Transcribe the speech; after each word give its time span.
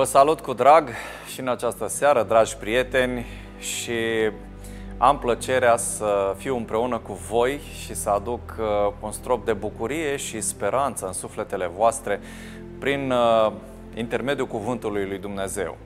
Vă 0.00 0.06
salut 0.06 0.40
cu 0.40 0.52
drag 0.52 0.88
și 1.32 1.40
în 1.40 1.48
această 1.48 1.88
seară, 1.88 2.22
dragi 2.22 2.56
prieteni, 2.56 3.26
și 3.58 3.92
am 4.98 5.18
plăcerea 5.18 5.76
să 5.76 6.34
fiu 6.36 6.56
împreună 6.56 6.98
cu 6.98 7.12
voi 7.12 7.60
și 7.84 7.94
să 7.94 8.10
aduc 8.10 8.40
uh, 8.58 8.92
un 9.00 9.12
strop 9.12 9.44
de 9.44 9.52
bucurie 9.52 10.16
și 10.16 10.40
speranță 10.40 11.06
în 11.06 11.12
sufletele 11.12 11.70
voastre 11.76 12.20
prin 12.78 13.10
uh, 13.10 13.52
intermediul 13.94 14.46
cuvântului 14.46 15.06
lui 15.06 15.18
Dumnezeu. 15.18 15.76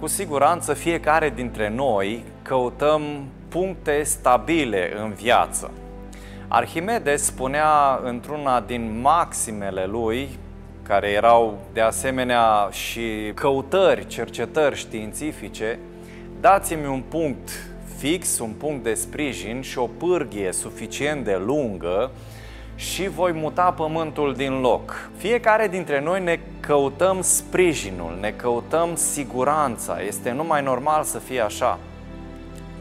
Cu 0.00 0.06
siguranță 0.06 0.74
fiecare 0.74 1.30
dintre 1.30 1.68
noi 1.68 2.24
căutăm 2.42 3.02
puncte 3.48 4.02
stabile 4.02 4.92
în 5.02 5.12
viață. 5.12 5.70
Arhimedes 6.48 7.24
spunea 7.24 8.00
într-una 8.04 8.60
din 8.60 9.00
maximele 9.00 9.86
lui, 9.86 10.38
care 10.88 11.08
erau 11.08 11.58
de 11.72 11.80
asemenea 11.80 12.68
și 12.70 13.32
căutări, 13.34 14.06
cercetări 14.06 14.76
științifice, 14.76 15.78
dați-mi 16.40 16.86
un 16.86 17.02
punct 17.08 17.50
fix, 17.96 18.38
un 18.38 18.50
punct 18.50 18.82
de 18.82 18.94
sprijin 18.94 19.60
și 19.60 19.78
o 19.78 19.86
pârghie 19.86 20.52
suficient 20.52 21.24
de 21.24 21.36
lungă 21.36 22.10
și 22.74 23.08
voi 23.08 23.32
muta 23.32 23.72
pământul 23.72 24.34
din 24.34 24.60
loc. 24.60 25.10
Fiecare 25.16 25.68
dintre 25.68 26.00
noi 26.00 26.22
ne 26.22 26.38
căutăm 26.60 27.20
sprijinul, 27.20 28.18
ne 28.20 28.30
căutăm 28.30 28.88
siguranța. 28.94 30.00
Este 30.06 30.30
numai 30.30 30.62
normal 30.62 31.02
să 31.02 31.18
fie 31.18 31.40
așa. 31.40 31.78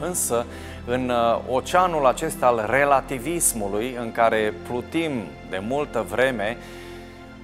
Însă, 0.02 0.46
în 0.86 1.10
uh, 1.10 1.40
oceanul 1.50 2.06
acesta 2.06 2.46
al 2.46 2.66
relativismului, 2.70 3.96
în 4.00 4.12
care 4.12 4.54
plutim 4.68 5.12
de 5.50 5.62
multă 5.68 6.06
vreme, 6.10 6.58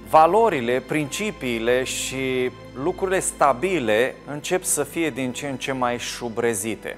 valorile, 0.08 0.82
principiile 0.86 1.84
și 1.84 2.50
lucrurile 2.74 3.20
stabile 3.20 4.14
încep 4.30 4.62
să 4.62 4.82
fie 4.82 5.10
din 5.10 5.32
ce 5.32 5.48
în 5.48 5.56
ce 5.56 5.72
mai 5.72 5.98
șubrezite. 5.98 6.96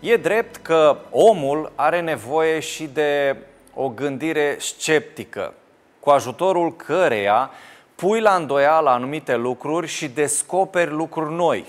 E 0.00 0.16
drept 0.16 0.56
că 0.56 0.96
omul 1.10 1.72
are 1.74 2.00
nevoie 2.00 2.60
și 2.60 2.84
de 2.84 3.36
o 3.74 3.88
gândire 3.88 4.56
sceptică, 4.58 5.54
cu 6.00 6.10
ajutorul 6.10 6.76
căreia 6.76 7.50
pui 7.94 8.20
la 8.20 8.34
îndoială 8.34 8.90
anumite 8.90 9.36
lucruri 9.36 9.86
și 9.86 10.08
descoperi 10.08 10.90
lucruri 10.90 11.34
noi. 11.34 11.64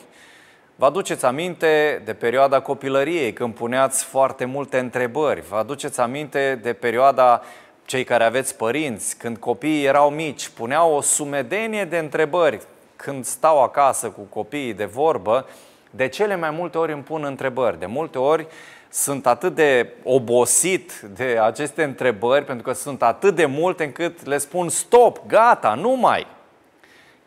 Vă 0.75 0.85
aduceți 0.85 1.25
aminte 1.25 2.01
de 2.05 2.13
perioada 2.13 2.59
copilăriei, 2.59 3.33
când 3.33 3.53
puneați 3.53 4.03
foarte 4.03 4.45
multe 4.45 4.79
întrebări. 4.79 5.41
Vă 5.49 5.55
aduceți 5.55 5.99
aminte 5.99 6.59
de 6.61 6.73
perioada 6.73 7.41
cei 7.93 8.03
care 8.03 8.23
aveți 8.23 8.55
părinți, 8.55 9.17
când 9.17 9.37
copiii 9.37 9.85
erau 9.85 10.09
mici, 10.09 10.49
puneau 10.49 10.93
o 10.93 11.01
sumedenie 11.01 11.85
de 11.85 11.97
întrebări 11.97 12.61
când 12.95 13.25
stau 13.25 13.63
acasă 13.63 14.09
cu 14.09 14.21
copiii 14.21 14.73
de 14.73 14.85
vorbă, 14.85 15.45
de 15.91 16.07
cele 16.07 16.35
mai 16.35 16.49
multe 16.49 16.77
ori 16.77 16.91
îmi 16.91 17.01
pun 17.03 17.23
întrebări. 17.23 17.79
De 17.79 17.85
multe 17.85 18.17
ori 18.17 18.47
sunt 18.89 19.27
atât 19.27 19.55
de 19.55 19.89
obosit 20.03 20.99
de 21.15 21.39
aceste 21.41 21.83
întrebări, 21.83 22.45
pentru 22.45 22.63
că 22.63 22.73
sunt 22.73 23.03
atât 23.03 23.35
de 23.35 23.45
multe 23.45 23.83
încât 23.83 24.25
le 24.25 24.37
spun 24.37 24.69
stop, 24.69 25.27
gata, 25.27 25.73
nu 25.73 25.91
mai. 25.91 26.27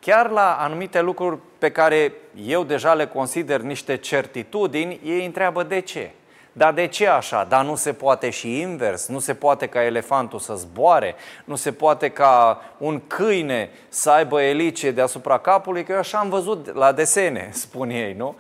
Chiar 0.01 0.31
la 0.31 0.57
anumite 0.61 1.01
lucruri 1.01 1.39
pe 1.59 1.71
care 1.71 2.13
eu 2.47 2.65
deja 2.65 2.95
le 2.95 3.07
consider 3.07 3.61
niște 3.61 3.97
certitudini, 3.97 5.01
ei 5.05 5.25
întreabă 5.25 5.63
de 5.63 5.81
ce. 5.81 6.11
Dar 6.59 6.73
de 6.73 6.87
ce 6.87 7.07
așa? 7.07 7.45
Dar 7.45 7.65
nu 7.65 7.75
se 7.75 7.93
poate 7.93 8.31
și 8.31 8.61
invers, 8.61 9.07
nu 9.07 9.19
se 9.19 9.35
poate 9.35 9.67
ca 9.67 9.85
elefantul 9.85 10.39
să 10.39 10.55
zboare, 10.55 11.15
nu 11.45 11.55
se 11.55 11.73
poate 11.73 12.09
ca 12.09 12.63
un 12.79 13.01
câine 13.07 13.71
să 13.89 14.11
aibă 14.11 14.43
elice 14.43 14.91
deasupra 14.91 15.39
capului, 15.39 15.85
că 15.85 15.93
eu 15.93 15.99
așa 15.99 16.19
am 16.19 16.29
văzut 16.29 16.75
la 16.75 16.93
desene, 16.93 17.49
spun 17.65 17.91
ei, 17.91 18.13
nu? 18.13 18.37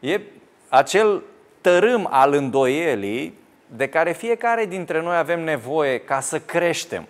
E 0.00 0.20
acel 0.68 1.22
tărâm 1.60 2.08
al 2.10 2.32
îndoielii 2.32 3.38
de 3.66 3.88
care 3.88 4.12
fiecare 4.12 4.66
dintre 4.66 5.02
noi 5.02 5.16
avem 5.16 5.40
nevoie 5.40 5.98
ca 5.98 6.20
să 6.20 6.40
creștem. 6.40 7.06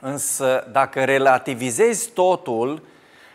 Însă, 0.00 0.68
dacă 0.72 1.04
relativizezi 1.04 2.10
totul, 2.10 2.82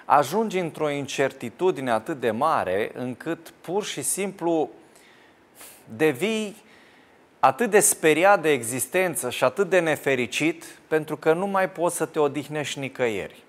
ajungi 0.05 0.59
într-o 0.59 0.89
incertitudine 0.89 1.91
atât 1.91 2.19
de 2.19 2.31
mare 2.31 2.91
încât 2.93 3.53
pur 3.61 3.83
și 3.83 4.01
simplu 4.01 4.69
devii 5.95 6.55
atât 7.39 7.69
de 7.69 7.79
speriat 7.79 8.41
de 8.41 8.51
existență 8.51 9.29
și 9.29 9.43
atât 9.43 9.69
de 9.69 9.79
nefericit 9.79 10.63
pentru 10.87 11.17
că 11.17 11.33
nu 11.33 11.47
mai 11.47 11.69
poți 11.69 11.95
să 11.95 12.05
te 12.05 12.19
odihnești 12.19 12.79
nicăieri. 12.79 13.43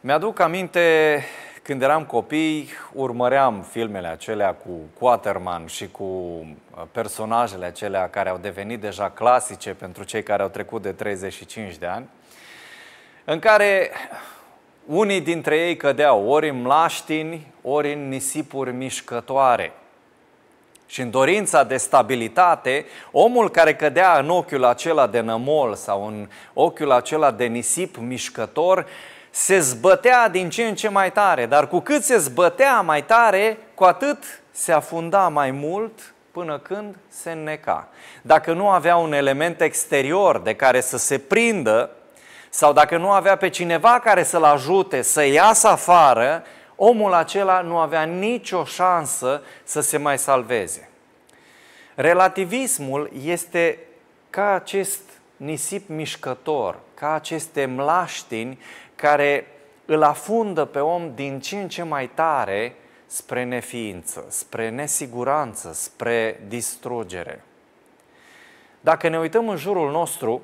Mi-aduc 0.00 0.40
aminte 0.40 1.24
când 1.62 1.82
eram 1.82 2.04
copii, 2.04 2.68
urmăream 2.92 3.66
filmele 3.70 4.08
acelea 4.08 4.54
cu 4.54 4.70
Quaterman 4.98 5.66
și 5.66 5.88
cu 5.90 6.04
uh, 6.04 6.82
personajele 6.92 7.64
acelea 7.64 8.08
care 8.08 8.28
au 8.28 8.38
devenit 8.38 8.80
deja 8.80 9.10
clasice 9.10 9.74
pentru 9.74 10.04
cei 10.04 10.22
care 10.22 10.42
au 10.42 10.48
trecut 10.48 10.82
de 10.82 10.92
35 10.92 11.76
de 11.76 11.86
ani, 11.86 12.08
în 13.24 13.38
care 13.38 13.90
unii 14.86 15.20
dintre 15.20 15.58
ei 15.58 15.76
cădeau 15.76 16.28
ori 16.28 16.48
în 16.48 16.60
mlaștini, 16.60 17.52
ori 17.62 17.92
în 17.92 18.08
nisipuri 18.08 18.72
mișcătoare– 18.72 19.72
și 20.86 21.00
în 21.00 21.10
dorința 21.10 21.64
de 21.64 21.76
stabilitate, 21.76 22.86
omul 23.10 23.50
care 23.50 23.74
cădea 23.74 24.18
în 24.18 24.30
ochiul 24.30 24.64
acela 24.64 25.06
de 25.06 25.20
nămol 25.20 25.74
sau 25.74 26.06
în 26.06 26.28
ochiul 26.52 26.92
acela 26.92 27.30
de 27.30 27.44
nisip 27.44 27.96
mișcător, 27.96 28.86
se 29.30 29.58
zbătea 29.58 30.28
din 30.28 30.50
ce 30.50 30.64
în 30.64 30.74
ce 30.74 30.88
mai 30.88 31.12
tare, 31.12 31.46
dar 31.46 31.68
cu 31.68 31.80
cât 31.80 32.02
se 32.02 32.16
zbătea 32.16 32.80
mai 32.80 33.04
tare, 33.04 33.58
cu 33.74 33.84
atât 33.84 34.18
se 34.50 34.72
afunda 34.72 35.28
mai 35.28 35.50
mult 35.50 36.14
până 36.30 36.58
când 36.58 36.96
se 37.08 37.30
înneca. 37.30 37.88
Dacă 38.22 38.52
nu 38.52 38.68
avea 38.68 38.96
un 38.96 39.12
element 39.12 39.60
exterior 39.60 40.38
de 40.38 40.54
care 40.54 40.80
să 40.80 40.98
se 40.98 41.18
prindă, 41.18 41.90
sau 42.50 42.72
dacă 42.72 42.96
nu 42.96 43.10
avea 43.10 43.36
pe 43.36 43.48
cineva 43.48 44.00
care 44.04 44.22
să-l 44.22 44.44
ajute 44.44 45.02
să 45.02 45.24
iasă 45.24 45.68
afară, 45.68 46.42
omul 46.76 47.12
acela 47.12 47.60
nu 47.60 47.78
avea 47.78 48.02
nicio 48.02 48.64
șansă 48.64 49.42
să 49.64 49.80
se 49.80 49.96
mai 49.96 50.18
salveze. 50.18 50.88
Relativismul 51.94 53.10
este 53.24 53.78
ca 54.30 54.52
acest 54.52 55.00
nisip 55.36 55.88
mișcător, 55.88 56.78
ca 56.94 57.12
aceste 57.12 57.64
mlaștini 57.64 58.58
care 58.94 59.46
îl 59.84 60.02
afundă 60.02 60.64
pe 60.64 60.78
om 60.78 61.14
din 61.14 61.40
ce 61.40 61.56
în 61.56 61.68
ce 61.68 61.82
mai 61.82 62.08
tare 62.08 62.74
spre 63.06 63.44
neființă, 63.44 64.24
spre 64.28 64.68
nesiguranță, 64.68 65.72
spre 65.72 66.40
distrugere. 66.48 67.42
Dacă 68.80 69.08
ne 69.08 69.18
uităm 69.18 69.48
în 69.48 69.56
jurul 69.56 69.90
nostru, 69.90 70.42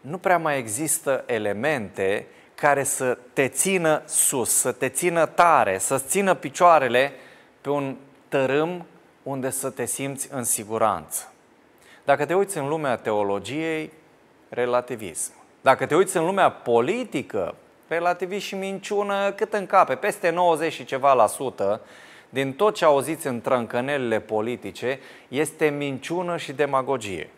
nu 0.00 0.18
prea 0.18 0.38
mai 0.38 0.58
există 0.58 1.24
elemente 1.26 2.26
care 2.60 2.84
să 2.84 3.18
te 3.32 3.48
țină 3.48 4.02
sus, 4.06 4.50
să 4.50 4.72
te 4.72 4.88
țină 4.88 5.26
tare, 5.26 5.78
să-ți 5.78 6.06
țină 6.06 6.34
picioarele 6.34 7.12
pe 7.60 7.70
un 7.70 7.96
tărâm 8.28 8.86
unde 9.22 9.50
să 9.50 9.70
te 9.70 9.84
simți 9.84 10.28
în 10.32 10.44
siguranță. 10.44 11.32
Dacă 12.04 12.26
te 12.26 12.34
uiți 12.34 12.58
în 12.58 12.68
lumea 12.68 12.96
teologiei, 12.96 13.92
relativism. 14.48 15.32
Dacă 15.60 15.86
te 15.86 15.94
uiți 15.94 16.16
în 16.16 16.24
lumea 16.24 16.50
politică, 16.50 17.54
relativism 17.88 18.46
și 18.46 18.54
minciună 18.54 19.32
cât 19.32 19.52
în 19.52 19.66
cape, 19.66 19.94
peste 19.94 20.30
90 20.30 20.72
și 20.72 20.84
ceva 20.84 21.12
la 21.12 21.26
sută 21.26 21.80
din 22.28 22.52
tot 22.52 22.74
ce 22.74 22.84
auziți 22.84 23.26
în 23.26 23.40
trâncănelile 23.40 24.20
politice 24.20 24.98
este 25.28 25.68
minciună 25.68 26.36
și 26.36 26.52
demagogie 26.52 27.30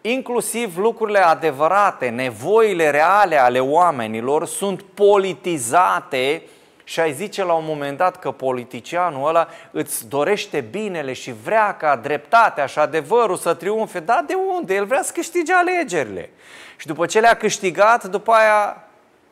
inclusiv 0.00 0.76
lucrurile 0.76 1.18
adevărate, 1.18 2.08
nevoile 2.08 2.90
reale 2.90 3.36
ale 3.36 3.60
oamenilor 3.60 4.46
sunt 4.46 4.82
politizate 4.82 6.42
și 6.84 7.00
ai 7.00 7.12
zice 7.12 7.44
la 7.44 7.52
un 7.52 7.64
moment 7.66 7.96
dat 7.96 8.18
că 8.18 8.30
politicianul 8.30 9.28
ăla 9.28 9.48
îți 9.70 10.08
dorește 10.08 10.60
binele 10.60 11.12
și 11.12 11.32
vrea 11.32 11.76
ca 11.76 11.96
dreptatea 11.96 12.66
și 12.66 12.78
adevărul 12.78 13.36
să 13.36 13.54
triumfe. 13.54 14.00
Da, 14.00 14.24
de 14.26 14.34
unde? 14.34 14.74
El 14.74 14.84
vrea 14.84 15.02
să 15.02 15.12
câștige 15.12 15.52
alegerile. 15.52 16.30
Și 16.76 16.86
după 16.86 17.06
ce 17.06 17.20
le-a 17.20 17.36
câștigat, 17.36 18.04
după 18.04 18.32
aia 18.32 18.84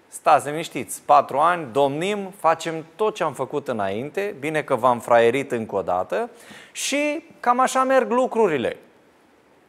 stați 0.08 0.48
liniștiți, 0.48 1.02
patru 1.04 1.38
ani, 1.38 1.66
domnim, 1.72 2.32
facem 2.40 2.84
tot 2.96 3.14
ce 3.14 3.22
am 3.22 3.32
făcut 3.32 3.68
înainte, 3.68 4.34
bine 4.38 4.62
că 4.62 4.74
v-am 4.74 5.00
fraierit 5.00 5.52
încă 5.52 5.76
o 5.76 5.82
dată 5.82 6.30
și 6.72 7.24
cam 7.40 7.60
așa 7.60 7.84
merg 7.84 8.10
lucrurile. 8.10 8.76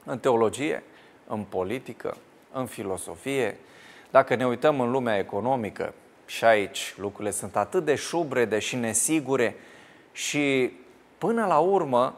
În 0.05 0.19
teologie, 0.19 0.83
în 1.29 1.43
politică, 1.49 2.17
în 2.51 2.65
filosofie. 2.65 3.57
Dacă 4.09 4.35
ne 4.35 4.47
uităm 4.47 4.79
în 4.79 4.91
lumea 4.91 5.17
economică, 5.17 5.93
și 6.29 6.45
aici 6.45 6.93
lucrurile 6.97 7.31
sunt 7.31 7.55
atât 7.55 7.85
de 7.85 7.95
șubrede 7.95 8.59
și 8.59 8.75
nesigure 8.75 9.55
și 10.11 10.73
până 11.17 11.45
la 11.45 11.57
urmă 11.57 12.15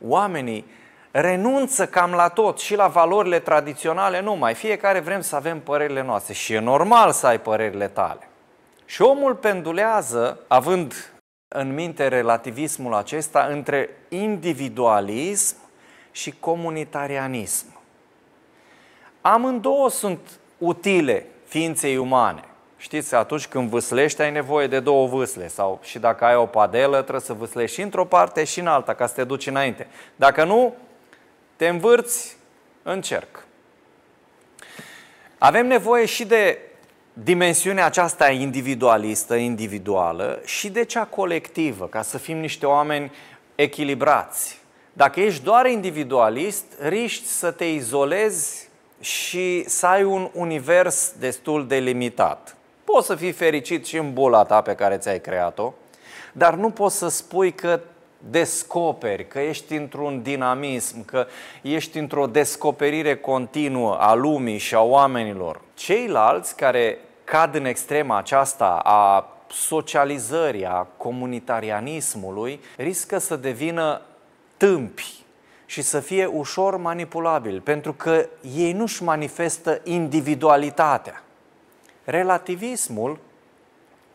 oamenii 0.00 0.64
renunță 1.10 1.86
cam 1.86 2.10
la 2.10 2.28
tot 2.28 2.58
și 2.58 2.74
la 2.74 2.86
valorile 2.86 3.38
tradiționale 3.38 4.20
nu 4.20 4.34
mai. 4.34 4.54
Fiecare 4.54 5.00
vrem 5.00 5.20
să 5.20 5.36
avem 5.36 5.60
părerile 5.60 6.02
noastre 6.02 6.32
și 6.32 6.52
e 6.52 6.58
normal 6.58 7.12
să 7.12 7.26
ai 7.26 7.40
părerile 7.40 7.88
tale. 7.88 8.28
Și 8.84 9.02
omul 9.02 9.34
pendulează, 9.34 10.40
având 10.48 11.12
în 11.48 11.74
minte 11.74 12.08
relativismul 12.08 12.94
acesta, 12.94 13.48
între 13.50 13.90
individualism 14.08 15.56
și 16.10 16.34
comunitarianism. 16.40 17.79
Amândouă 19.20 19.90
sunt 19.90 20.20
utile 20.58 21.26
ființei 21.46 21.96
umane. 21.96 22.44
Știți, 22.76 23.14
atunci 23.14 23.46
când 23.46 23.68
vâslești 23.68 24.22
ai 24.22 24.30
nevoie 24.30 24.66
de 24.66 24.80
două 24.80 25.06
vâsle 25.06 25.48
sau 25.48 25.80
și 25.82 25.98
dacă 25.98 26.24
ai 26.24 26.36
o 26.36 26.46
padelă 26.46 26.96
trebuie 26.96 27.20
să 27.20 27.32
vâslești 27.32 27.74
și 27.74 27.82
într-o 27.82 28.04
parte 28.04 28.44
și 28.44 28.60
în 28.60 28.66
alta 28.66 28.94
ca 28.94 29.06
să 29.06 29.14
te 29.14 29.24
duci 29.24 29.46
înainte. 29.46 29.86
Dacă 30.16 30.44
nu, 30.44 30.74
te 31.56 31.68
învârți 31.68 32.36
în 32.82 33.00
cerc. 33.00 33.44
Avem 35.38 35.66
nevoie 35.66 36.06
și 36.06 36.24
de 36.24 36.58
dimensiunea 37.12 37.84
aceasta 37.84 38.30
individualistă, 38.30 39.34
individuală 39.34 40.40
și 40.44 40.70
de 40.70 40.84
cea 40.84 41.04
colectivă, 41.04 41.86
ca 41.86 42.02
să 42.02 42.18
fim 42.18 42.36
niște 42.36 42.66
oameni 42.66 43.12
echilibrați. 43.54 44.58
Dacă 44.92 45.20
ești 45.20 45.44
doar 45.44 45.66
individualist, 45.66 46.64
riști 46.78 47.26
să 47.26 47.50
te 47.50 47.64
izolezi 47.64 48.69
și 49.00 49.64
să 49.68 49.86
ai 49.86 50.04
un 50.04 50.30
univers 50.32 51.12
destul 51.18 51.66
de 51.66 51.76
limitat. 51.76 52.56
Poți 52.84 53.06
să 53.06 53.14
fii 53.14 53.32
fericit 53.32 53.86
și 53.86 53.96
în 53.96 54.12
bula 54.12 54.44
ta 54.44 54.60
pe 54.60 54.74
care 54.74 54.96
ți-ai 54.96 55.20
creat-o, 55.20 55.72
dar 56.32 56.54
nu 56.54 56.70
poți 56.70 56.96
să 56.96 57.08
spui 57.08 57.52
că 57.52 57.80
descoperi, 58.30 59.28
că 59.28 59.38
ești 59.38 59.74
într-un 59.74 60.22
dinamism, 60.22 61.04
că 61.04 61.26
ești 61.62 61.98
într-o 61.98 62.26
descoperire 62.26 63.16
continuă 63.16 63.96
a 64.00 64.14
lumii 64.14 64.58
și 64.58 64.74
a 64.74 64.82
oamenilor. 64.82 65.60
Ceilalți 65.74 66.56
care 66.56 66.98
cad 67.24 67.54
în 67.54 67.64
extrema 67.64 68.18
aceasta 68.18 68.80
a 68.82 69.28
socializării, 69.50 70.66
a 70.66 70.86
comunitarianismului, 70.96 72.60
riscă 72.76 73.18
să 73.18 73.36
devină 73.36 74.00
tâmpi 74.56 75.19
și 75.70 75.82
să 75.82 76.00
fie 76.00 76.26
ușor 76.26 76.76
manipulabil, 76.76 77.60
pentru 77.60 77.92
că 77.92 78.26
ei 78.56 78.72
nu-și 78.72 79.02
manifestă 79.02 79.80
individualitatea. 79.84 81.22
Relativismul 82.04 83.18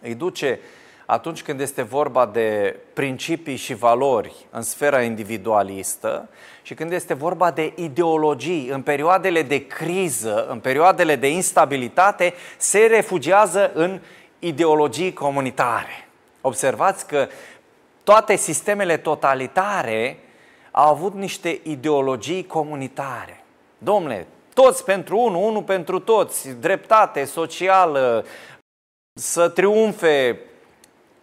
îi 0.02 0.14
duce 0.14 0.60
atunci 1.06 1.44
când 1.44 1.60
este 1.60 1.82
vorba 1.82 2.26
de 2.26 2.76
principii 2.94 3.56
și 3.56 3.74
valori 3.74 4.46
în 4.50 4.62
sfera 4.62 5.02
individualistă 5.02 6.30
și 6.62 6.74
când 6.74 6.92
este 6.92 7.14
vorba 7.14 7.52
de 7.52 7.74
ideologii, 7.76 8.68
în 8.68 8.82
perioadele 8.82 9.42
de 9.42 9.68
criză, 9.68 10.48
în 10.50 10.60
perioadele 10.60 11.16
de 11.16 11.30
instabilitate, 11.30 12.34
se 12.58 12.80
refugiază 12.80 13.72
în 13.74 14.00
ideologii 14.40 15.14
comunitare. 15.14 16.08
Observați 16.42 17.08
că 17.08 17.28
toate 18.04 18.36
sistemele 18.36 18.98
totalitare 18.98 20.20
au 20.78 20.90
avut 20.90 21.14
niște 21.14 21.60
ideologii 21.64 22.46
comunitare. 22.46 23.44
Domnule, 23.78 24.28
toți 24.54 24.84
pentru 24.84 25.20
unul, 25.20 25.44
unul 25.44 25.64
pentru 25.64 26.00
toți, 26.00 26.50
dreptate 26.50 27.26
socială, 27.26 28.26
să 29.20 29.50
triumfe 29.50 30.40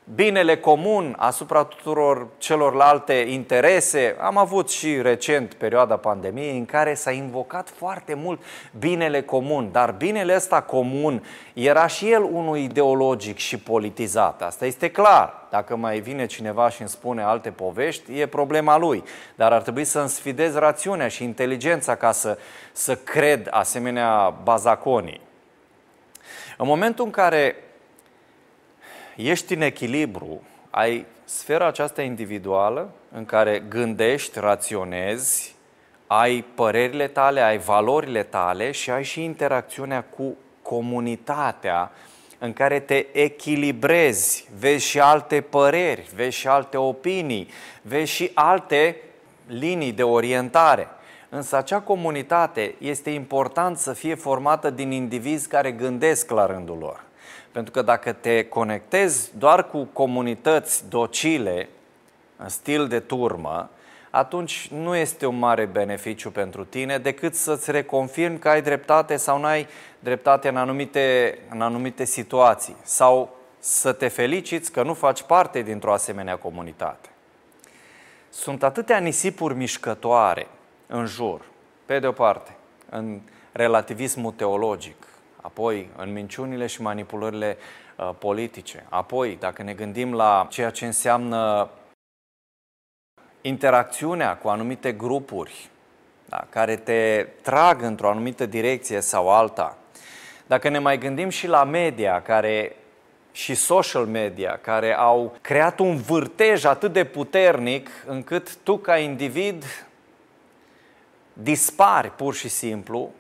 binele 0.05 0.57
comun 0.57 1.15
asupra 1.19 1.65
tuturor 1.65 2.27
celorlalte 2.39 3.13
interese. 3.13 4.17
Am 4.21 4.37
avut 4.37 4.71
și 4.71 5.03
recent 5.03 5.55
perioada 5.55 5.97
pandemiei 5.97 6.59
în 6.59 6.65
care 6.65 6.95
s-a 6.95 7.11
invocat 7.11 7.69
foarte 7.69 8.15
mult 8.15 8.43
binele 8.79 9.23
comun, 9.23 9.69
dar 9.73 9.91
binele 9.91 10.35
ăsta 10.35 10.63
comun 10.63 11.25
era 11.53 11.87
și 11.87 12.11
el 12.11 12.23
unul 12.23 12.57
ideologic 12.57 13.37
și 13.37 13.59
politizat. 13.59 14.43
Asta 14.43 14.67
este 14.67 14.91
clar. 14.91 15.47
Dacă 15.51 15.77
mai 15.77 16.01
vine 16.01 16.27
cineva 16.27 16.69
și 16.69 16.81
îmi 16.81 16.91
spune 16.91 17.23
alte 17.23 17.51
povești, 17.51 18.19
e 18.19 18.27
problema 18.27 18.79
lui. 18.79 19.05
Dar 19.35 19.53
ar 19.53 19.63
trebui 19.63 19.85
să-mi 19.85 20.09
sfidez 20.09 20.55
rațiunea 20.55 21.09
și 21.09 21.25
inteligența 21.25 21.95
ca 21.95 22.13
să, 22.13 22.39
să 22.73 22.97
cred 22.97 23.49
asemenea 23.51 24.35
bazaconii. 24.43 25.21
În 26.57 26.67
momentul 26.67 27.05
în 27.05 27.11
care 27.11 27.57
ești 29.17 29.55
în 29.55 29.61
echilibru, 29.61 30.43
ai 30.71 31.07
sfera 31.25 31.67
aceasta 31.67 32.03
individuală 32.03 32.91
în 33.13 33.25
care 33.25 33.63
gândești, 33.69 34.39
raționezi, 34.39 35.55
ai 36.07 36.45
părerile 36.55 37.09
tale, 37.09 37.41
ai 37.41 37.59
valorile 37.59 38.23
tale 38.23 38.71
și 38.71 38.91
ai 38.91 39.05
și 39.05 39.23
interacțiunea 39.23 40.05
cu 40.05 40.37
comunitatea 40.63 41.91
în 42.39 42.53
care 42.53 42.81
te 42.81 43.07
echilibrezi, 43.13 44.49
vezi 44.59 44.87
și 44.87 45.01
alte 45.01 45.41
păreri, 45.41 46.11
vezi 46.15 46.37
și 46.37 46.49
alte 46.49 46.77
opinii, 46.77 47.49
vezi 47.83 48.13
și 48.13 48.31
alte 48.35 48.97
linii 49.47 49.93
de 49.93 50.03
orientare. 50.03 50.89
Însă 51.29 51.57
acea 51.57 51.81
comunitate 51.81 52.75
este 52.79 53.11
important 53.11 53.79
să 53.79 53.93
fie 53.93 54.15
formată 54.15 54.71
din 54.71 54.91
indivizi 54.91 55.49
care 55.49 55.73
gândesc 55.73 56.31
la 56.31 56.47
rândul 56.47 56.79
lor. 56.79 57.01
Pentru 57.53 57.73
că 57.73 57.83
dacă 57.83 58.13
te 58.13 58.45
conectezi 58.45 59.31
doar 59.39 59.69
cu 59.69 59.85
comunități 59.85 60.89
docile, 60.89 61.69
în 62.37 62.49
stil 62.49 62.89
de 62.89 63.01
turmă, 63.01 63.71
atunci 64.11 64.69
nu 64.69 64.97
este 64.97 65.27
un 65.27 65.39
mare 65.39 65.65
beneficiu 65.65 66.31
pentru 66.31 66.65
tine 66.65 66.99
decât 66.99 67.35
să-ți 67.35 67.71
reconfirmi 67.71 68.39
că 68.39 68.49
ai 68.49 68.63
dreptate 68.63 69.17
sau 69.17 69.39
nu 69.39 69.47
ai 69.47 69.67
dreptate 69.99 70.49
în 70.49 70.57
anumite, 70.57 71.39
în 71.51 71.61
anumite 71.61 72.05
situații 72.05 72.77
sau 72.83 73.37
să 73.59 73.93
te 73.93 74.09
feliciți 74.09 74.73
că 74.73 74.83
nu 74.83 74.95
faci 74.95 75.23
parte 75.23 75.63
dintr-o 75.63 75.93
asemenea 75.93 76.37
comunitate. 76.37 77.09
Sunt 78.31 78.63
atâtea 78.63 78.99
nisipuri 78.99 79.55
mișcătoare 79.55 80.47
în 80.87 81.07
jur, 81.07 81.41
pe 81.87 81.99
de 81.99 82.07
o 82.07 82.13
parte, 82.13 82.57
în 82.91 83.21
relativismul 83.53 84.33
teologic, 84.33 85.07
apoi 85.43 85.89
în 85.97 86.13
minciunile 86.13 86.67
și 86.67 86.83
manipulările 86.83 87.57
uh, 87.97 88.11
politice, 88.19 88.87
apoi 88.89 89.37
dacă 89.41 89.63
ne 89.63 89.73
gândim 89.73 90.15
la 90.15 90.47
ceea 90.51 90.71
ce 90.71 90.87
înseamnă 90.87 91.71
interacțiunea 93.41 94.37
cu 94.37 94.49
anumite 94.49 94.93
grupuri 94.93 95.71
da, 96.29 96.47
care 96.49 96.77
te 96.77 97.27
trag 97.43 97.83
într-o 97.83 98.09
anumită 98.09 98.47
direcție 98.47 99.01
sau 99.01 99.31
alta, 99.31 99.77
dacă 100.47 100.69
ne 100.69 100.79
mai 100.79 100.99
gândim 100.99 101.29
și 101.29 101.47
la 101.47 101.65
media 101.65 102.23
care 102.23 102.77
și 103.33 103.55
social 103.55 104.07
media 104.07 104.59
care 104.63 104.97
au 104.97 105.37
creat 105.41 105.79
un 105.79 105.97
vârtej 105.97 106.65
atât 106.65 106.93
de 106.93 107.05
puternic 107.05 107.89
încât 108.07 108.57
tu 108.57 108.79
ca 108.79 108.99
individ 108.99 109.87
dispari 111.33 112.11
pur 112.11 112.35
și 112.35 112.49
simplu 112.49 113.11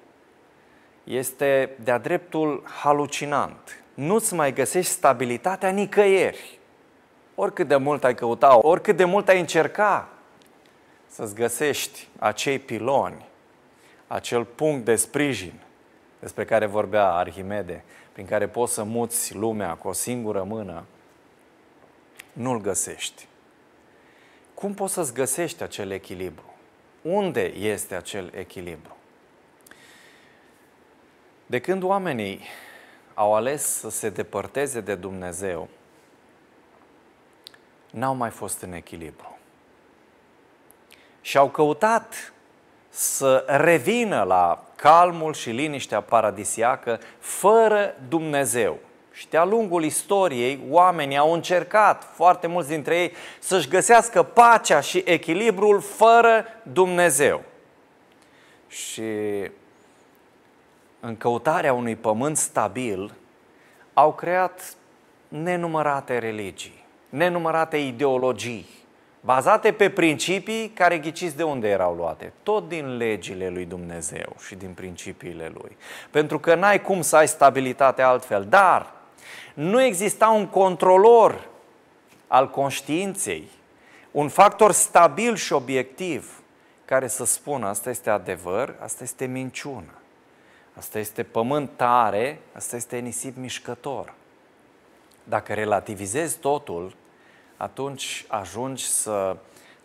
este 1.04 1.71
de-a 1.82 1.99
dreptul 1.99 2.62
halucinant. 2.80 3.82
Nu-ți 3.94 4.35
mai 4.35 4.52
găsești 4.52 4.92
stabilitatea 4.92 5.71
nicăieri. 5.71 6.59
Oricât 7.35 7.68
de 7.68 7.76
mult 7.76 8.04
ai 8.04 8.14
căuta, 8.14 8.59
oricât 8.66 8.97
de 8.97 9.04
mult 9.04 9.28
ai 9.28 9.40
încerca 9.40 10.09
să-ți 11.06 11.35
găsești 11.35 12.09
acei 12.18 12.59
piloni, 12.59 13.25
acel 14.06 14.44
punct 14.44 14.85
de 14.85 14.97
sprijin 14.97 15.52
despre 16.18 16.44
care 16.44 16.66
vorbea 16.66 17.12
Arhimede, 17.12 17.85
prin 18.12 18.26
care 18.26 18.49
poți 18.49 18.73
să 18.73 18.82
muți 18.82 19.35
lumea 19.35 19.75
cu 19.75 19.88
o 19.88 19.92
singură 19.92 20.42
mână, 20.42 20.85
nu-l 22.32 22.61
găsești. 22.61 23.26
Cum 24.54 24.75
poți 24.75 24.92
să-ți 24.92 25.14
găsești 25.14 25.62
acel 25.62 25.90
echilibru? 25.90 26.54
Unde 27.02 27.54
este 27.54 27.94
acel 27.94 28.32
echilibru? 28.35 28.97
De 31.52 31.61
când 31.61 31.82
oamenii 31.82 32.40
au 33.14 33.35
ales 33.35 33.78
să 33.78 33.90
se 33.90 34.09
depărteze 34.09 34.80
de 34.80 34.94
Dumnezeu, 34.94 35.68
n-au 37.90 38.14
mai 38.14 38.30
fost 38.30 38.62
în 38.62 38.73
echilibru. 38.73 39.38
Și 41.21 41.37
au 41.37 41.49
căutat 41.49 42.32
să 42.88 43.44
revină 43.47 44.23
la 44.23 44.64
calmul 44.76 45.35
și 45.35 45.50
liniștea 45.50 46.00
paradisiacă 46.00 47.00
fără 47.18 47.94
Dumnezeu. 48.09 48.78
Și 49.11 49.28
de-a 49.28 49.44
lungul 49.44 49.85
istoriei, 49.85 50.61
oamenii 50.68 51.16
au 51.16 51.32
încercat, 51.32 52.09
foarte 52.14 52.47
mulți 52.47 52.68
dintre 52.68 52.99
ei, 53.00 53.12
să-și 53.38 53.68
găsească 53.68 54.23
pacea 54.23 54.80
și 54.80 55.02
echilibrul 55.06 55.80
fără 55.80 56.44
Dumnezeu. 56.62 57.42
Și 58.68 59.02
în 61.04 61.16
căutarea 61.16 61.73
unui 61.73 61.97
pământ 61.97 62.37
stabil, 62.37 63.14
au 63.94 64.12
creat 64.12 64.75
nenumărate 65.28 66.18
religii, 66.18 66.85
nenumărate 67.09 67.76
ideologii, 67.76 68.66
bazate 69.21 69.73
pe 69.73 69.90
principii 69.90 70.68
care 70.68 70.99
ghiciți 70.99 71.37
de 71.37 71.42
unde 71.42 71.68
erau 71.68 71.94
luate, 71.94 72.32
tot 72.42 72.68
din 72.68 72.97
legile 72.97 73.49
lui 73.49 73.64
Dumnezeu 73.64 74.37
și 74.47 74.54
din 74.54 74.71
principiile 74.75 75.52
lui. 75.54 75.76
Pentru 76.11 76.38
că 76.38 76.54
n-ai 76.54 76.82
cum 76.82 77.00
să 77.00 77.16
ai 77.16 77.28
stabilitate 77.28 78.02
altfel, 78.02 78.47
dar 78.49 78.92
Nu 79.54 79.82
exista 79.82 80.28
un 80.28 80.47
controlor 80.47 81.49
al 82.26 82.50
conștiinței, 82.50 83.49
un 84.11 84.28
factor 84.28 84.73
stabil 84.73 85.35
și 85.35 85.52
obiectiv 85.52 86.42
care 86.85 87.06
să 87.06 87.25
spună 87.25 87.66
asta 87.66 87.90
este 87.90 88.11
adevăr, 88.11 88.75
asta 88.82 89.02
este 89.02 89.25
minciună, 89.26 90.01
asta 90.76 90.99
este 90.99 91.23
pământ 91.23 91.71
tare, 91.76 92.41
asta 92.52 92.76
este 92.76 92.99
nisip 92.99 93.37
mișcător. 93.37 94.14
Dacă 95.25 95.55
relativizezi 95.55 96.38
totul, 96.38 96.95
atunci 97.57 98.25
ajungi 98.29 98.85
să 98.85 99.37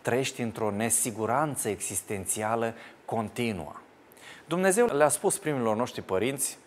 trăiești 0.02 0.42
într-o 0.42 0.72
nesiguranță 0.72 1.70
existențială 1.70 2.74
continuă. 3.06 3.76
Dumnezeu 4.46 4.86
le-a 4.86 5.08
spus 5.08 5.38
primilor 5.38 5.76
noștri 5.76 6.02
părinți, 6.02 6.58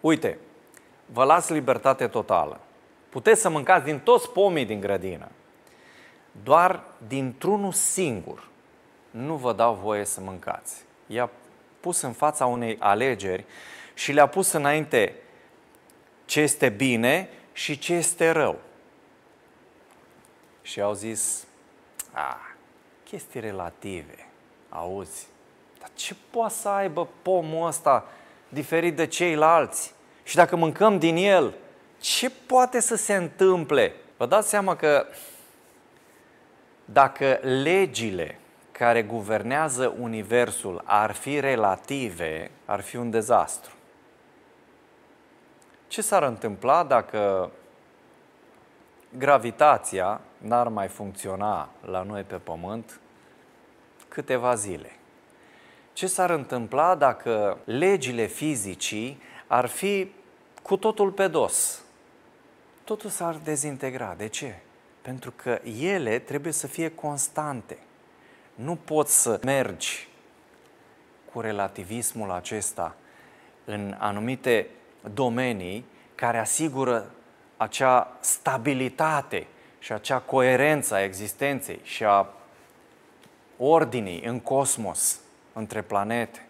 uite, 0.00 0.38
vă 1.06 1.24
las 1.24 1.48
libertate 1.48 2.06
totală. 2.06 2.60
Puteți 3.08 3.40
să 3.40 3.48
mâncați 3.48 3.84
din 3.84 3.98
toți 3.98 4.30
pomii 4.30 4.64
din 4.64 4.80
grădină. 4.80 5.28
Doar 6.42 6.84
dintr-unul 7.06 7.72
singur 7.72 8.48
nu 9.10 9.34
vă 9.34 9.52
dau 9.52 9.74
voie 9.74 10.04
să 10.04 10.20
mâncați. 10.20 10.84
I-a 11.06 11.30
pus 11.80 12.00
în 12.00 12.12
fața 12.12 12.46
unei 12.46 12.76
alegeri 12.78 13.44
și 13.94 14.12
le-a 14.12 14.26
pus 14.26 14.52
înainte 14.52 15.14
ce 16.24 16.40
este 16.40 16.68
bine 16.68 17.28
și 17.52 17.78
ce 17.78 17.94
este 17.94 18.30
rău. 18.30 18.58
Și 20.62 20.80
au 20.80 20.92
zis, 20.92 21.46
a, 22.12 22.40
chestii 23.04 23.40
relative, 23.40 24.28
auzi, 24.68 25.26
dar 25.78 25.90
ce 25.94 26.14
poate 26.30 26.54
să 26.54 26.68
aibă 26.68 27.08
pomul 27.22 27.66
ăsta 27.66 28.06
diferit 28.48 28.96
de 28.96 29.06
ceilalți? 29.06 29.92
Și 30.22 30.36
dacă 30.36 30.56
mâncăm 30.56 30.98
din 30.98 31.16
el, 31.16 31.54
ce 32.00 32.30
poate 32.30 32.80
să 32.80 32.96
se 32.96 33.14
întâmple? 33.14 33.94
Vă 34.16 34.26
dați 34.26 34.48
seama 34.48 34.76
că 34.76 35.06
dacă 36.84 37.38
legile 37.42 38.38
care 38.78 39.02
guvernează 39.02 39.94
Universul 40.00 40.82
ar 40.84 41.12
fi 41.12 41.40
relative, 41.40 42.50
ar 42.64 42.80
fi 42.80 42.96
un 42.96 43.10
dezastru. 43.10 43.74
Ce 45.88 46.02
s-ar 46.02 46.22
întâmpla 46.22 46.84
dacă 46.84 47.50
gravitația 49.18 50.20
n-ar 50.38 50.68
mai 50.68 50.88
funcționa 50.88 51.68
la 51.84 52.02
noi 52.02 52.22
pe 52.22 52.34
Pământ 52.36 53.00
câteva 54.08 54.54
zile? 54.54 54.96
Ce 55.92 56.06
s-ar 56.06 56.30
întâmpla 56.30 56.94
dacă 56.94 57.58
legile 57.64 58.26
fizicii 58.26 59.22
ar 59.46 59.66
fi 59.66 60.12
cu 60.62 60.76
totul 60.76 61.10
pe 61.10 61.28
dos? 61.28 61.82
Totul 62.84 63.10
s-ar 63.10 63.34
dezintegra. 63.34 64.14
De 64.16 64.26
ce? 64.26 64.58
Pentru 65.02 65.32
că 65.36 65.60
ele 65.80 66.18
trebuie 66.18 66.52
să 66.52 66.66
fie 66.66 66.94
constante. 66.94 67.78
Nu 68.58 68.74
poți 68.74 69.22
să 69.22 69.40
mergi 69.44 70.08
cu 71.32 71.40
relativismul 71.40 72.30
acesta 72.30 72.94
în 73.64 73.94
anumite 73.98 74.66
domenii 75.14 75.84
care 76.14 76.38
asigură 76.38 77.10
acea 77.56 78.16
stabilitate 78.20 79.46
și 79.78 79.92
acea 79.92 80.18
coerență 80.18 80.94
a 80.94 81.02
existenței 81.02 81.80
și 81.82 82.04
a 82.04 82.26
ordinii 83.56 84.22
în 84.24 84.40
cosmos, 84.40 85.20
între 85.52 85.82
planete. 85.82 86.46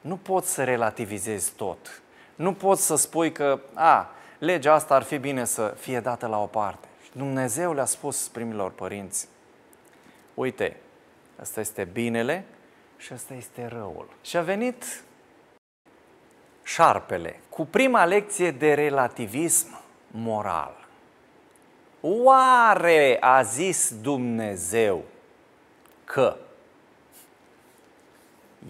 Nu 0.00 0.16
poți 0.16 0.52
să 0.52 0.64
relativizezi 0.64 1.52
tot. 1.52 2.02
Nu 2.34 2.52
poți 2.52 2.86
să 2.86 2.96
spui 2.96 3.32
că, 3.32 3.60
a, 3.74 4.10
legea 4.38 4.72
asta 4.72 4.94
ar 4.94 5.02
fi 5.02 5.18
bine 5.18 5.44
să 5.44 5.74
fie 5.78 6.00
dată 6.00 6.26
la 6.26 6.42
o 6.42 6.46
parte. 6.46 6.88
Dumnezeu 7.12 7.72
le-a 7.72 7.84
spus 7.84 8.28
primilor 8.28 8.70
părinți, 8.70 9.28
uite, 10.34 10.76
Asta 11.40 11.60
este 11.60 11.84
binele 11.92 12.44
și 12.96 13.12
asta 13.12 13.34
este 13.34 13.66
răul. 13.66 14.08
Și 14.22 14.36
a 14.36 14.42
venit 14.42 15.04
șarpele 16.62 17.40
cu 17.48 17.66
prima 17.66 18.04
lecție 18.04 18.50
de 18.50 18.74
relativism 18.74 19.80
moral. 20.10 20.86
Oare 22.00 23.16
a 23.20 23.42
zis 23.42 23.94
Dumnezeu 24.00 25.04
că 26.04 26.36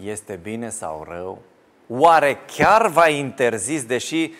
este 0.03 0.35
bine 0.35 0.69
sau 0.69 1.05
rău? 1.09 1.41
Oare 1.87 2.39
chiar 2.45 2.87
va 2.87 3.07
interzis, 3.07 3.85
deși 3.85 4.33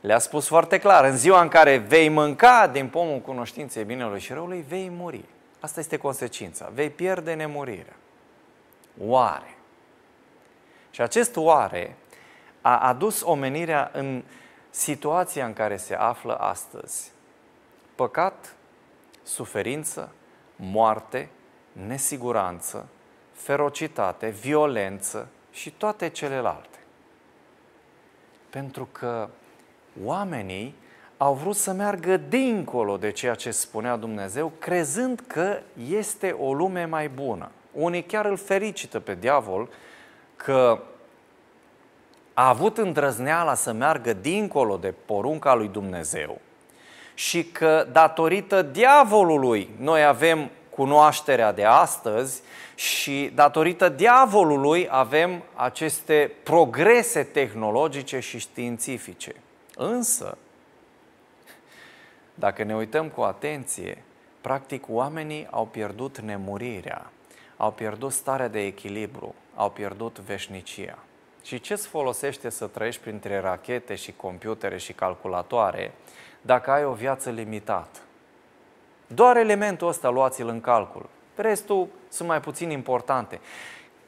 le-a 0.00 0.18
spus 0.18 0.46
foarte 0.46 0.78
clar, 0.78 1.04
în 1.04 1.16
ziua 1.16 1.42
în 1.42 1.48
care 1.48 1.76
vei 1.76 2.08
mânca 2.08 2.66
din 2.66 2.88
pomul 2.88 3.18
cunoștinței 3.18 3.84
binelui 3.84 4.20
și 4.20 4.32
răului, 4.32 4.64
vei 4.68 4.90
muri. 4.96 5.24
Asta 5.62 5.80
este 5.80 5.96
consecința. 5.96 6.70
Vei 6.72 6.90
pierde 6.90 7.34
nemurirea. 7.34 7.96
Oare? 9.00 9.56
Și 10.90 11.00
acest 11.00 11.36
oare 11.36 11.96
a 12.60 12.78
adus 12.78 13.20
omenirea 13.20 13.90
în 13.92 14.24
situația 14.70 15.46
în 15.46 15.52
care 15.52 15.76
se 15.76 15.94
află 15.94 16.34
astăzi. 16.34 17.12
Păcat, 17.94 18.54
suferință, 19.22 20.12
moarte, 20.56 21.28
nesiguranță, 21.72 22.88
ferocitate, 23.32 24.28
violență 24.28 25.28
și 25.50 25.70
toate 25.70 26.08
celelalte. 26.08 26.78
Pentru 28.50 28.88
că 28.92 29.28
oamenii 30.04 30.74
au 31.22 31.34
vrut 31.34 31.56
să 31.56 31.72
meargă 31.72 32.16
dincolo 32.16 32.96
de 32.96 33.10
ceea 33.10 33.34
ce 33.34 33.50
spunea 33.50 33.96
Dumnezeu, 33.96 34.52
crezând 34.58 35.22
că 35.26 35.58
este 35.90 36.30
o 36.30 36.54
lume 36.54 36.84
mai 36.84 37.08
bună. 37.08 37.50
Unii 37.72 38.02
chiar 38.02 38.24
îl 38.24 38.36
fericită 38.36 39.00
pe 39.00 39.14
diavol 39.14 39.68
că 40.36 40.78
a 42.34 42.48
avut 42.48 42.78
îndrăzneala 42.78 43.54
să 43.54 43.72
meargă 43.72 44.12
dincolo 44.12 44.76
de 44.76 44.94
porunca 45.04 45.54
lui 45.54 45.68
Dumnezeu 45.68 46.40
și 47.14 47.44
că 47.44 47.86
datorită 47.92 48.62
diavolului 48.62 49.70
noi 49.78 50.04
avem 50.04 50.50
cunoașterea 50.70 51.52
de 51.52 51.64
astăzi 51.64 52.42
și 52.74 53.30
datorită 53.34 53.88
diavolului 53.88 54.88
avem 54.90 55.42
aceste 55.54 56.32
progrese 56.42 57.22
tehnologice 57.22 58.20
și 58.20 58.38
științifice. 58.38 59.34
Însă, 59.76 60.36
dacă 62.42 62.62
ne 62.62 62.74
uităm 62.74 63.08
cu 63.08 63.20
atenție, 63.20 64.02
practic 64.40 64.84
oamenii 64.88 65.48
au 65.50 65.66
pierdut 65.66 66.18
nemurirea, 66.18 67.10
au 67.56 67.72
pierdut 67.72 68.12
starea 68.12 68.48
de 68.48 68.60
echilibru, 68.60 69.34
au 69.54 69.70
pierdut 69.70 70.18
veșnicia. 70.18 70.98
Și 71.42 71.60
ce 71.60 71.72
îți 71.72 71.86
folosește 71.86 72.50
să 72.50 72.66
trăiești 72.66 73.00
printre 73.00 73.40
rachete 73.40 73.94
și 73.94 74.12
computere 74.12 74.78
și 74.78 74.92
calculatoare 74.92 75.92
dacă 76.40 76.70
ai 76.70 76.84
o 76.84 76.92
viață 76.92 77.30
limitată? 77.30 77.98
Doar 79.06 79.36
elementul 79.36 79.88
ăsta 79.88 80.08
luați-l 80.08 80.48
în 80.48 80.60
calcul. 80.60 81.08
Restul 81.34 81.88
sunt 82.08 82.28
mai 82.28 82.40
puțin 82.40 82.70
importante. 82.70 83.40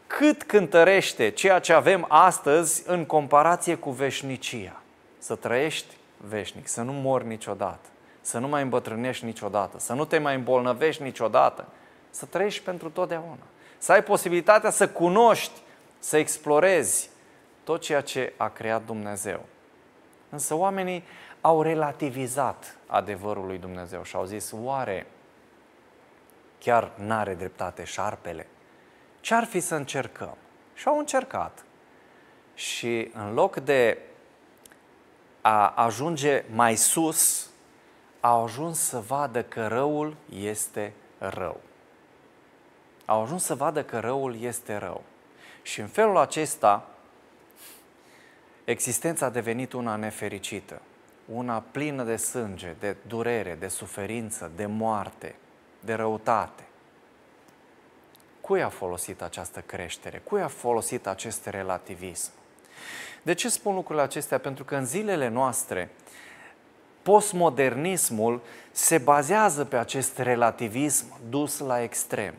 Cât 0.06 0.42
cântărește 0.42 1.30
ceea 1.30 1.58
ce 1.58 1.72
avem 1.72 2.06
astăzi 2.08 2.82
în 2.86 3.04
comparație 3.04 3.74
cu 3.74 3.90
veșnicia? 3.90 4.82
Să 5.18 5.34
trăiești 5.34 5.96
veșnic, 6.16 6.68
să 6.68 6.82
nu 6.82 6.92
mori 6.92 7.26
niciodată 7.26 7.88
să 8.24 8.38
nu 8.38 8.48
mai 8.48 8.62
îmbătrânești 8.62 9.24
niciodată, 9.24 9.78
să 9.78 9.92
nu 9.92 10.04
te 10.04 10.18
mai 10.18 10.34
îmbolnăvești 10.34 11.02
niciodată, 11.02 11.66
să 12.10 12.26
trăiești 12.26 12.62
pentru 12.62 12.90
totdeauna. 12.90 13.42
Să 13.78 13.92
ai 13.92 14.02
posibilitatea 14.02 14.70
să 14.70 14.88
cunoști, 14.88 15.60
să 15.98 16.16
explorezi 16.16 17.10
tot 17.64 17.80
ceea 17.80 18.00
ce 18.00 18.32
a 18.36 18.48
creat 18.48 18.84
Dumnezeu. 18.84 19.44
Însă 20.28 20.54
oamenii 20.54 21.04
au 21.40 21.62
relativizat 21.62 22.76
adevărul 22.86 23.46
lui 23.46 23.58
Dumnezeu 23.58 24.02
și 24.02 24.16
au 24.16 24.24
zis, 24.24 24.52
oare 24.62 25.06
chiar 26.58 26.90
n-are 26.94 27.34
dreptate 27.34 27.84
șarpele? 27.84 28.46
Ce 29.20 29.34
ar 29.34 29.44
fi 29.44 29.60
să 29.60 29.74
încercăm? 29.74 30.36
Și 30.74 30.88
au 30.88 30.98
încercat. 30.98 31.64
Și 32.54 33.10
în 33.14 33.34
loc 33.34 33.56
de 33.56 33.98
a 35.40 35.68
ajunge 35.68 36.44
mai 36.54 36.76
sus, 36.76 37.50
au 38.24 38.44
ajuns 38.44 38.78
să 38.78 38.98
vadă 38.98 39.42
că 39.42 39.66
răul 39.66 40.16
este 40.38 40.92
rău. 41.18 41.60
Au 43.04 43.22
ajuns 43.22 43.44
să 43.44 43.54
vadă 43.54 43.84
că 43.84 43.98
răul 43.98 44.40
este 44.40 44.76
rău. 44.76 45.02
Și 45.62 45.80
în 45.80 45.86
felul 45.86 46.16
acesta, 46.16 46.88
existența 48.64 49.26
a 49.26 49.30
devenit 49.30 49.72
una 49.72 49.96
nefericită, 49.96 50.80
una 51.32 51.64
plină 51.70 52.02
de 52.02 52.16
sânge, 52.16 52.74
de 52.78 52.96
durere, 53.06 53.56
de 53.60 53.68
suferință, 53.68 54.50
de 54.56 54.66
moarte, 54.66 55.34
de 55.80 55.94
răutate. 55.94 56.62
Cui 58.40 58.62
a 58.62 58.68
folosit 58.68 59.22
această 59.22 59.60
creștere? 59.60 60.18
Cui 60.18 60.40
a 60.40 60.48
folosit 60.48 61.06
acest 61.06 61.46
relativism? 61.46 62.30
De 63.22 63.32
ce 63.32 63.48
spun 63.48 63.74
lucrurile 63.74 64.04
acestea? 64.04 64.38
Pentru 64.38 64.64
că 64.64 64.76
în 64.76 64.86
zilele 64.86 65.28
noastre 65.28 65.90
postmodernismul 67.04 68.40
se 68.70 68.98
bazează 68.98 69.64
pe 69.64 69.76
acest 69.76 70.18
relativism 70.18 71.06
dus 71.28 71.58
la 71.58 71.82
extrem. 71.82 72.34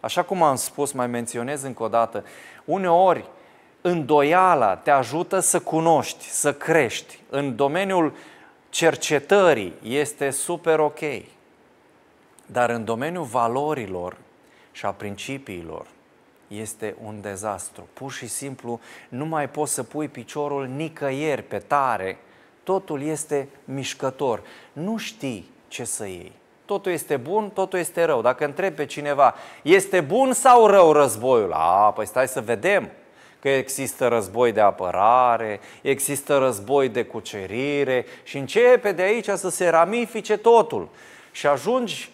Așa 0.00 0.22
cum 0.22 0.42
am 0.42 0.56
spus, 0.56 0.92
mai 0.92 1.06
menționez 1.06 1.62
încă 1.62 1.82
o 1.82 1.88
dată, 1.88 2.24
uneori 2.64 3.24
îndoiala 3.80 4.76
te 4.76 4.90
ajută 4.90 5.40
să 5.40 5.60
cunoști, 5.60 6.24
să 6.24 6.54
crești. 6.54 7.18
În 7.30 7.56
domeniul 7.56 8.12
cercetării 8.68 9.74
este 9.82 10.30
super 10.30 10.78
ok, 10.78 11.00
dar 12.46 12.70
în 12.70 12.84
domeniul 12.84 13.24
valorilor 13.24 14.16
și 14.72 14.86
a 14.86 14.90
principiilor 14.90 15.86
este 16.48 16.94
un 17.04 17.20
dezastru. 17.20 17.88
Pur 17.92 18.12
și 18.12 18.26
simplu 18.26 18.80
nu 19.08 19.24
mai 19.24 19.48
poți 19.48 19.72
să 19.72 19.82
pui 19.82 20.08
piciorul 20.08 20.66
nicăieri 20.66 21.42
pe 21.42 21.58
tare, 21.58 22.18
totul 22.68 23.02
este 23.02 23.48
mișcător. 23.64 24.42
Nu 24.72 24.96
știi 24.96 25.50
ce 25.68 25.84
să 25.84 26.04
iei. 26.04 26.32
Totul 26.64 26.92
este 26.92 27.16
bun, 27.16 27.50
totul 27.50 27.78
este 27.78 28.04
rău. 28.04 28.22
Dacă 28.22 28.44
întrebi 28.44 28.76
pe 28.76 28.86
cineva, 28.86 29.34
este 29.62 30.00
bun 30.00 30.32
sau 30.32 30.66
rău 30.66 30.92
războiul? 30.92 31.52
A, 31.52 31.92
păi 31.94 32.06
stai 32.06 32.28
să 32.28 32.40
vedem 32.40 32.90
că 33.40 33.48
există 33.48 34.08
război 34.08 34.52
de 34.52 34.60
apărare, 34.60 35.60
există 35.82 36.38
război 36.38 36.88
de 36.88 37.04
cucerire 37.04 38.06
și 38.22 38.38
începe 38.38 38.92
de 38.92 39.02
aici 39.02 39.28
să 39.28 39.48
se 39.48 39.68
ramifice 39.68 40.36
totul. 40.36 40.88
Și 41.30 41.46
ajungi 41.46 42.10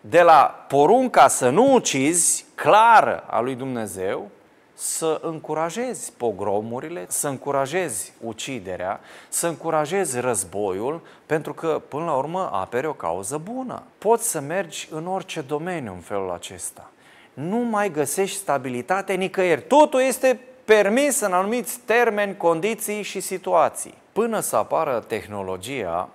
de 0.00 0.22
la 0.22 0.64
porunca 0.68 1.28
să 1.28 1.48
nu 1.48 1.74
ucizi, 1.74 2.44
clară 2.54 3.24
a 3.26 3.40
lui 3.40 3.54
Dumnezeu, 3.54 4.30
să 4.78 5.20
încurajezi 5.22 6.12
pogromurile, 6.16 7.04
să 7.08 7.28
încurajezi 7.28 8.12
uciderea, 8.20 9.00
să 9.28 9.46
încurajezi 9.46 10.20
războiul, 10.20 11.00
pentru 11.26 11.54
că, 11.54 11.82
până 11.88 12.04
la 12.04 12.14
urmă, 12.16 12.50
apere 12.52 12.86
o 12.86 12.92
cauză 12.92 13.38
bună. 13.38 13.82
Poți 13.98 14.30
să 14.30 14.40
mergi 14.40 14.88
în 14.90 15.06
orice 15.06 15.40
domeniu 15.40 15.92
în 15.92 16.00
felul 16.00 16.30
acesta. 16.30 16.90
Nu 17.34 17.56
mai 17.56 17.90
găsești 17.90 18.36
stabilitate 18.36 19.14
nicăieri. 19.14 19.62
Totul 19.62 20.00
este 20.00 20.40
permis 20.64 21.20
în 21.20 21.32
anumiți 21.32 21.78
termeni, 21.84 22.36
condiții 22.36 23.02
și 23.02 23.20
situații. 23.20 23.94
Până 24.12 24.40
să 24.40 24.56
apară 24.56 25.04
tehnologia, 25.06 26.08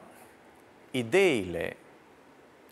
ideile, 0.91 1.77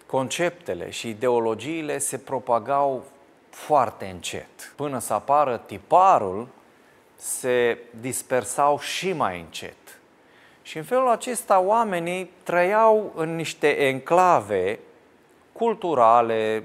conceptele 0.06 0.90
și 0.90 1.10
ideologiile 1.10 1.98
se 1.98 2.18
propagau 2.18 3.04
foarte 3.50 4.06
încet. 4.06 4.74
Până 4.76 5.00
să 5.00 5.14
apară 5.14 5.62
tiparul, 5.66 6.48
se 7.16 7.78
dispersau 8.00 8.80
și 8.80 9.14
mai 9.14 9.40
încet. 9.40 9.76
Și 10.62 10.78
în 10.78 10.84
felul 10.84 11.10
acesta 11.10 11.60
oamenii 11.60 12.32
trăiau 12.44 13.14
în 13.16 13.36
niște 13.36 13.68
enclave 13.88 14.80
culturale, 15.52 16.64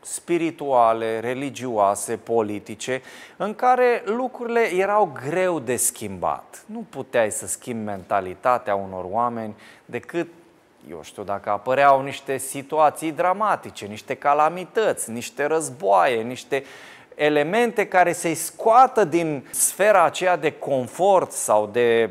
spirituale, 0.00 1.20
religioase, 1.20 2.16
politice, 2.16 3.02
în 3.36 3.54
care 3.54 4.02
lucrurile 4.04 4.74
erau 4.74 5.12
greu 5.28 5.58
de 5.58 5.76
schimbat. 5.76 6.64
Nu 6.66 6.86
puteai 6.90 7.30
să 7.30 7.46
schimbi 7.46 7.84
mentalitatea 7.84 8.74
unor 8.74 9.04
oameni 9.08 9.54
decât, 9.84 10.28
eu 10.90 11.02
știu, 11.02 11.22
dacă 11.22 11.50
apăreau 11.50 12.02
niște 12.02 12.36
situații 12.36 13.12
dramatice, 13.12 13.86
niște 13.86 14.14
calamități, 14.14 15.10
niște 15.10 15.44
războaie, 15.44 16.22
niște 16.22 16.64
elemente 17.14 17.86
care 17.86 18.12
să-i 18.12 18.34
scoată 18.34 19.04
din 19.04 19.46
sfera 19.50 20.04
aceea 20.04 20.36
de 20.36 20.52
confort 20.52 21.30
sau 21.32 21.66
de 21.66 22.10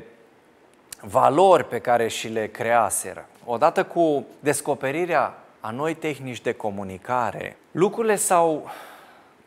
valori 1.01 1.65
pe 1.65 1.79
care 1.79 2.07
și 2.07 2.27
le 2.27 2.47
creaseră. 2.47 3.25
Odată 3.45 3.83
cu 3.83 4.25
descoperirea 4.39 5.37
a 5.59 5.71
noi 5.71 5.93
tehnici 5.93 6.41
de 6.41 6.53
comunicare, 6.53 7.57
lucrurile 7.71 8.15
s-au 8.15 8.69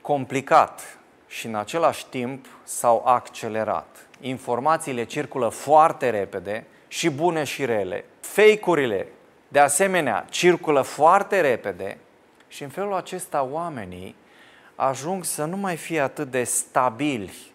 complicat 0.01 0.99
și 1.27 1.47
în 1.47 1.55
același 1.55 2.07
timp 2.07 2.47
s-au 2.63 3.03
accelerat. 3.07 3.87
Informațiile 4.21 5.05
circulă 5.05 5.49
foarte 5.49 6.11
repede, 6.11 6.67
și 6.89 7.11
bune 7.11 7.45
și 7.45 7.65
rele. 7.65 8.05
Fake-urile, 8.21 9.07
de 9.49 9.59
asemenea, 9.59 10.27
circulă 10.31 10.83
foarte 10.83 11.41
repede 11.41 11.99
și 12.49 12.63
în 12.63 12.69
felul 12.69 12.95
acesta 12.95 13.43
oamenii 13.43 14.15
ajung 14.75 15.25
să 15.25 15.45
nu 15.45 15.57
mai 15.57 15.77
fie 15.77 16.01
atât 16.01 16.31
de 16.31 16.45
stabili 16.45 17.53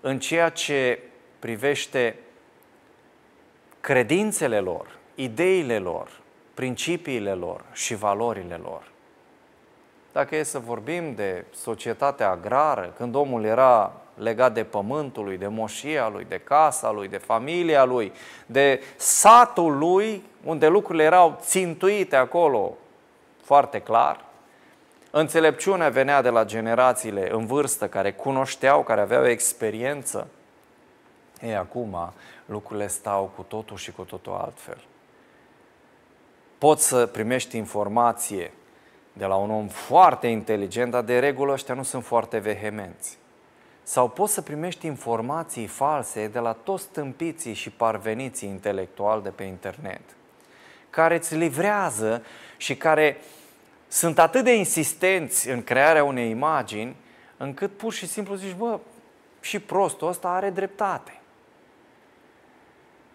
în 0.00 0.18
ceea 0.18 0.48
ce 0.48 0.98
privește 1.38 2.16
credințele 3.80 4.60
lor, 4.60 4.98
ideile 5.14 5.78
lor, 5.78 6.10
principiile 6.54 7.32
lor 7.32 7.64
și 7.72 7.94
valorile 7.94 8.54
lor. 8.54 8.92
Dacă 10.12 10.36
e 10.36 10.42
să 10.42 10.58
vorbim 10.58 11.14
de 11.14 11.44
societatea 11.54 12.30
agrară, 12.30 12.94
când 12.96 13.14
omul 13.14 13.44
era 13.44 13.92
legat 14.14 14.54
de 14.54 14.64
pământul 14.64 15.24
lui, 15.24 15.38
de 15.38 15.46
moșia 15.46 16.08
lui, 16.08 16.26
de 16.28 16.38
casa 16.38 16.90
lui, 16.90 17.08
de 17.08 17.16
familia 17.16 17.84
lui, 17.84 18.12
de 18.46 18.82
satul 18.96 19.78
lui, 19.78 20.22
unde 20.44 20.66
lucrurile 20.66 21.04
erau 21.04 21.38
țintuite 21.40 22.16
acolo 22.16 22.76
foarte 23.42 23.78
clar, 23.78 24.24
înțelepciunea 25.10 25.88
venea 25.88 26.22
de 26.22 26.28
la 26.28 26.44
generațiile 26.44 27.32
în 27.32 27.46
vârstă, 27.46 27.88
care 27.88 28.12
cunoșteau, 28.12 28.82
care 28.82 29.00
aveau 29.00 29.26
experiență. 29.26 30.26
Ei, 31.40 31.56
acum 31.56 32.12
lucrurile 32.46 32.86
stau 32.86 33.32
cu 33.36 33.42
totul 33.42 33.76
și 33.76 33.92
cu 33.92 34.02
totul 34.02 34.32
altfel 34.32 34.78
poți 36.64 36.86
să 36.86 37.06
primești 37.06 37.56
informație 37.56 38.52
de 39.12 39.24
la 39.24 39.34
un 39.34 39.50
om 39.50 39.68
foarte 39.68 40.26
inteligent, 40.26 40.90
dar 40.90 41.02
de 41.02 41.18
regulă 41.18 41.52
ăștia 41.52 41.74
nu 41.74 41.82
sunt 41.82 42.04
foarte 42.04 42.38
vehemenți. 42.38 43.18
Sau 43.86 44.08
poți 44.08 44.32
să 44.32 44.42
primești 44.42 44.86
informații 44.86 45.66
false 45.66 46.28
de 46.28 46.38
la 46.38 46.52
toți 46.52 46.88
tâmpiții 46.88 47.54
și 47.54 47.70
parveniții 47.70 48.48
intelectuali 48.48 49.22
de 49.22 49.28
pe 49.28 49.42
internet, 49.42 50.00
care 50.90 51.16
îți 51.16 51.34
livrează 51.36 52.22
și 52.56 52.76
care 52.76 53.16
sunt 53.88 54.18
atât 54.18 54.44
de 54.44 54.54
insistenți 54.54 55.48
în 55.48 55.64
crearea 55.64 56.04
unei 56.04 56.30
imagini, 56.30 56.96
încât 57.36 57.76
pur 57.76 57.92
și 57.92 58.06
simplu 58.06 58.34
zici, 58.34 58.54
bă, 58.54 58.78
și 59.40 59.58
prostul 59.58 60.08
ăsta 60.08 60.28
are 60.28 60.50
dreptate. 60.50 61.20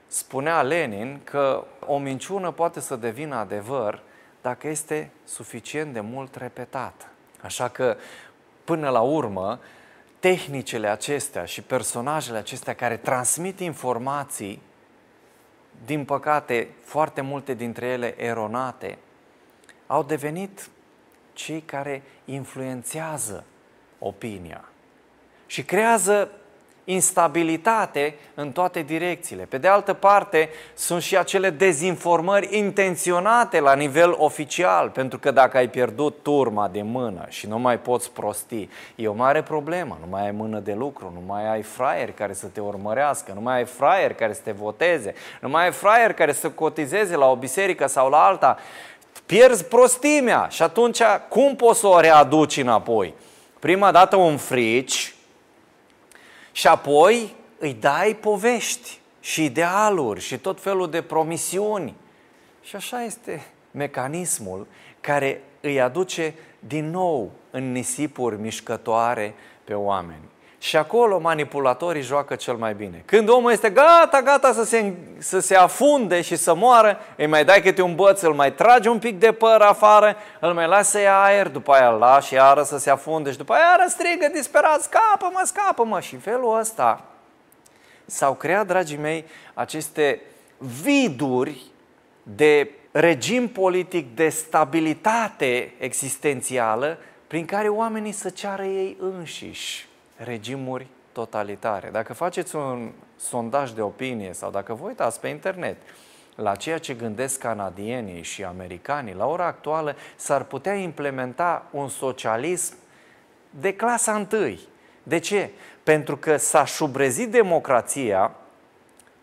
Spunea 0.08 0.62
Lenin 0.62 1.20
că 1.24 1.64
o 1.86 1.98
minciună 1.98 2.52
poate 2.52 2.80
să 2.80 2.96
devină 2.96 3.36
adevăr 3.36 4.02
dacă 4.42 4.68
este 4.68 5.12
suficient 5.26 5.94
de 5.94 6.00
mult 6.00 6.36
repetată. 6.36 7.06
Așa 7.42 7.68
că, 7.68 7.98
până 8.64 8.90
la 8.90 9.02
urmă, 9.02 9.60
tehnicile 10.20 10.88
acestea 10.88 11.46
și 11.46 11.62
personajele 11.62 12.38
acestea 12.38 12.76
care 12.76 12.98
transmit 12.98 13.60
informații, 13.60 14.62
din 15.86 16.06
păcate, 16.06 16.68
foarte 16.84 17.22
multe 17.22 17.54
dintre 17.54 17.86
ele 17.86 18.24
eronate, 18.24 18.98
au 19.88 20.04
devenit 20.04 20.70
cei 21.34 21.62
care 21.62 22.02
influențează 22.26 23.44
opinia 24.00 24.70
și 25.46 25.64
creează 25.64 26.32
instabilitate 26.92 28.16
în 28.34 28.52
toate 28.52 28.82
direcțiile. 28.82 29.44
Pe 29.44 29.58
de 29.58 29.68
altă 29.68 29.94
parte, 29.94 30.50
sunt 30.74 31.02
și 31.02 31.18
acele 31.18 31.50
dezinformări 31.50 32.58
intenționate 32.58 33.60
la 33.60 33.74
nivel 33.74 34.16
oficial, 34.18 34.90
pentru 34.90 35.20
că 35.20 35.32
dacă 35.32 35.58
ai 35.58 35.70
pierdut 35.70 36.18
turma 36.22 36.68
de 36.68 36.82
mână 36.82 37.26
și 37.28 37.48
nu 37.48 37.60
mai 37.60 37.80
poți 37.80 38.12
prosti, 38.12 38.70
e 38.96 39.08
o 39.08 39.14
mare 39.14 39.42
problemă. 39.42 39.98
Nu 40.02 40.08
mai 40.10 40.26
ai 40.26 40.32
mână 40.32 40.60
de 40.60 40.74
lucru, 40.74 41.12
nu 41.14 41.22
mai 41.26 41.52
ai 41.52 41.62
fraieri 41.62 42.14
care 42.14 42.34
să 42.34 42.46
te 42.46 42.60
urmărească, 42.60 43.32
nu 43.36 43.42
mai 43.42 43.56
ai 43.56 43.66
fraieri 43.66 44.16
care 44.16 44.34
să 44.34 44.42
te 44.44 44.52
voteze, 44.52 45.14
nu 45.42 45.50
mai 45.50 45.64
ai 45.64 45.72
fraieri 45.72 46.14
care 46.14 46.32
să 46.32 46.50
cotizeze 46.50 47.16
la 47.16 47.30
o 47.30 47.36
biserică 47.36 47.88
sau 47.88 48.10
la 48.10 48.18
alta. 48.18 48.58
Pierzi 49.26 49.66
prostimea 49.66 50.48
și 50.50 50.62
atunci 50.62 51.02
cum 51.30 51.56
poți 51.56 51.80
să 51.80 51.88
o 51.88 52.00
readuci 52.00 52.58
înapoi? 52.58 53.14
Prima 53.60 53.92
dată 53.92 54.16
un 54.16 54.38
frici, 54.38 55.14
și 56.60 56.68
apoi 56.68 57.36
îi 57.58 57.74
dai 57.74 58.16
povești 58.16 59.00
și 59.20 59.44
idealuri 59.44 60.20
și 60.20 60.38
tot 60.38 60.62
felul 60.62 60.90
de 60.90 61.02
promisiuni. 61.02 61.96
Și 62.62 62.76
așa 62.76 63.04
este 63.04 63.46
mecanismul 63.72 64.68
care 65.02 65.42
îi 65.62 65.82
aduce 65.82 66.34
din 66.60 66.90
nou 66.90 67.32
în 67.52 67.72
nisipuri 67.72 68.40
mișcătoare 68.40 69.34
pe 69.64 69.74
oameni. 69.74 70.24
Și 70.62 70.78
acolo 70.78 71.20
manipulatorii 71.20 72.02
joacă 72.02 72.36
cel 72.36 72.56
mai 72.56 72.74
bine. 72.74 73.04
Când 73.06 73.30
omul 73.30 73.52
este 73.52 73.70
gata, 73.70 74.22
gata 74.22 74.54
să 74.54 74.64
se, 74.64 74.94
să 75.18 75.40
se 75.40 75.56
afunde 75.56 76.22
și 76.22 76.36
să 76.36 76.56
moară, 76.56 77.00
îi 77.16 77.28
mai 77.28 77.46
dai 77.46 77.62
câte 77.62 77.82
un 77.82 77.96
băț, 77.96 78.22
îl 78.22 78.34
mai 78.34 78.54
tragi 78.54 78.88
un 78.88 79.00
pic 79.00 79.20
de 79.20 79.32
păr 79.32 79.62
afară, 79.62 80.16
îl 80.40 80.54
mai 80.54 80.68
lasă 80.68 80.90
să 80.90 81.00
ia 81.00 81.22
aer, 81.22 81.48
după 81.48 81.72
aia 81.72 81.90
îl 81.90 81.98
lași 81.98 82.34
iară 82.34 82.64
să 82.64 82.78
se 82.78 82.90
afunde 82.90 83.32
și 83.32 83.38
după 83.38 83.54
aia 83.54 83.64
iară 83.64 83.90
strigă 83.90 84.30
disperat, 84.34 84.82
scapă-mă, 84.82 85.42
scapă-mă. 85.44 86.00
Și 86.00 86.14
în 86.14 86.20
felul 86.20 86.60
ăsta 86.60 87.06
s-au 88.06 88.34
creat, 88.34 88.68
dragii 88.68 88.98
mei, 88.98 89.26
aceste 89.54 90.22
viduri 90.58 91.62
de 92.24 92.72
regim 92.92 93.48
politic, 93.48 94.16
de 94.16 94.30
stabilitate 94.30 95.74
existențială, 95.78 96.98
prin 97.28 97.46
care 97.46 97.68
oamenii 97.68 98.12
să 98.12 98.30
ceară 98.30 98.64
ei 98.64 98.98
înșiși 99.00 99.89
regimuri 100.24 100.88
totalitare. 101.12 101.90
Dacă 101.92 102.14
faceți 102.14 102.56
un 102.56 102.92
sondaj 103.16 103.72
de 103.72 103.82
opinie 103.82 104.34
sau 104.34 104.52
dacă 104.52 104.74
vă 104.74 104.86
uitați 104.86 105.20
pe 105.20 105.28
internet 105.28 105.78
la 106.36 106.56
ceea 106.56 106.78
ce 106.78 106.94
gândesc 106.94 107.40
canadienii 107.40 108.24
și 108.24 108.44
americanii, 108.44 109.14
la 109.14 109.26
ora 109.26 109.46
actuală 109.46 109.96
s-ar 110.16 110.44
putea 110.44 110.74
implementa 110.74 111.66
un 111.72 111.88
socialism 111.88 112.74
de 113.50 113.74
clasa 113.74 114.16
întâi. 114.16 114.60
De 115.04 115.18
ce? 115.18 115.50
Pentru 115.84 116.18
că 116.18 116.38
s-a 116.38 116.66
șubrezit 116.66 117.32
democrația, 117.32 118.32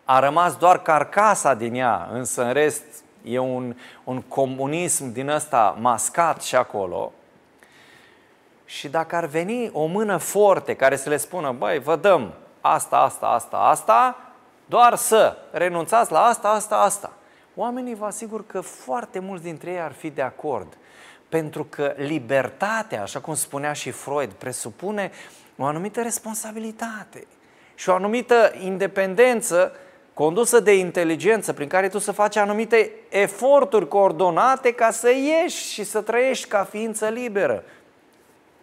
a 0.05 0.19
rămas 0.19 0.55
doar 0.55 0.81
carcasa 0.81 1.53
din 1.53 1.73
ea, 1.73 2.09
însă 2.11 2.45
în 2.45 2.53
rest 2.53 2.83
e 3.23 3.39
un, 3.39 3.75
un 4.03 4.21
comunism 4.21 5.11
din 5.11 5.29
ăsta 5.29 5.77
mascat 5.79 6.41
și 6.41 6.55
acolo. 6.55 7.11
Și 8.69 8.87
dacă 8.87 9.15
ar 9.15 9.25
veni 9.25 9.69
o 9.73 9.85
mână 9.85 10.17
forte 10.17 10.73
care 10.73 10.95
să 10.95 11.09
le 11.09 11.17
spună, 11.17 11.51
băi, 11.51 11.79
vă 11.79 11.95
dăm 11.95 12.33
asta, 12.61 12.97
asta, 12.97 13.25
asta, 13.25 13.57
asta, 13.57 14.17
doar 14.65 14.95
să 14.95 15.37
renunțați 15.51 16.11
la 16.11 16.19
asta, 16.19 16.49
asta, 16.49 16.75
asta. 16.75 17.11
Oamenii 17.55 17.95
vă 17.95 18.05
asigur 18.05 18.45
că 18.45 18.61
foarte 18.61 19.19
mulți 19.19 19.43
dintre 19.43 19.71
ei 19.71 19.79
ar 19.79 19.91
fi 19.91 20.09
de 20.09 20.21
acord. 20.21 20.77
Pentru 21.29 21.63
că 21.63 21.93
libertatea, 21.97 23.01
așa 23.01 23.19
cum 23.19 23.33
spunea 23.33 23.73
și 23.73 23.91
Freud, 23.91 24.31
presupune 24.31 25.11
o 25.57 25.63
anumită 25.63 26.01
responsabilitate 26.01 27.27
și 27.75 27.89
o 27.89 27.93
anumită 27.93 28.53
independență 28.63 29.71
condusă 30.13 30.59
de 30.59 30.75
inteligență, 30.75 31.53
prin 31.53 31.67
care 31.67 31.89
tu 31.89 31.97
să 31.97 32.11
faci 32.11 32.35
anumite 32.35 32.91
eforturi 33.09 33.87
coordonate 33.87 34.71
ca 34.71 34.91
să 34.91 35.09
ieși 35.11 35.71
și 35.71 35.83
să 35.83 36.01
trăiești 36.01 36.47
ca 36.47 36.63
ființă 36.63 37.07
liberă. 37.07 37.63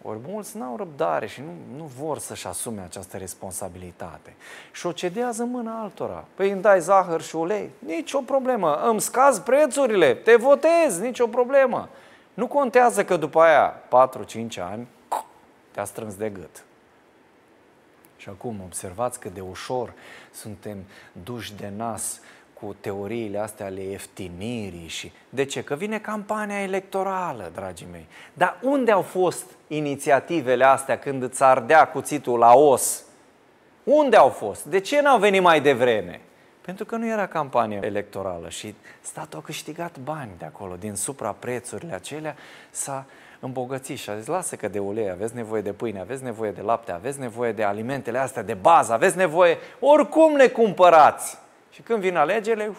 Ori 0.07 0.19
mulți 0.27 0.57
n-au 0.57 0.77
răbdare 0.77 1.27
și 1.27 1.41
nu, 1.41 1.77
nu 1.77 1.83
vor 1.83 2.17
să-și 2.19 2.47
asume 2.47 2.81
această 2.81 3.17
responsabilitate. 3.17 4.35
Și 4.71 4.85
o 4.85 4.91
cedează 4.91 5.43
mâna 5.43 5.81
altora. 5.81 6.25
Păi 6.35 6.51
îmi 6.51 6.61
dai 6.61 6.81
zahăr 6.81 7.21
și 7.21 7.35
ulei? 7.35 7.69
Nici 7.79 8.13
o 8.13 8.21
problemă. 8.21 8.75
Îmi 8.75 9.01
scazi 9.01 9.41
prețurile, 9.41 10.13
te 10.13 10.35
votez, 10.35 10.99
nici 10.99 11.19
o 11.19 11.27
problemă. 11.27 11.89
Nu 12.33 12.47
contează 12.47 13.05
că 13.05 13.17
după 13.17 13.41
aia 13.41 13.73
4-5 13.75 14.59
ani 14.59 14.87
te-a 15.71 15.83
strâns 15.83 16.15
de 16.15 16.29
gât. 16.29 16.63
Și 18.17 18.29
acum 18.29 18.61
observați 18.65 19.19
că 19.19 19.29
de 19.29 19.41
ușor 19.41 19.93
suntem 20.31 20.77
duși 21.23 21.55
de 21.55 21.71
nas 21.75 22.19
cu 22.65 22.75
teoriile 22.79 23.37
astea 23.39 23.65
ale 23.65 23.81
ieftinirii 23.81 24.87
și... 24.87 25.11
De 25.29 25.45
ce? 25.45 25.63
Că 25.63 25.75
vine 25.75 25.99
campania 25.99 26.61
electorală, 26.61 27.51
dragii 27.53 27.87
mei. 27.91 28.07
Dar 28.33 28.57
unde 28.61 28.91
au 28.91 29.01
fost 29.01 29.45
inițiativele 29.67 30.63
astea 30.63 30.99
când 30.99 31.23
îți 31.23 31.43
ardea 31.43 31.87
cuțitul 31.87 32.39
la 32.39 32.53
os? 32.53 33.03
Unde 33.83 34.15
au 34.15 34.29
fost? 34.29 34.65
De 34.65 34.79
ce 34.79 35.01
n-au 35.01 35.17
venit 35.17 35.41
mai 35.41 35.61
devreme? 35.61 36.21
Pentru 36.61 36.85
că 36.85 36.95
nu 36.95 37.07
era 37.07 37.27
campanie 37.27 37.79
electorală 37.81 38.49
și 38.49 38.75
statul 39.01 39.39
a 39.39 39.41
câștigat 39.41 39.97
bani 39.97 40.31
de 40.37 40.45
acolo, 40.45 40.75
din 40.79 40.95
supraprețurile 40.95 41.93
acelea 41.93 42.35
s-a 42.69 43.05
îmbogățit 43.39 43.97
și 43.97 44.09
a 44.09 44.17
zis, 44.17 44.27
lasă 44.27 44.55
că 44.55 44.67
de 44.67 44.79
ulei 44.79 45.09
aveți 45.09 45.35
nevoie 45.35 45.61
de 45.61 45.71
pâine, 45.71 45.99
aveți 45.99 46.23
nevoie 46.23 46.51
de 46.51 46.61
lapte, 46.61 46.91
aveți 46.91 47.19
nevoie 47.19 47.51
de 47.51 47.63
alimentele 47.63 48.17
astea 48.17 48.43
de 48.43 48.53
bază, 48.53 48.93
aveți 48.93 49.17
nevoie, 49.17 49.57
oricum 49.79 50.35
le 50.35 50.47
cumpărați. 50.47 51.37
Și 51.75 51.81
când 51.81 51.99
vin 51.99 52.15
alegerile, 52.15 52.71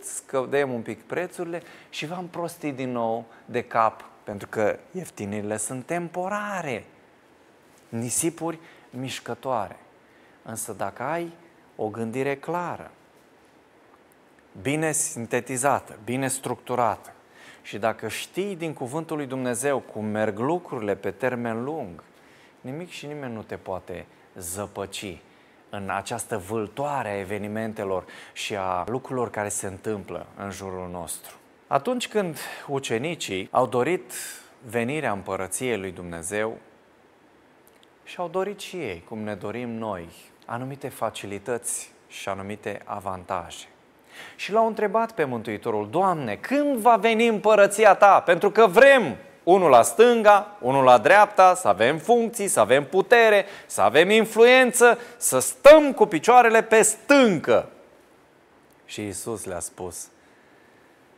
scădem 0.00 0.72
un 0.72 0.82
pic 0.82 1.02
prețurile 1.02 1.62
și 1.90 2.06
v-am 2.06 2.26
prostit 2.28 2.74
din 2.74 2.92
nou 2.92 3.24
de 3.44 3.62
cap, 3.62 4.04
pentru 4.24 4.48
că 4.48 4.78
ieftinile 4.92 5.56
sunt 5.56 5.86
temporare, 5.86 6.84
nisipuri 7.88 8.58
mișcătoare. 8.90 9.76
Însă 10.42 10.72
dacă 10.72 11.02
ai 11.02 11.32
o 11.76 11.88
gândire 11.88 12.36
clară, 12.36 12.90
bine 14.62 14.92
sintetizată, 14.92 15.98
bine 16.04 16.28
structurată, 16.28 17.12
și 17.62 17.78
dacă 17.78 18.08
știi 18.08 18.56
din 18.56 18.72
cuvântul 18.72 19.16
lui 19.16 19.26
Dumnezeu 19.26 19.78
cum 19.78 20.04
merg 20.04 20.38
lucrurile 20.38 20.94
pe 20.94 21.10
termen 21.10 21.64
lung, 21.64 22.02
nimic 22.60 22.90
și 22.90 23.06
nimeni 23.06 23.34
nu 23.34 23.42
te 23.42 23.56
poate 23.56 24.06
zăpăci 24.38 25.18
în 25.76 25.90
această 25.90 26.38
vâltoare 26.38 27.08
a 27.08 27.18
evenimentelor 27.18 28.04
și 28.32 28.56
a 28.56 28.84
lucrurilor 28.86 29.30
care 29.30 29.48
se 29.48 29.66
întâmplă 29.66 30.26
în 30.36 30.50
jurul 30.50 30.88
nostru. 30.90 31.34
Atunci 31.66 32.08
când 32.08 32.38
ucenicii 32.66 33.48
au 33.50 33.66
dorit 33.66 34.12
venirea 34.66 35.12
împărăției 35.12 35.78
lui 35.78 35.90
Dumnezeu 35.90 36.58
și 38.04 38.16
au 38.18 38.28
dorit 38.28 38.60
și 38.60 38.76
ei, 38.76 39.04
cum 39.08 39.18
ne 39.18 39.34
dorim 39.34 39.70
noi, 39.70 40.08
anumite 40.46 40.88
facilități 40.88 41.92
și 42.08 42.28
anumite 42.28 42.80
avantaje. 42.84 43.66
Și 44.36 44.52
l-au 44.52 44.66
întrebat 44.66 45.12
pe 45.12 45.24
Mântuitorul, 45.24 45.90
Doamne, 45.90 46.36
când 46.36 46.76
va 46.76 46.96
veni 46.96 47.26
împărăția 47.26 47.94
Ta? 47.94 48.20
Pentru 48.20 48.50
că 48.50 48.66
vrem 48.66 49.16
unul 49.44 49.70
la 49.70 49.82
stânga, 49.82 50.56
unul 50.60 50.84
la 50.84 50.98
dreapta, 50.98 51.54
să 51.54 51.68
avem 51.68 51.98
funcții, 51.98 52.48
să 52.48 52.60
avem 52.60 52.84
putere, 52.84 53.46
să 53.66 53.80
avem 53.80 54.10
influență, 54.10 54.98
să 55.16 55.38
stăm 55.38 55.92
cu 55.92 56.06
picioarele 56.06 56.62
pe 56.62 56.82
stâncă. 56.82 57.68
Și 58.84 59.06
Isus 59.06 59.44
le-a 59.44 59.60
spus, 59.60 60.08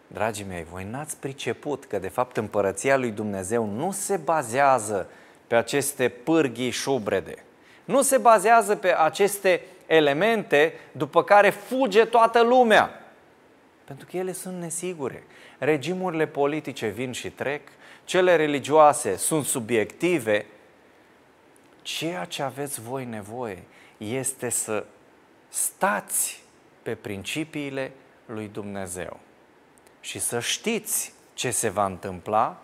dragii 0.06 0.46
mei, 0.48 0.66
voi 0.70 0.86
n-ați 0.90 1.16
priceput 1.16 1.84
că 1.84 1.98
de 1.98 2.08
fapt 2.08 2.36
împărăția 2.36 2.96
lui 2.96 3.10
Dumnezeu 3.10 3.64
nu 3.64 3.90
se 3.90 4.16
bazează 4.16 5.08
pe 5.46 5.54
aceste 5.54 6.08
pârghii 6.08 6.70
șubrede, 6.70 7.34
nu 7.84 8.02
se 8.02 8.18
bazează 8.18 8.76
pe 8.76 8.94
aceste 8.98 9.62
elemente 9.86 10.72
după 10.92 11.24
care 11.24 11.50
fuge 11.50 12.04
toată 12.04 12.42
lumea. 12.42 13.00
Pentru 13.84 14.06
că 14.10 14.16
ele 14.16 14.32
sunt 14.32 14.60
nesigure. 14.60 15.26
Regimurile 15.58 16.26
politice 16.26 16.86
vin 16.86 17.12
și 17.12 17.30
trec, 17.30 17.60
cele 18.06 18.36
religioase 18.36 19.16
sunt 19.16 19.44
subiective. 19.44 20.46
Ceea 21.82 22.24
ce 22.24 22.42
aveți 22.42 22.80
voi 22.80 23.04
nevoie 23.04 23.62
este 23.96 24.48
să 24.48 24.84
stați 25.48 26.42
pe 26.82 26.94
principiile 26.94 27.92
lui 28.26 28.48
Dumnezeu 28.52 29.20
și 30.00 30.18
să 30.18 30.40
știți 30.40 31.12
ce 31.34 31.50
se 31.50 31.68
va 31.68 31.84
întâmpla 31.84 32.60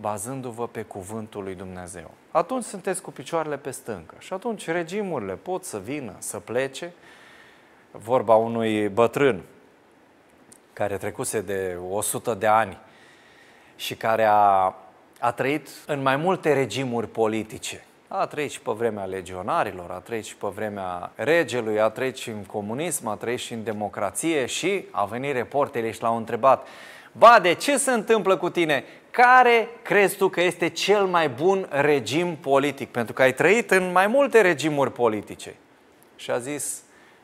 bazându-vă 0.00 0.68
pe 0.68 0.82
cuvântul 0.82 1.42
lui 1.42 1.54
Dumnezeu. 1.54 2.10
Atunci 2.30 2.64
sunteți 2.64 3.02
cu 3.02 3.10
picioarele 3.10 3.56
pe 3.56 3.70
stâncă 3.70 4.14
și 4.18 4.32
atunci 4.32 4.66
regimurile 4.66 5.34
pot 5.34 5.64
să 5.64 5.78
vină, 5.78 6.14
să 6.18 6.38
plece. 6.38 6.92
Vorba 7.90 8.34
unui 8.34 8.88
bătrân 8.88 9.42
care 10.72 10.96
trecuse 10.96 11.40
de 11.40 11.78
100 11.90 12.34
de 12.34 12.46
ani 12.46 12.78
și 13.76 13.94
care 13.94 14.24
a, 14.24 14.74
a 15.20 15.32
trăit 15.34 15.68
în 15.86 16.02
mai 16.02 16.16
multe 16.16 16.52
regimuri 16.52 17.08
politice. 17.08 17.84
A 18.08 18.26
trăit 18.26 18.50
și 18.50 18.60
pe 18.60 18.72
vremea 18.72 19.04
legionarilor, 19.04 19.90
a 19.90 19.98
trăit 19.98 20.24
și 20.24 20.36
pe 20.36 20.46
vremea 20.54 21.10
regelui, 21.14 21.80
a 21.80 21.88
trăit 21.88 22.16
și 22.16 22.28
în 22.28 22.44
comunism, 22.44 23.06
a 23.06 23.16
trăit 23.16 23.38
și 23.38 23.52
în 23.52 23.64
democrație 23.64 24.46
și 24.46 24.84
a 24.90 25.04
venit 25.04 25.32
reporterii 25.32 25.92
și 25.92 26.02
l-au 26.02 26.16
întrebat 26.16 26.66
Bade, 27.18 27.52
ce 27.52 27.76
se 27.76 27.90
întâmplă 27.90 28.36
cu 28.36 28.50
tine? 28.50 28.84
Care 29.10 29.68
crezi 29.82 30.16
tu 30.16 30.28
că 30.28 30.40
este 30.40 30.68
cel 30.68 31.04
mai 31.04 31.28
bun 31.28 31.68
regim 31.70 32.36
politic? 32.36 32.90
Pentru 32.90 33.12
că 33.12 33.22
ai 33.22 33.34
trăit 33.34 33.70
în 33.70 33.92
mai 33.92 34.06
multe 34.06 34.40
regimuri 34.40 34.92
politice. 34.92 35.54
Și 36.16 36.30
a 36.30 36.38
zis, 36.38 36.82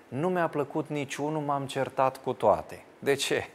nu 0.09 0.29
mi-a 0.29 0.49
plăcut 0.49 0.89
niciunul, 0.89 1.43
m-am 1.43 1.67
certat 1.67 2.17
cu 2.17 2.33
toate. 2.33 2.85
De 2.99 3.15
ce? 3.15 3.49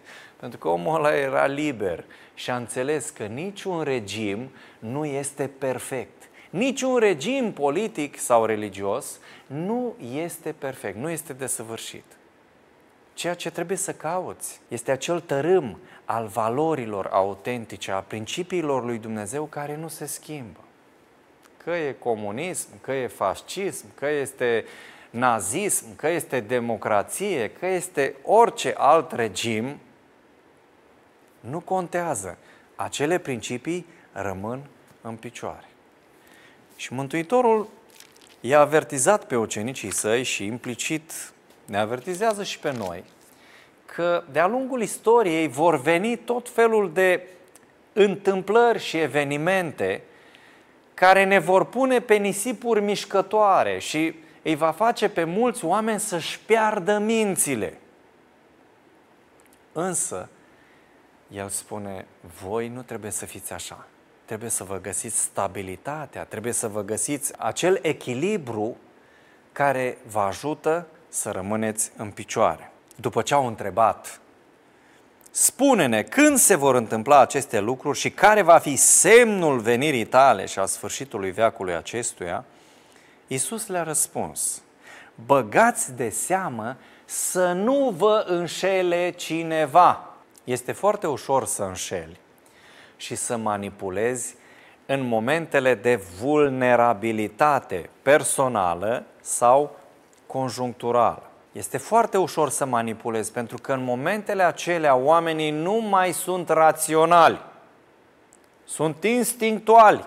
Pentru 0.45 0.63
că 0.63 0.73
omul 0.73 0.95
ăla 0.95 1.15
era 1.15 1.45
liber 1.45 2.03
și 2.33 2.49
a 2.49 2.55
înțeles 2.55 3.09
că 3.09 3.23
niciun 3.23 3.81
regim 3.81 4.49
nu 4.79 5.05
este 5.05 5.47
perfect. 5.57 6.23
Niciun 6.49 6.97
regim 6.97 7.53
politic 7.53 8.19
sau 8.19 8.45
religios 8.45 9.19
nu 9.47 9.95
este 10.15 10.55
perfect, 10.57 10.97
nu 10.97 11.09
este 11.09 11.33
desăvârșit. 11.33 12.03
Ceea 13.13 13.33
ce 13.33 13.51
trebuie 13.51 13.77
să 13.77 13.93
cauți 13.93 14.59
este 14.67 14.91
acel 14.91 15.19
tărâm 15.19 15.79
al 16.05 16.27
valorilor 16.27 17.07
autentice, 17.11 17.91
a 17.91 17.99
principiilor 17.99 18.83
lui 18.83 18.97
Dumnezeu 18.97 19.43
care 19.43 19.75
nu 19.75 19.87
se 19.87 20.05
schimbă. 20.05 20.59
Că 21.63 21.71
e 21.71 21.95
comunism, 21.99 22.81
că 22.81 22.91
e 22.91 23.07
fascism, 23.07 23.85
că 23.95 24.07
este 24.07 24.65
nazism, 25.09 25.95
că 25.95 26.07
este 26.07 26.39
democrație, 26.39 27.51
că 27.59 27.65
este 27.65 28.15
orice 28.23 28.73
alt 28.77 29.11
regim, 29.11 29.79
nu 31.49 31.59
contează. 31.59 32.37
Acele 32.75 33.17
principii 33.17 33.85
rămân 34.11 34.61
în 35.01 35.15
picioare. 35.15 35.65
Și 36.75 36.93
Mântuitorul 36.93 37.67
i-a 38.39 38.59
avertizat 38.59 39.25
pe 39.25 39.35
ucenicii 39.35 39.91
săi 39.91 40.23
și 40.23 40.45
implicit 40.45 41.11
ne 41.65 41.77
avertizează 41.77 42.43
și 42.43 42.59
pe 42.59 42.71
noi 42.71 43.03
că 43.85 44.23
de-a 44.31 44.47
lungul 44.47 44.81
istoriei 44.81 45.47
vor 45.47 45.81
veni 45.81 46.17
tot 46.17 46.49
felul 46.49 46.91
de 46.93 47.27
întâmplări 47.93 48.79
și 48.79 48.97
evenimente 48.97 50.03
care 50.93 51.23
ne 51.23 51.39
vor 51.39 51.65
pune 51.65 51.99
pe 51.99 52.15
nisipuri 52.15 52.81
mișcătoare 52.81 53.79
și 53.79 54.15
îi 54.41 54.55
va 54.55 54.71
face 54.71 55.09
pe 55.09 55.23
mulți 55.23 55.65
oameni 55.65 55.99
să-și 55.99 56.39
piardă 56.39 56.97
mințile. 56.97 57.77
Însă, 59.71 60.29
el 61.35 61.49
spune, 61.49 62.05
voi 62.43 62.67
nu 62.67 62.81
trebuie 62.81 63.11
să 63.11 63.25
fiți 63.25 63.53
așa. 63.53 63.87
Trebuie 64.25 64.49
să 64.49 64.63
vă 64.63 64.79
găsiți 64.79 65.19
stabilitatea, 65.19 66.23
trebuie 66.23 66.53
să 66.53 66.67
vă 66.67 66.83
găsiți 66.83 67.33
acel 67.37 67.79
echilibru 67.81 68.77
care 69.51 69.97
vă 70.11 70.19
ajută 70.19 70.87
să 71.09 71.31
rămâneți 71.31 71.91
în 71.97 72.11
picioare. 72.11 72.71
După 72.95 73.21
ce 73.21 73.33
au 73.33 73.47
întrebat, 73.47 74.19
spune-ne 75.31 76.03
când 76.03 76.37
se 76.37 76.55
vor 76.55 76.75
întâmpla 76.75 77.19
aceste 77.19 77.59
lucruri 77.59 77.97
și 77.97 78.11
care 78.11 78.41
va 78.41 78.57
fi 78.57 78.75
semnul 78.75 79.59
venirii 79.59 80.05
tale 80.05 80.45
și 80.45 80.59
a 80.59 80.65
sfârșitului 80.65 81.31
veacului 81.31 81.75
acestuia, 81.75 82.45
Iisus 83.27 83.67
le-a 83.67 83.83
răspuns, 83.83 84.61
băgați 85.25 85.93
de 85.93 86.09
seamă 86.09 86.77
să 87.05 87.51
nu 87.51 87.93
vă 87.97 88.23
înșele 88.27 89.11
cineva. 89.11 90.14
Este 90.45 90.71
foarte 90.71 91.07
ușor 91.07 91.45
să 91.45 91.63
înșeli 91.63 92.19
și 92.97 93.15
să 93.15 93.37
manipulezi 93.37 94.35
în 94.85 95.01
momentele 95.07 95.75
de 95.75 95.95
vulnerabilitate 95.95 97.89
personală 98.01 99.03
sau 99.21 99.75
conjuncturală. 100.27 101.23
Este 101.51 101.77
foarte 101.77 102.17
ușor 102.17 102.49
să 102.49 102.65
manipulezi 102.65 103.31
pentru 103.31 103.57
că 103.61 103.73
în 103.73 103.83
momentele 103.83 104.43
acelea 104.43 104.95
oamenii 104.95 105.51
nu 105.51 105.73
mai 105.73 106.11
sunt 106.11 106.49
raționali, 106.49 107.41
sunt 108.65 109.03
instinctuali. 109.03 110.05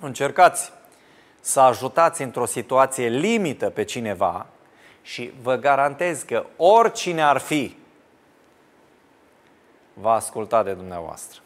Încercați 0.00 0.72
să 1.40 1.60
ajutați 1.60 2.22
într-o 2.22 2.44
situație 2.44 3.08
limită 3.08 3.70
pe 3.70 3.84
cineva 3.84 4.46
și 5.02 5.32
vă 5.42 5.56
garantez 5.56 6.22
că 6.22 6.46
oricine 6.56 7.22
ar 7.22 7.38
fi, 7.38 7.76
va 10.00 10.12
asculta 10.12 10.62
de 10.62 10.72
dumneavoastră. 10.72 11.40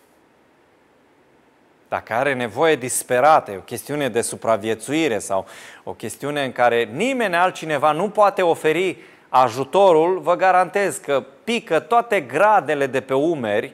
Dacă 1.89 2.13
are 2.13 2.35
nevoie 2.35 2.77
disperată, 2.77 3.51
o 3.57 3.61
chestiune 3.61 4.09
de 4.09 4.21
supraviețuire 4.21 5.19
sau 5.19 5.47
o 5.85 5.93
chestiune 5.93 6.45
în 6.45 6.53
care 6.53 6.85
nimeni 6.93 7.35
altcineva 7.35 7.93
nu 7.93 8.09
poate 8.09 8.43
oferi 8.43 8.97
ajutorul, 9.29 10.19
vă 10.19 10.37
garantez 10.37 10.97
că 10.97 11.25
pică 11.45 11.81
toate 11.81 12.21
gradele 12.21 12.87
de 12.87 13.01
pe 13.01 13.15
umeri, 13.15 13.73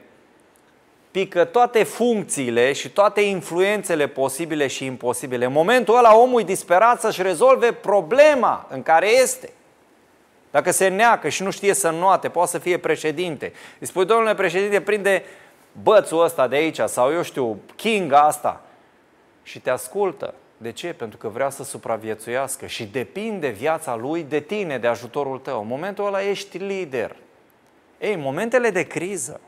pică 1.10 1.44
toate 1.44 1.82
funcțiile 1.82 2.72
și 2.72 2.88
toate 2.88 3.20
influențele 3.20 4.06
posibile 4.06 4.66
și 4.66 4.84
imposibile. 4.84 5.44
În 5.44 5.52
momentul 5.52 5.96
ăla 5.96 6.16
omul 6.16 6.40
e 6.40 6.44
disperat 6.44 7.00
să-și 7.00 7.22
rezolve 7.22 7.72
problema 7.72 8.66
în 8.70 8.82
care 8.82 9.08
este. 9.08 9.52
Dacă 10.50 10.70
se 10.70 10.88
neacă 10.88 11.28
și 11.28 11.42
nu 11.42 11.50
știe 11.50 11.74
să 11.74 11.88
înnoate, 11.88 12.28
poate 12.28 12.50
să 12.50 12.58
fie 12.58 12.78
președinte. 12.78 13.52
Îi 13.78 13.86
spui, 13.86 14.04
domnule 14.04 14.34
președinte, 14.34 14.80
prinde 14.80 15.24
bățul 15.82 16.24
ăsta 16.24 16.48
de 16.48 16.56
aici 16.56 16.80
sau 16.84 17.12
eu 17.12 17.22
știu, 17.22 17.58
kinga 17.76 18.20
asta 18.20 18.62
și 19.42 19.60
te 19.60 19.70
ascultă. 19.70 20.34
De 20.56 20.72
ce? 20.72 20.92
Pentru 20.92 21.18
că 21.18 21.28
vrea 21.28 21.50
să 21.50 21.64
supraviețuiască 21.64 22.66
și 22.66 22.84
depinde 22.84 23.48
viața 23.48 23.96
lui 23.96 24.22
de 24.22 24.40
tine, 24.40 24.78
de 24.78 24.86
ajutorul 24.86 25.38
tău. 25.38 25.60
În 25.60 25.66
momentul 25.66 26.06
ăla 26.06 26.22
ești 26.22 26.58
lider. 26.58 27.16
Ei, 27.98 28.14
în 28.14 28.20
momentele 28.20 28.70
de 28.70 28.82
criză, 28.82 29.40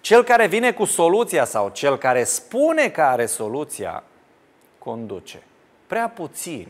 cel 0.00 0.24
care 0.24 0.46
vine 0.46 0.72
cu 0.72 0.84
soluția 0.84 1.44
sau 1.44 1.68
cel 1.68 1.98
care 1.98 2.24
spune 2.24 2.88
că 2.88 3.02
are 3.02 3.26
soluția, 3.26 4.02
conduce. 4.78 5.42
Prea 5.86 6.08
puțin 6.08 6.68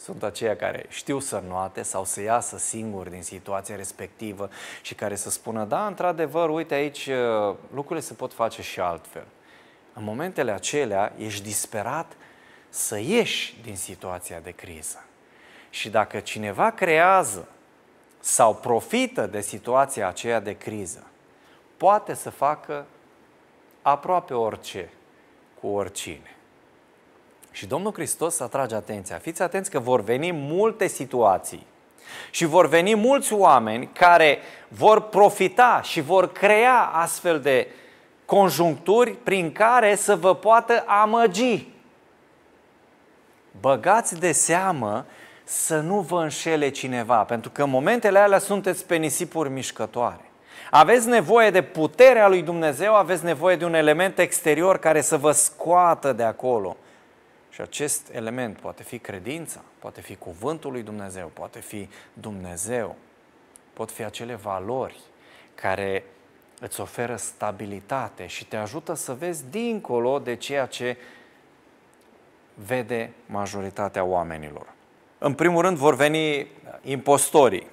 sunt 0.00 0.22
aceia 0.22 0.56
care 0.56 0.86
știu 0.88 1.18
să 1.18 1.42
noate 1.48 1.82
sau 1.82 2.04
să 2.04 2.20
iasă 2.20 2.58
singuri 2.58 3.10
din 3.10 3.22
situația 3.22 3.76
respectivă 3.76 4.50
și 4.82 4.94
care 4.94 5.14
să 5.14 5.30
spună, 5.30 5.64
da, 5.64 5.86
într-adevăr, 5.86 6.48
uite 6.48 6.74
aici, 6.74 7.06
uh, 7.06 7.54
lucrurile 7.74 8.06
se 8.06 8.14
pot 8.14 8.32
face 8.32 8.62
și 8.62 8.80
altfel. 8.80 9.26
În 9.92 10.04
momentele 10.04 10.52
acelea 10.52 11.12
ești 11.16 11.42
disperat 11.42 12.16
să 12.68 12.98
ieși 12.98 13.60
din 13.62 13.76
situația 13.76 14.40
de 14.40 14.50
criză. 14.50 15.04
Și 15.70 15.90
dacă 15.90 16.20
cineva 16.20 16.70
creează 16.70 17.48
sau 18.20 18.54
profită 18.54 19.26
de 19.26 19.40
situația 19.40 20.08
aceea 20.08 20.40
de 20.40 20.56
criză, 20.56 21.06
poate 21.76 22.14
să 22.14 22.30
facă 22.30 22.86
aproape 23.82 24.34
orice 24.34 24.90
cu 25.60 25.66
oricine. 25.66 26.36
Și 27.50 27.66
Domnul 27.66 27.92
Hristos 27.92 28.40
atrage 28.40 28.74
atenția. 28.74 29.16
Fiți 29.16 29.42
atenți 29.42 29.70
că 29.70 29.78
vor 29.78 30.02
veni 30.02 30.32
multe 30.32 30.86
situații 30.86 31.66
și 32.30 32.44
vor 32.44 32.68
veni 32.68 32.94
mulți 32.94 33.32
oameni 33.32 33.90
care 33.92 34.38
vor 34.68 35.00
profita 35.00 35.80
și 35.82 36.00
vor 36.00 36.32
crea 36.32 36.80
astfel 36.80 37.40
de 37.40 37.68
conjuncturi 38.24 39.10
prin 39.10 39.52
care 39.52 39.94
să 39.94 40.16
vă 40.16 40.34
poată 40.34 40.84
amăgi. 40.86 41.66
Băgați 43.60 44.20
de 44.20 44.32
seamă 44.32 45.06
să 45.44 45.80
nu 45.80 46.00
vă 46.00 46.22
înșele 46.22 46.68
cineva, 46.68 47.16
pentru 47.16 47.50
că 47.50 47.62
în 47.62 47.70
momentele 47.70 48.18
alea 48.18 48.38
sunteți 48.38 48.86
pe 48.86 48.96
nisipuri 48.96 49.50
mișcătoare. 49.50 50.30
Aveți 50.70 51.08
nevoie 51.08 51.50
de 51.50 51.62
puterea 51.62 52.28
lui 52.28 52.42
Dumnezeu, 52.42 52.94
aveți 52.94 53.24
nevoie 53.24 53.56
de 53.56 53.64
un 53.64 53.74
element 53.74 54.18
exterior 54.18 54.78
care 54.78 55.00
să 55.00 55.16
vă 55.16 55.30
scoată 55.30 56.12
de 56.12 56.22
acolo. 56.22 56.76
Și 57.50 57.60
acest 57.60 58.08
element 58.12 58.58
poate 58.58 58.82
fi 58.82 58.98
credința, 58.98 59.60
poate 59.78 60.00
fi 60.00 60.16
cuvântul 60.16 60.72
lui 60.72 60.82
Dumnezeu, 60.82 61.30
poate 61.32 61.60
fi 61.60 61.88
Dumnezeu, 62.12 62.96
pot 63.72 63.90
fi 63.90 64.04
acele 64.04 64.34
valori 64.34 65.00
care 65.54 66.04
îți 66.60 66.80
oferă 66.80 67.16
stabilitate 67.16 68.26
și 68.26 68.46
te 68.46 68.56
ajută 68.56 68.94
să 68.94 69.12
vezi 69.12 69.44
dincolo 69.50 70.18
de 70.18 70.36
ceea 70.36 70.66
ce 70.66 70.96
vede 72.54 73.12
majoritatea 73.26 74.04
oamenilor. 74.04 74.66
În 75.18 75.34
primul 75.34 75.62
rând 75.62 75.76
vor 75.76 75.94
veni 75.94 76.46
impostorii. 76.82 77.66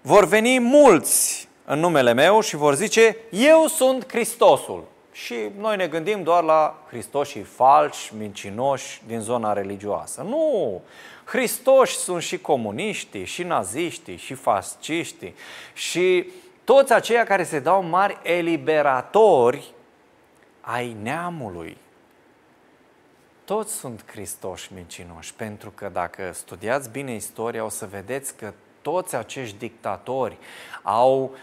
Vor 0.00 0.24
veni 0.24 0.58
mulți 0.58 1.48
în 1.64 1.78
numele 1.78 2.12
meu 2.12 2.40
și 2.40 2.56
vor 2.56 2.74
zice, 2.74 3.16
eu 3.30 3.66
sunt 3.66 4.08
Hristosul. 4.08 4.84
Și 5.24 5.50
noi 5.58 5.76
ne 5.76 5.86
gândim 5.86 6.22
doar 6.22 6.42
la 6.42 6.82
Hristoșii 6.88 7.42
falși, 7.42 8.14
mincinoși 8.14 9.02
din 9.06 9.20
zona 9.20 9.52
religioasă. 9.52 10.22
Nu! 10.22 10.82
Hristoși 11.24 11.96
sunt 11.96 12.22
și 12.22 12.38
comuniștii, 12.38 13.24
și 13.24 13.42
naziștii, 13.42 14.16
și 14.16 14.34
fasciștii, 14.34 15.34
și 15.74 16.30
toți 16.64 16.92
aceia 16.92 17.24
care 17.24 17.44
se 17.44 17.58
dau 17.58 17.82
mari 17.82 18.18
eliberatori 18.22 19.72
ai 20.60 20.96
neamului. 21.02 21.76
Toți 23.44 23.72
sunt 23.72 24.04
Hristoși 24.10 24.72
mincinoși, 24.74 25.34
pentru 25.34 25.70
că 25.70 25.88
dacă 25.92 26.30
studiați 26.34 26.90
bine 26.90 27.14
istoria, 27.14 27.64
o 27.64 27.68
să 27.68 27.86
vedeți 27.86 28.36
că 28.36 28.52
toți 28.82 29.16
acești 29.16 29.58
dictatori 29.58 30.36
au 30.82 31.34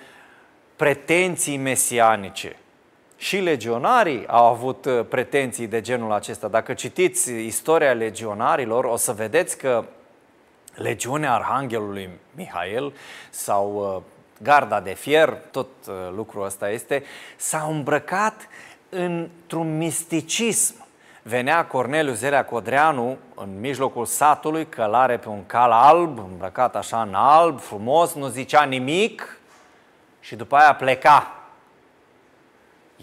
pretenții 0.76 1.58
mesianice 1.58 2.58
și 3.24 3.38
legionarii 3.38 4.28
au 4.28 4.46
avut 4.46 4.86
uh, 4.86 5.06
pretenții 5.10 5.68
de 5.68 5.82
genul 5.82 6.12
acesta. 6.12 6.48
Dacă 6.48 6.74
citiți 6.74 7.32
istoria 7.32 7.94
legionarilor, 7.94 8.84
o 8.84 8.96
să 8.96 9.12
vedeți 9.12 9.58
că 9.58 9.84
legiunea 10.76 11.34
Arhanghelului 11.34 12.10
Mihail 12.36 12.94
sau 13.30 13.96
uh, 13.96 14.02
garda 14.42 14.80
de 14.80 14.94
fier, 14.94 15.38
tot 15.52 15.68
uh, 15.88 15.94
lucrul 16.16 16.46
ăsta 16.46 16.70
este, 16.70 17.04
s-au 17.36 17.72
îmbrăcat 17.72 18.48
într-un 18.90 19.78
misticism. 19.78 20.76
Venea 21.22 21.66
Corneliu 21.66 22.14
Zelea 22.14 22.46
Codreanu 22.46 23.18
în 23.36 23.60
mijlocul 23.60 24.06
satului, 24.06 24.66
călare 24.66 25.18
pe 25.18 25.30
un 25.30 25.46
cal 25.46 25.72
alb, 25.72 26.20
îmbrăcat 26.20 26.76
așa 26.76 27.02
în 27.02 27.14
alb, 27.14 27.60
frumos, 27.60 28.14
nu 28.14 28.28
zicea 28.28 28.64
nimic 28.64 29.40
și 30.20 30.36
după 30.36 30.56
aia 30.56 30.76
pleca 30.76 31.43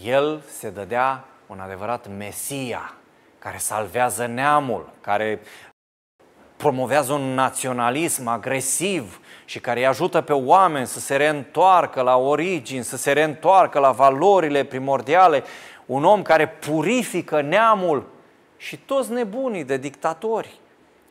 el 0.05 0.43
se 0.59 0.71
dădea 0.71 1.25
un 1.47 1.61
adevărat 1.61 2.07
Mesia 2.17 2.95
care 3.39 3.57
salvează 3.57 4.27
neamul, 4.27 4.89
care 5.01 5.41
promovează 6.57 7.13
un 7.13 7.35
naționalism 7.35 8.27
agresiv 8.27 9.21
și 9.45 9.61
care 9.61 9.81
îi 9.81 9.87
ajută 9.87 10.21
pe 10.21 10.33
oameni 10.33 10.87
să 10.87 11.01
se 11.01 11.17
reîntoarcă 11.17 12.01
la 12.01 12.17
origini, 12.17 12.85
să 12.85 12.97
se 12.97 13.13
reîntoarcă 13.13 13.79
la 13.79 13.91
valorile 13.91 14.65
primordiale, 14.65 15.43
un 15.87 16.05
om 16.05 16.23
care 16.23 16.49
purifică 16.49 17.41
neamul 17.41 18.07
și 18.57 18.77
toți 18.77 19.13
nebunii 19.13 19.65
de 19.65 19.77
dictatori 19.77 20.61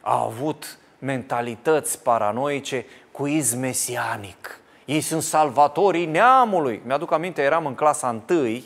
au 0.01 0.25
avut 0.25 0.77
mentalități 0.99 2.03
paranoice 2.03 2.85
cu 3.11 3.27
iz 3.27 3.53
mesianic. 3.53 4.59
Ei 4.85 5.01
sunt 5.01 5.21
salvatorii 5.21 6.05
neamului. 6.05 6.81
Mi-aduc 6.85 7.11
aminte, 7.11 7.41
eram 7.41 7.65
în 7.65 7.75
clasa 7.75 8.09
întâi, 8.09 8.63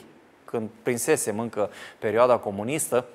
când 0.53 0.69
prinsesem 0.83 1.39
încă 1.39 1.69
perioada 1.99 2.37
comunistă, 2.37 3.05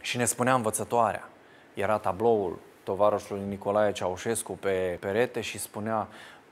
și 0.00 0.16
ne 0.16 0.24
spunea 0.24 0.54
învățătoarea. 0.54 1.28
Era 1.74 1.98
tabloul 1.98 2.58
tovarășului 2.82 3.42
Nicolae 3.48 3.92
Ceaușescu 3.92 4.52
pe 4.52 4.96
perete 5.00 5.40
și 5.40 5.58
spunea 5.58 6.08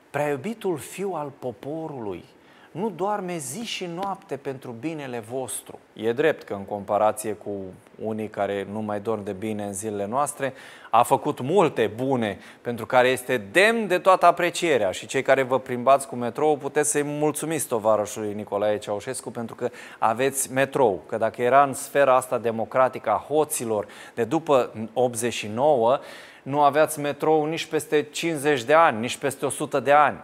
Prea 0.09 0.29
iubitul 0.29 0.77
fiu 0.77 1.11
al 1.13 1.31
poporului, 1.39 2.23
nu 2.71 2.89
doarme 2.89 3.37
zi 3.37 3.63
și 3.63 3.85
noapte 3.85 4.37
pentru 4.37 4.71
binele 4.71 5.19
vostru. 5.19 5.79
E 5.93 6.13
drept 6.13 6.43
că 6.43 6.53
în 6.53 6.65
comparație 6.65 7.33
cu 7.33 7.51
unii 8.01 8.27
care 8.27 8.67
nu 8.71 8.79
mai 8.79 8.99
dorm 8.99 9.23
de 9.23 9.31
bine 9.31 9.63
în 9.63 9.73
zilele 9.73 10.05
noastre, 10.05 10.53
a 10.89 11.03
făcut 11.03 11.39
multe 11.39 11.91
bune 11.95 12.39
pentru 12.61 12.85
care 12.85 13.07
este 13.07 13.37
demn 13.51 13.87
de 13.87 13.97
toată 13.97 14.25
aprecierea 14.25 14.91
și 14.91 15.05
cei 15.05 15.21
care 15.21 15.41
vă 15.41 15.59
plimbați 15.59 16.07
cu 16.07 16.15
metrou 16.15 16.57
puteți 16.57 16.91
să-i 16.91 17.03
mulțumiți 17.03 17.67
tovarășului 17.67 18.33
Nicolae 18.33 18.77
Ceaușescu 18.77 19.31
pentru 19.31 19.55
că 19.55 19.69
aveți 19.99 20.51
metrou. 20.51 21.03
Că 21.07 21.17
dacă 21.17 21.41
era 21.41 21.63
în 21.63 21.73
sfera 21.73 22.15
asta 22.15 22.37
democratică 22.37 23.09
a 23.09 23.25
hoților 23.27 23.87
de 24.13 24.23
după 24.23 24.73
89, 24.93 25.99
nu 26.43 26.61
aveați 26.61 26.99
metrou 26.99 27.45
nici 27.45 27.65
peste 27.65 28.01
50 28.01 28.63
de 28.63 28.73
ani, 28.73 28.99
nici 28.99 29.17
peste 29.17 29.45
100 29.45 29.79
de 29.79 29.91
ani. 29.91 30.23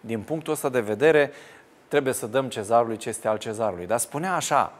Din 0.00 0.20
punctul 0.20 0.52
ăsta 0.52 0.68
de 0.68 0.80
vedere, 0.80 1.32
trebuie 1.88 2.12
să 2.12 2.26
dăm 2.26 2.48
cezarului 2.48 2.96
ce 2.96 3.08
este 3.08 3.28
al 3.28 3.38
cezarului. 3.38 3.86
Dar 3.86 3.98
spunea 3.98 4.34
așa, 4.34 4.72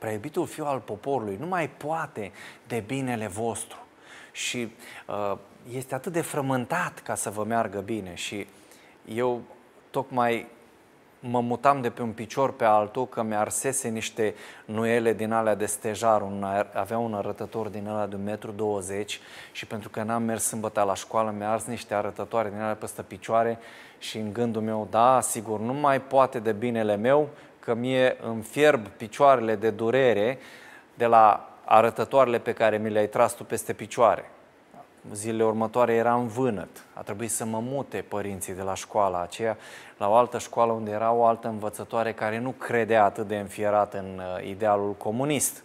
preiubitul 0.00 0.46
fiu 0.46 0.64
al 0.64 0.78
poporului 0.78 1.36
nu 1.40 1.46
mai 1.46 1.70
poate 1.70 2.32
de 2.66 2.82
binele 2.86 3.26
vostru. 3.26 3.78
Și 4.32 4.72
uh, 5.06 5.36
este 5.72 5.94
atât 5.94 6.12
de 6.12 6.20
frământat 6.20 6.98
ca 6.98 7.14
să 7.14 7.30
vă 7.30 7.44
meargă 7.44 7.80
bine 7.80 8.14
și 8.14 8.46
eu 9.04 9.40
tocmai 9.90 10.46
mă 11.20 11.40
mutam 11.40 11.80
de 11.80 11.90
pe 11.90 12.02
un 12.02 12.12
picior 12.12 12.52
pe 12.52 12.64
altul 12.64 13.06
că 13.06 13.22
mi-arsese 13.22 13.88
niște 13.88 14.34
nuiele 14.64 15.12
din 15.12 15.32
alea 15.32 15.54
de 15.54 15.66
stejar, 15.66 16.22
un, 16.22 16.44
avea 16.74 16.98
un 16.98 17.14
arătător 17.14 17.68
din 17.68 17.86
ăla 17.86 18.06
de 18.06 18.16
1,20 18.16 18.48
m 18.52 19.06
și 19.52 19.66
pentru 19.66 19.88
că 19.88 20.02
n-am 20.02 20.22
mers 20.22 20.44
sâmbătă 20.44 20.82
la 20.82 20.94
școală, 20.94 21.34
mi-a 21.36 21.50
ars 21.50 21.64
niște 21.64 21.94
arătătoare 21.94 22.48
din 22.48 22.60
alea 22.60 22.74
peste 22.74 23.02
picioare 23.02 23.58
și 23.98 24.18
în 24.18 24.32
gândul 24.32 24.62
meu, 24.62 24.86
da, 24.90 25.20
sigur, 25.20 25.60
nu 25.60 25.72
mai 25.72 26.00
poate 26.00 26.38
de 26.38 26.52
binele 26.52 26.96
meu 26.96 27.28
că 27.60 27.74
mie 27.74 28.16
îmi 28.22 28.42
fierb 28.42 28.86
picioarele 28.86 29.54
de 29.54 29.70
durere 29.70 30.38
de 30.94 31.06
la 31.06 31.50
arătătoarele 31.64 32.38
pe 32.38 32.52
care 32.52 32.78
mi 32.78 32.90
le-ai 32.90 33.08
tras 33.08 33.34
tu 33.34 33.44
peste 33.44 33.72
picioare. 33.72 34.30
Zilele 35.12 35.44
următoare 35.44 35.94
era 35.94 36.14
în 36.14 36.26
vânăt. 36.26 36.84
A 36.94 37.02
trebuit 37.02 37.30
să 37.30 37.44
mă 37.44 37.58
mute 37.60 38.04
părinții 38.08 38.54
de 38.54 38.62
la 38.62 38.74
școala 38.74 39.22
aceea 39.22 39.56
la 39.98 40.08
o 40.08 40.14
altă 40.14 40.38
școală 40.38 40.72
unde 40.72 40.90
era 40.90 41.12
o 41.12 41.24
altă 41.24 41.48
învățătoare 41.48 42.12
care 42.12 42.38
nu 42.38 42.50
credea 42.50 43.04
atât 43.04 43.26
de 43.26 43.38
înfierat 43.38 43.94
în 43.94 44.20
uh, 44.36 44.48
idealul 44.48 44.92
comunist. 44.92 45.62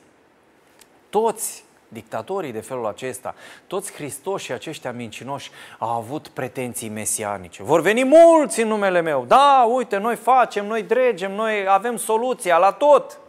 Toți 1.09 1.64
dictatorii 1.87 2.51
de 2.51 2.59
felul 2.59 2.85
acesta, 2.85 3.35
toți 3.67 3.93
Hristoși 3.93 4.51
aceștia 4.51 4.91
mincinoși 4.91 5.51
au 5.77 5.89
avut 5.89 6.27
pretenții 6.27 6.89
mesianice. 6.89 7.63
Vor 7.63 7.81
veni 7.81 8.03
mulți 8.03 8.61
în 8.61 8.67
numele 8.67 9.01
meu. 9.01 9.25
Da, 9.25 9.67
uite, 9.69 9.97
noi 9.97 10.15
facem, 10.15 10.65
noi 10.65 10.83
dregem, 10.83 11.31
noi 11.31 11.67
avem 11.67 11.97
soluția 11.97 12.57
la 12.57 12.71
tot. 12.71 13.19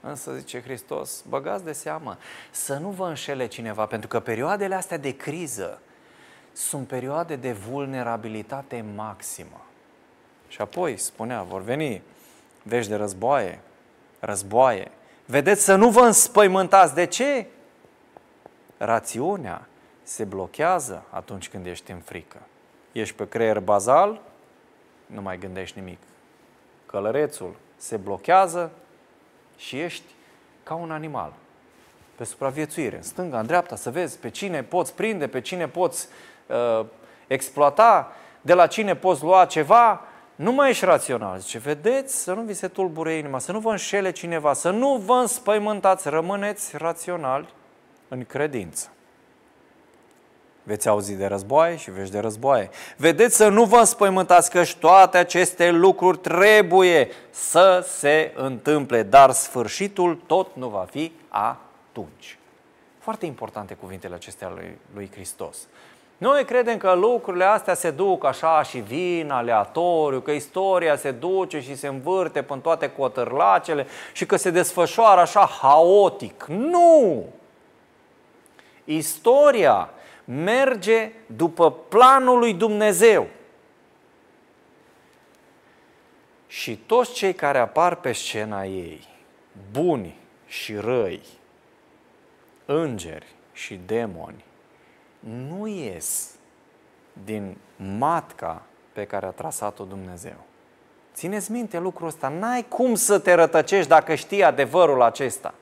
Însă, 0.00 0.32
zice 0.32 0.62
Hristos, 0.62 1.24
băgați 1.28 1.64
de 1.64 1.72
seamă 1.72 2.18
să 2.50 2.74
nu 2.74 2.88
vă 2.88 3.06
înșele 3.06 3.46
cineva, 3.46 3.86
pentru 3.86 4.08
că 4.08 4.20
perioadele 4.20 4.74
astea 4.74 4.98
de 4.98 5.16
criză 5.16 5.80
sunt 6.52 6.86
perioade 6.86 7.36
de 7.36 7.52
vulnerabilitate 7.52 8.84
maximă. 8.94 9.60
Și 10.48 10.60
apoi, 10.60 10.96
spunea, 10.96 11.42
vor 11.42 11.62
veni 11.62 12.02
vești 12.62 12.90
de 12.90 12.96
războaie, 12.96 13.60
războaie. 14.20 14.90
Vedeți 15.26 15.64
să 15.64 15.74
nu 15.74 15.88
vă 15.88 16.00
înspăimântați. 16.00 16.94
De 16.94 17.06
ce? 17.06 17.46
Rațiunea 18.84 19.66
se 20.02 20.24
blochează 20.24 21.04
atunci 21.10 21.48
când 21.48 21.66
ești 21.66 21.90
în 21.90 21.98
frică. 21.98 22.36
Ești 22.92 23.14
pe 23.14 23.28
creier 23.28 23.60
bazal, 23.60 24.20
nu 25.06 25.22
mai 25.22 25.38
gândești 25.38 25.78
nimic. 25.78 25.98
Călărețul 26.86 27.54
se 27.76 27.96
blochează 27.96 28.70
și 29.56 29.80
ești 29.80 30.04
ca 30.62 30.74
un 30.74 30.90
animal 30.90 31.32
pe 32.14 32.24
supraviețuire, 32.24 32.96
în 32.96 33.02
stânga, 33.02 33.38
în 33.38 33.46
dreapta, 33.46 33.76
să 33.76 33.90
vezi 33.90 34.18
pe 34.18 34.30
cine 34.30 34.62
poți 34.62 34.94
prinde, 34.94 35.28
pe 35.28 35.40
cine 35.40 35.68
poți 35.68 36.08
uh, 36.46 36.86
exploata, 37.26 38.12
de 38.40 38.54
la 38.54 38.66
cine 38.66 38.96
poți 38.96 39.22
lua 39.22 39.44
ceva, 39.44 40.00
nu 40.34 40.52
mai 40.52 40.70
ești 40.70 40.84
rațional. 40.84 41.38
Zice, 41.38 41.58
vedeți, 41.58 42.22
să 42.22 42.32
nu 42.32 42.42
vi 42.42 42.54
se 42.54 42.68
tulbure 42.68 43.14
inima, 43.14 43.38
să 43.38 43.52
nu 43.52 43.58
vă 43.58 43.70
înșele 43.70 44.10
cineva, 44.10 44.52
să 44.52 44.70
nu 44.70 44.96
vă 44.96 45.14
înspăimântați, 45.14 46.08
rămâneți 46.08 46.76
raționali 46.76 47.48
în 48.14 48.24
credință. 48.24 48.88
Veți 50.62 50.88
auzi 50.88 51.14
de 51.14 51.26
războaie 51.26 51.76
și 51.76 51.90
veți 51.90 52.10
de 52.10 52.18
războaie. 52.18 52.70
Vedeți 52.96 53.36
să 53.36 53.48
nu 53.48 53.64
vă 53.64 53.76
înspăimântați 53.76 54.50
că 54.50 54.62
toate 54.78 55.18
aceste 55.18 55.70
lucruri 55.70 56.18
trebuie 56.18 57.08
să 57.30 57.86
se 57.88 58.32
întâmple, 58.36 59.02
dar 59.02 59.30
sfârșitul 59.30 60.20
tot 60.26 60.48
nu 60.54 60.68
va 60.68 60.86
fi 60.90 61.12
atunci. 61.28 62.38
Foarte 62.98 63.26
importante 63.26 63.74
cuvintele 63.74 64.14
acestea 64.14 64.52
lui, 64.54 64.78
lui 64.94 65.10
Hristos. 65.12 65.56
Noi 66.18 66.44
credem 66.44 66.76
că 66.76 66.92
lucrurile 66.92 67.44
astea 67.44 67.74
se 67.74 67.90
duc 67.90 68.24
așa 68.24 68.62
și 68.62 68.78
vin 68.78 69.30
aleatoriu, 69.30 70.20
că 70.20 70.30
istoria 70.30 70.96
se 70.96 71.10
duce 71.10 71.60
și 71.60 71.76
se 71.76 71.86
învârte 71.86 72.42
până 72.42 72.60
toate 72.60 72.90
cotărlacele 72.90 73.86
și 74.12 74.26
că 74.26 74.36
se 74.36 74.50
desfășoară 74.50 75.20
așa 75.20 75.46
haotic. 75.60 76.44
Nu! 76.44 77.24
Istoria 78.84 79.90
merge 80.24 81.12
după 81.26 81.72
planul 81.72 82.38
lui 82.38 82.54
Dumnezeu. 82.54 83.26
Și 86.46 86.76
toți 86.76 87.12
cei 87.12 87.34
care 87.34 87.58
apar 87.58 87.94
pe 87.94 88.12
scena 88.12 88.64
ei, 88.64 89.08
buni 89.72 90.16
și 90.46 90.74
răi, 90.74 91.22
îngeri 92.64 93.26
și 93.52 93.80
demoni, 93.86 94.44
nu 95.20 95.66
ies 95.66 96.30
din 97.24 97.56
matca 97.98 98.62
pe 98.92 99.04
care 99.04 99.26
a 99.26 99.30
trasat-o 99.30 99.84
Dumnezeu. 99.84 100.36
Țineți 101.14 101.50
minte 101.50 101.78
lucrul 101.78 102.06
ăsta, 102.06 102.28
n-ai 102.28 102.64
cum 102.68 102.94
să 102.94 103.18
te 103.18 103.32
rătăcești 103.32 103.88
dacă 103.88 104.14
știi 104.14 104.44
adevărul 104.44 105.02
acesta. 105.02 105.54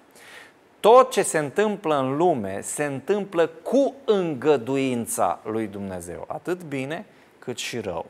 Tot 0.82 1.10
ce 1.10 1.22
se 1.22 1.38
întâmplă 1.38 1.98
în 1.98 2.16
lume 2.16 2.60
se 2.60 2.84
întâmplă 2.84 3.46
cu 3.46 3.94
îngăduința 4.04 5.40
lui 5.44 5.66
Dumnezeu, 5.66 6.24
atât 6.28 6.62
bine 6.62 7.04
cât 7.38 7.58
și 7.58 7.78
rău. 7.78 8.06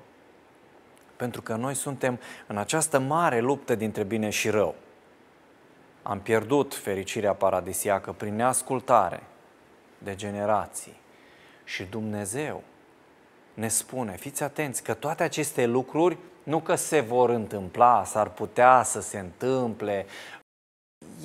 Pentru 1.16 1.42
că 1.42 1.54
noi 1.54 1.74
suntem 1.74 2.20
în 2.46 2.56
această 2.56 2.98
mare 2.98 3.40
luptă 3.40 3.74
dintre 3.74 4.02
bine 4.02 4.30
și 4.30 4.50
rău. 4.50 4.74
Am 6.02 6.20
pierdut 6.20 6.74
fericirea 6.74 7.32
paradisiacă 7.32 8.12
prin 8.12 8.37
neascultare 8.37 9.22
de 9.98 10.14
generații. 10.14 11.00
Și 11.64 11.85
Dumnezeu 11.85 12.62
ne 13.54 13.68
spune, 13.68 14.16
fiți 14.16 14.42
atenți, 14.42 14.82
că 14.82 14.94
toate 14.94 15.22
aceste 15.22 15.66
lucruri 15.66 16.18
nu 16.42 16.61
că 16.61 16.74
se 16.74 17.00
vor 17.00 17.30
întâmpla, 17.30 18.04
s-ar 18.04 18.28
putea 18.28 18.82
să 18.82 19.00
se 19.00 19.18
întâmple, 19.18 20.06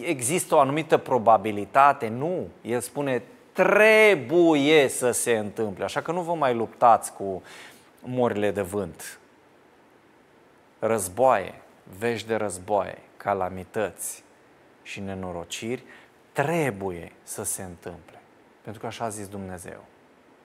există 0.03 0.55
o 0.55 0.59
anumită 0.59 0.97
probabilitate, 0.97 2.07
nu. 2.07 2.47
El 2.61 2.79
spune, 2.79 3.23
trebuie 3.51 4.87
să 4.87 5.11
se 5.11 5.37
întâmple, 5.37 5.83
așa 5.83 6.01
că 6.01 6.11
nu 6.11 6.21
vă 6.21 6.33
mai 6.33 6.53
luptați 6.53 7.13
cu 7.13 7.43
morile 7.99 8.51
de 8.51 8.61
vânt. 8.61 9.19
Războaie, 10.79 11.61
vești 11.97 12.27
de 12.27 12.35
războaie, 12.35 12.97
calamități 13.17 14.23
și 14.83 14.99
nenorociri 14.99 15.83
trebuie 16.31 17.11
să 17.23 17.43
se 17.43 17.63
întâmple. 17.63 18.21
Pentru 18.61 18.81
că 18.81 18.87
așa 18.87 19.05
a 19.05 19.09
zis 19.09 19.27
Dumnezeu 19.27 19.83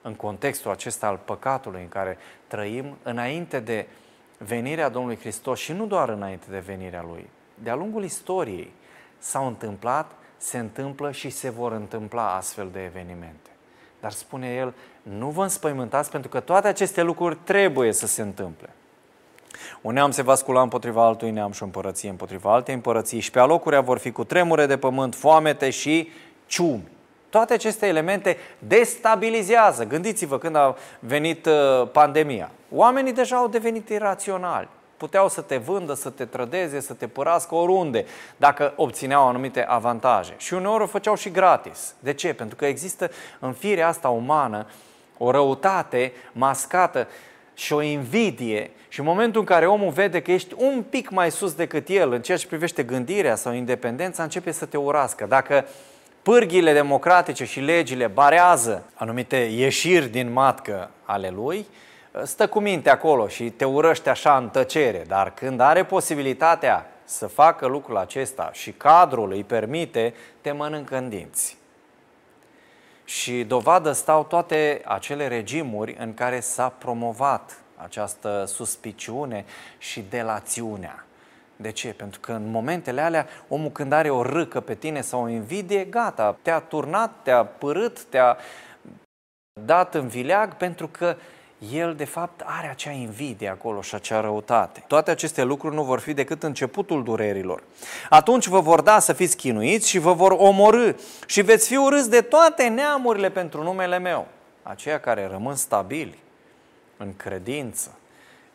în 0.01 0.13
contextul 0.13 0.71
acesta 0.71 1.07
al 1.07 1.19
păcatului 1.25 1.81
în 1.81 1.89
care 1.89 2.17
trăim, 2.47 2.97
înainte 3.03 3.59
de 3.59 3.87
venirea 4.37 4.89
Domnului 4.89 5.17
Hristos 5.17 5.59
și 5.59 5.71
nu 5.71 5.85
doar 5.85 6.09
înainte 6.09 6.45
de 6.49 6.59
venirea 6.59 7.01
Lui. 7.01 7.29
De-a 7.63 7.75
lungul 7.75 8.03
istoriei 8.03 8.71
s-au 9.23 9.47
întâmplat, 9.47 10.11
se 10.37 10.57
întâmplă 10.57 11.11
și 11.11 11.29
se 11.29 11.49
vor 11.49 11.71
întâmpla 11.71 12.35
astfel 12.35 12.69
de 12.71 12.83
evenimente. 12.83 13.49
Dar 13.99 14.11
spune 14.11 14.53
El, 14.53 14.73
nu 15.01 15.29
vă 15.29 15.41
înspăimântați 15.41 16.11
pentru 16.11 16.29
că 16.29 16.39
toate 16.39 16.67
aceste 16.67 17.01
lucruri 17.01 17.37
trebuie 17.43 17.93
să 17.93 18.07
se 18.07 18.21
întâmple. 18.21 18.69
Un 19.81 19.93
neam 19.93 20.11
se 20.11 20.21
va 20.21 20.35
scula 20.35 20.61
împotriva 20.61 21.05
altui 21.05 21.31
neam 21.31 21.51
și 21.51 21.61
o 21.61 21.65
împărăție 21.65 22.09
împotriva 22.09 22.53
altei 22.53 22.73
împărății 22.73 23.19
și 23.19 23.31
pe 23.31 23.39
alocurea 23.39 23.81
vor 23.81 23.97
fi 23.97 24.11
cu 24.11 24.23
tremure 24.23 24.65
de 24.65 24.77
pământ, 24.77 25.15
foamete 25.15 25.69
și 25.69 26.11
ciumi. 26.45 26.87
Toate 27.29 27.53
aceste 27.53 27.87
elemente 27.87 28.37
destabilizează. 28.59 29.85
Gândiți-vă 29.85 30.37
când 30.37 30.55
a 30.55 30.75
venit 30.99 31.45
uh, 31.45 31.87
pandemia. 31.91 32.51
Oamenii 32.71 33.13
deja 33.13 33.35
au 33.35 33.47
devenit 33.47 33.89
iraționali 33.89 34.69
puteau 35.03 35.29
să 35.29 35.41
te 35.41 35.57
vândă, 35.57 35.93
să 35.93 36.09
te 36.09 36.25
trădeze, 36.25 36.79
să 36.79 36.93
te 36.93 37.07
părască 37.07 37.55
oriunde, 37.55 38.05
dacă 38.37 38.73
obțineau 38.75 39.27
anumite 39.27 39.65
avantaje. 39.65 40.33
Și 40.37 40.53
uneori 40.53 40.83
o 40.83 40.87
făceau 40.87 41.15
și 41.15 41.31
gratis. 41.31 41.95
De 41.99 42.13
ce? 42.13 42.33
Pentru 42.33 42.55
că 42.55 42.65
există 42.65 43.11
în 43.39 43.53
firea 43.53 43.87
asta 43.87 44.09
umană 44.09 44.65
o 45.17 45.31
răutate 45.31 46.13
mascată 46.31 47.07
și 47.53 47.73
o 47.73 47.81
invidie 47.81 48.71
și 48.87 48.99
în 48.99 49.05
momentul 49.05 49.39
în 49.39 49.45
care 49.45 49.67
omul 49.67 49.91
vede 49.91 50.21
că 50.21 50.31
ești 50.31 50.53
un 50.57 50.83
pic 50.89 51.09
mai 51.09 51.31
sus 51.31 51.53
decât 51.53 51.87
el 51.87 52.11
în 52.11 52.21
ceea 52.21 52.37
ce 52.37 52.47
privește 52.47 52.83
gândirea 52.83 53.35
sau 53.35 53.53
independența, 53.53 54.23
începe 54.23 54.51
să 54.51 54.65
te 54.65 54.77
urască. 54.77 55.25
Dacă 55.25 55.65
pârghile 56.21 56.73
democratice 56.73 57.45
și 57.45 57.59
legile 57.59 58.07
barează 58.07 58.83
anumite 58.93 59.37
ieșiri 59.37 60.07
din 60.07 60.31
matcă 60.31 60.89
ale 61.03 61.29
lui, 61.35 61.65
stă 62.23 62.47
cu 62.47 62.59
minte 62.59 62.89
acolo 62.89 63.27
și 63.27 63.49
te 63.49 63.65
urăște 63.65 64.09
așa 64.09 64.37
în 64.37 64.49
tăcere, 64.49 65.03
dar 65.07 65.33
când 65.33 65.59
are 65.59 65.85
posibilitatea 65.85 66.85
să 67.03 67.27
facă 67.27 67.65
lucrul 67.65 67.97
acesta 67.97 68.49
și 68.51 68.71
cadrul 68.71 69.31
îi 69.31 69.43
permite, 69.43 70.13
te 70.41 70.51
mănâncă 70.51 70.97
în 70.97 71.09
dinți. 71.09 71.57
Și 73.05 73.43
dovadă 73.43 73.91
stau 73.91 74.23
toate 74.23 74.81
acele 74.85 75.27
regimuri 75.27 75.95
în 75.99 76.13
care 76.13 76.39
s-a 76.39 76.69
promovat 76.69 77.57
această 77.75 78.43
suspiciune 78.47 79.45
și 79.77 80.05
delațiunea. 80.09 81.05
De 81.55 81.71
ce? 81.71 81.93
Pentru 81.93 82.19
că 82.19 82.31
în 82.31 82.51
momentele 82.51 83.01
alea, 83.01 83.27
omul 83.47 83.71
când 83.71 83.91
are 83.91 84.09
o 84.09 84.21
râcă 84.21 84.59
pe 84.59 84.75
tine 84.75 85.01
sau 85.01 85.23
o 85.23 85.27
invidie, 85.27 85.83
gata, 85.83 86.37
te-a 86.41 86.59
turnat, 86.59 87.11
te-a 87.23 87.45
părât, 87.45 88.03
te-a 88.03 88.37
dat 89.61 89.95
în 89.95 90.07
vileag 90.07 90.53
pentru 90.55 90.87
că 90.87 91.15
el 91.71 91.95
de 91.95 92.05
fapt 92.05 92.41
are 92.45 92.67
acea 92.67 92.91
invidie 92.91 93.49
acolo 93.49 93.81
și 93.81 93.95
acea 93.95 94.19
răutate. 94.19 94.83
Toate 94.87 95.11
aceste 95.11 95.43
lucruri 95.43 95.75
nu 95.75 95.83
vor 95.83 95.99
fi 95.99 96.13
decât 96.13 96.43
începutul 96.43 97.03
durerilor. 97.03 97.63
Atunci 98.09 98.47
vă 98.47 98.59
vor 98.59 98.81
da 98.81 98.99
să 98.99 99.13
fiți 99.13 99.37
chinuiți 99.37 99.89
și 99.89 99.97
vă 99.97 100.13
vor 100.13 100.31
omorâ 100.31 100.91
și 101.25 101.41
veți 101.41 101.67
fi 101.67 101.75
urâți 101.75 102.09
de 102.09 102.21
toate 102.21 102.67
neamurile 102.67 103.29
pentru 103.29 103.63
numele 103.63 103.97
meu. 103.97 104.27
Aceia 104.63 104.99
care 104.99 105.27
rămân 105.27 105.55
stabili 105.55 106.19
în 106.97 107.15
credință, 107.15 107.91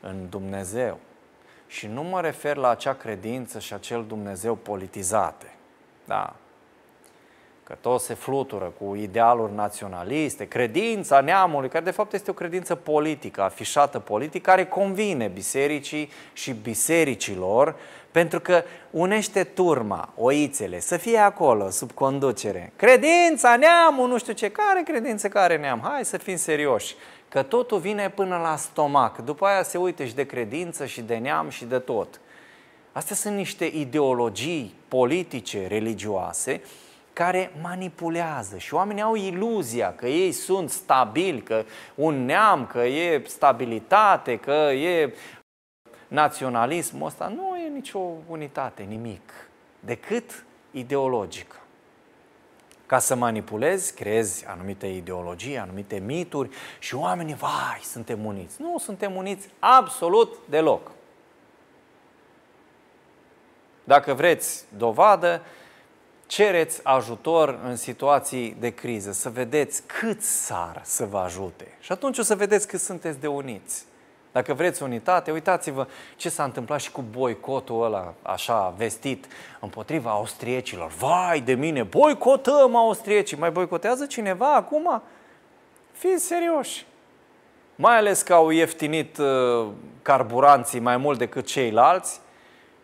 în 0.01 0.27
Dumnezeu. 0.31 0.99
Și 1.67 1.87
nu 1.87 2.03
mă 2.03 2.21
refer 2.21 2.57
la 2.57 2.69
acea 2.69 2.95
credință 2.95 3.59
și 3.59 3.73
acel 3.73 4.05
Dumnezeu 4.09 4.55
politizate. 4.55 5.55
Da, 6.05 6.35
că 7.69 7.77
tot 7.81 8.01
se 8.01 8.15
flutură 8.15 8.73
cu 8.81 8.95
idealuri 8.95 9.55
naționaliste, 9.55 10.49
credința 10.49 11.21
neamului, 11.21 11.69
care 11.69 11.85
de 11.85 11.91
fapt 11.91 12.13
este 12.13 12.31
o 12.31 12.35
credință 12.35 12.75
politică, 12.75 13.43
afișată 13.43 13.99
politic, 13.99 14.43
care 14.43 14.67
convine 14.67 15.27
bisericii 15.27 16.11
și 16.33 16.53
bisericilor, 16.53 17.77
pentru 18.11 18.41
că 18.41 18.63
unește 18.91 19.45
turma, 19.45 20.13
oițele, 20.17 20.81
să 20.81 20.97
fie 20.97 21.19
acolo, 21.19 21.71
sub 21.71 21.93
conducere. 21.93 22.73
Credința, 22.77 23.57
neamul, 23.57 24.09
nu 24.09 24.19
știu 24.19 24.33
ce, 24.33 24.51
care 24.51 24.83
credință, 24.85 25.29
care 25.29 25.57
neam? 25.57 25.81
Hai 25.83 26.05
să 26.05 26.17
fim 26.17 26.37
serioși, 26.37 26.95
că 27.29 27.43
totul 27.43 27.79
vine 27.79 28.11
până 28.11 28.37
la 28.37 28.57
stomac, 28.57 29.19
după 29.19 29.47
aia 29.47 29.63
se 29.63 29.79
uită 29.79 30.05
și 30.05 30.15
de 30.15 30.27
credință 30.27 30.87
și 30.87 31.01
de 31.01 31.17
neam 31.17 31.49
și 31.49 31.65
de 31.65 31.79
tot. 31.79 32.21
Astea 32.93 33.17
sunt 33.17 33.37
niște 33.37 33.65
ideologii 33.65 34.75
politice, 34.89 35.67
religioase, 35.67 36.61
care 37.19 37.53
manipulează 37.63 38.59
și 38.59 38.75
oamenii 38.75 39.03
au 39.03 39.15
iluzia 39.15 39.95
că 39.95 40.07
ei 40.07 40.33
sunt 40.33 40.71
stabili, 40.71 41.43
că 41.43 41.65
un 41.95 42.25
neam, 42.25 42.67
că 42.67 42.79
e 42.79 43.23
stabilitate, 43.27 44.37
că 44.37 44.51
e 44.73 45.15
naționalismul 46.09 47.07
ăsta. 47.07 47.29
Nu 47.29 47.57
e 47.57 47.69
nicio 47.69 48.01
unitate, 48.29 48.83
nimic, 48.83 49.33
decât 49.81 50.45
ideologic. 50.71 51.61
Ca 52.87 52.99
să 52.99 53.15
manipulezi, 53.15 53.95
creezi 53.95 54.47
anumite 54.47 54.87
ideologii, 54.87 55.59
anumite 55.59 55.99
mituri 55.99 56.51
și 56.79 56.95
oamenii, 56.95 57.35
vai, 57.35 57.81
suntem 57.83 58.25
uniți. 58.25 58.63
Nu 58.63 58.79
suntem 58.79 59.17
uniți 59.17 59.49
absolut 59.59 60.37
deloc. 60.49 60.91
Dacă 63.85 64.15
vreți 64.15 64.65
dovadă, 64.77 65.43
cereți 66.29 66.81
ajutor 66.83 67.59
în 67.65 67.77
situații 67.77 68.57
de 68.61 68.71
criză, 68.71 69.13
să 69.13 69.29
vedeți 69.31 69.83
cât 69.87 70.23
sar 70.23 70.81
să 70.85 71.05
vă 71.05 71.19
ajute. 71.19 71.77
Și 71.81 71.93
atunci 71.93 72.19
o 72.19 72.23
să 72.23 72.35
vedeți 72.35 72.69
cât 72.69 72.81
sunteți 72.81 73.21
de 73.21 73.27
uniți. 73.27 73.85
Dacă 74.33 74.55
vreți 74.55 74.83
unitate, 74.83 75.31
uitați-vă 75.31 75.87
ce 76.17 76.29
s-a 76.29 76.45
întâmplat 76.45 76.81
și 76.81 76.91
cu 76.91 77.05
boicotul 77.11 77.85
ăla 77.85 78.15
așa 78.23 78.75
vestit 78.77 79.27
împotriva 79.61 80.11
austriecilor. 80.11 80.91
Vai 80.99 81.41
de 81.41 81.55
mine, 81.55 81.83
boicotăm 81.83 82.77
austriecii. 82.77 83.37
Mai 83.37 83.51
boicotează 83.51 84.07
cineva 84.07 84.55
acum? 84.55 85.03
Fiți 85.93 86.25
serioși. 86.25 86.87
Mai 87.75 87.97
ales 87.97 88.23
că 88.23 88.35
au 88.35 88.51
ieftinit 88.51 89.19
uh, 89.19 89.67
carburanții 90.03 90.81
mai 90.81 90.97
mult 90.97 91.19
decât 91.19 91.47
ceilalți, 91.47 92.21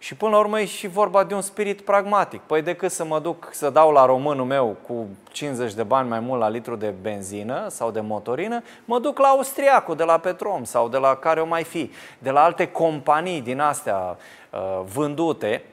și 0.04 0.14
până 0.14 0.30
la 0.30 0.38
urmă 0.38 0.60
e 0.60 0.64
și 0.64 0.86
vorba 0.86 1.24
de 1.24 1.34
un 1.34 1.40
spirit 1.40 1.80
pragmatic. 1.80 2.40
Păi 2.40 2.62
decât 2.62 2.90
să 2.90 3.04
mă 3.04 3.20
duc 3.20 3.48
să 3.52 3.70
dau 3.70 3.90
la 3.90 4.06
românul 4.06 4.44
meu 4.44 4.76
cu 4.86 5.08
50 5.32 5.72
de 5.72 5.82
bani 5.82 6.08
mai 6.08 6.20
mult 6.20 6.40
la 6.40 6.48
litru 6.48 6.76
de 6.76 6.94
benzină 7.02 7.68
sau 7.68 7.90
de 7.90 8.00
motorină, 8.00 8.62
mă 8.84 8.98
duc 8.98 9.18
la 9.18 9.28
austriacul 9.28 9.96
de 9.96 10.04
la 10.04 10.18
Petrom 10.18 10.64
sau 10.64 10.88
de 10.88 10.96
la 10.96 11.14
care 11.14 11.40
o 11.40 11.46
mai 11.46 11.64
fi, 11.64 11.90
de 12.18 12.30
la 12.30 12.42
alte 12.42 12.66
companii 12.66 13.40
din 13.40 13.60
astea 13.60 14.16
uh, 14.50 14.82
vândute, 14.92 15.64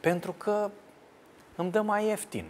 pentru 0.00 0.34
că 0.38 0.70
îmi 1.56 1.70
dă 1.70 1.80
mai 1.80 2.06
ieftin. 2.06 2.44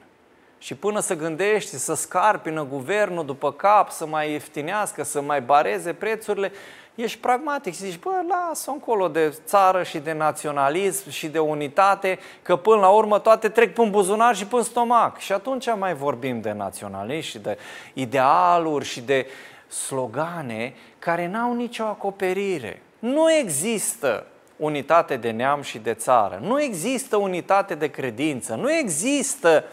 Și 0.58 0.74
până 0.74 1.00
să 1.00 1.16
gândești 1.16 1.76
să 1.76 1.94
scarpină 1.94 2.64
guvernul 2.64 3.24
după 3.24 3.52
cap, 3.52 3.90
să 3.90 4.06
mai 4.06 4.30
ieftinească, 4.30 5.02
să 5.02 5.20
mai 5.20 5.40
bareze 5.40 5.92
prețurile, 5.92 6.52
ești 6.94 7.18
pragmatic 7.18 7.74
și 7.74 7.80
zici, 7.80 7.98
bă, 7.98 8.10
lasă 8.28 8.70
încolo 8.70 9.08
de 9.08 9.34
țară 9.44 9.82
și 9.82 9.98
de 9.98 10.12
naționalism 10.12 11.10
și 11.10 11.28
de 11.28 11.38
unitate, 11.38 12.18
că 12.42 12.56
până 12.56 12.80
la 12.80 12.88
urmă 12.88 13.18
toate 13.18 13.48
trec 13.48 13.74
pe 13.74 13.84
buzunar 13.84 14.36
și 14.36 14.46
pe 14.46 14.60
stomac. 14.62 15.18
Și 15.18 15.32
atunci 15.32 15.66
mai 15.78 15.94
vorbim 15.94 16.40
de 16.40 16.52
naționalism 16.52 17.28
și 17.28 17.38
de 17.38 17.58
idealuri 17.92 18.84
și 18.84 19.00
de 19.00 19.26
slogane 19.68 20.74
care 20.98 21.26
n-au 21.26 21.54
nicio 21.54 21.84
acoperire. 21.84 22.82
Nu 22.98 23.32
există 23.32 24.26
unitate 24.56 25.16
de 25.16 25.30
neam 25.30 25.62
și 25.62 25.78
de 25.78 25.94
țară. 25.94 26.38
Nu 26.42 26.62
există 26.62 27.16
unitate 27.16 27.74
de 27.74 27.90
credință. 27.90 28.54
Nu 28.54 28.72
există 28.72 29.64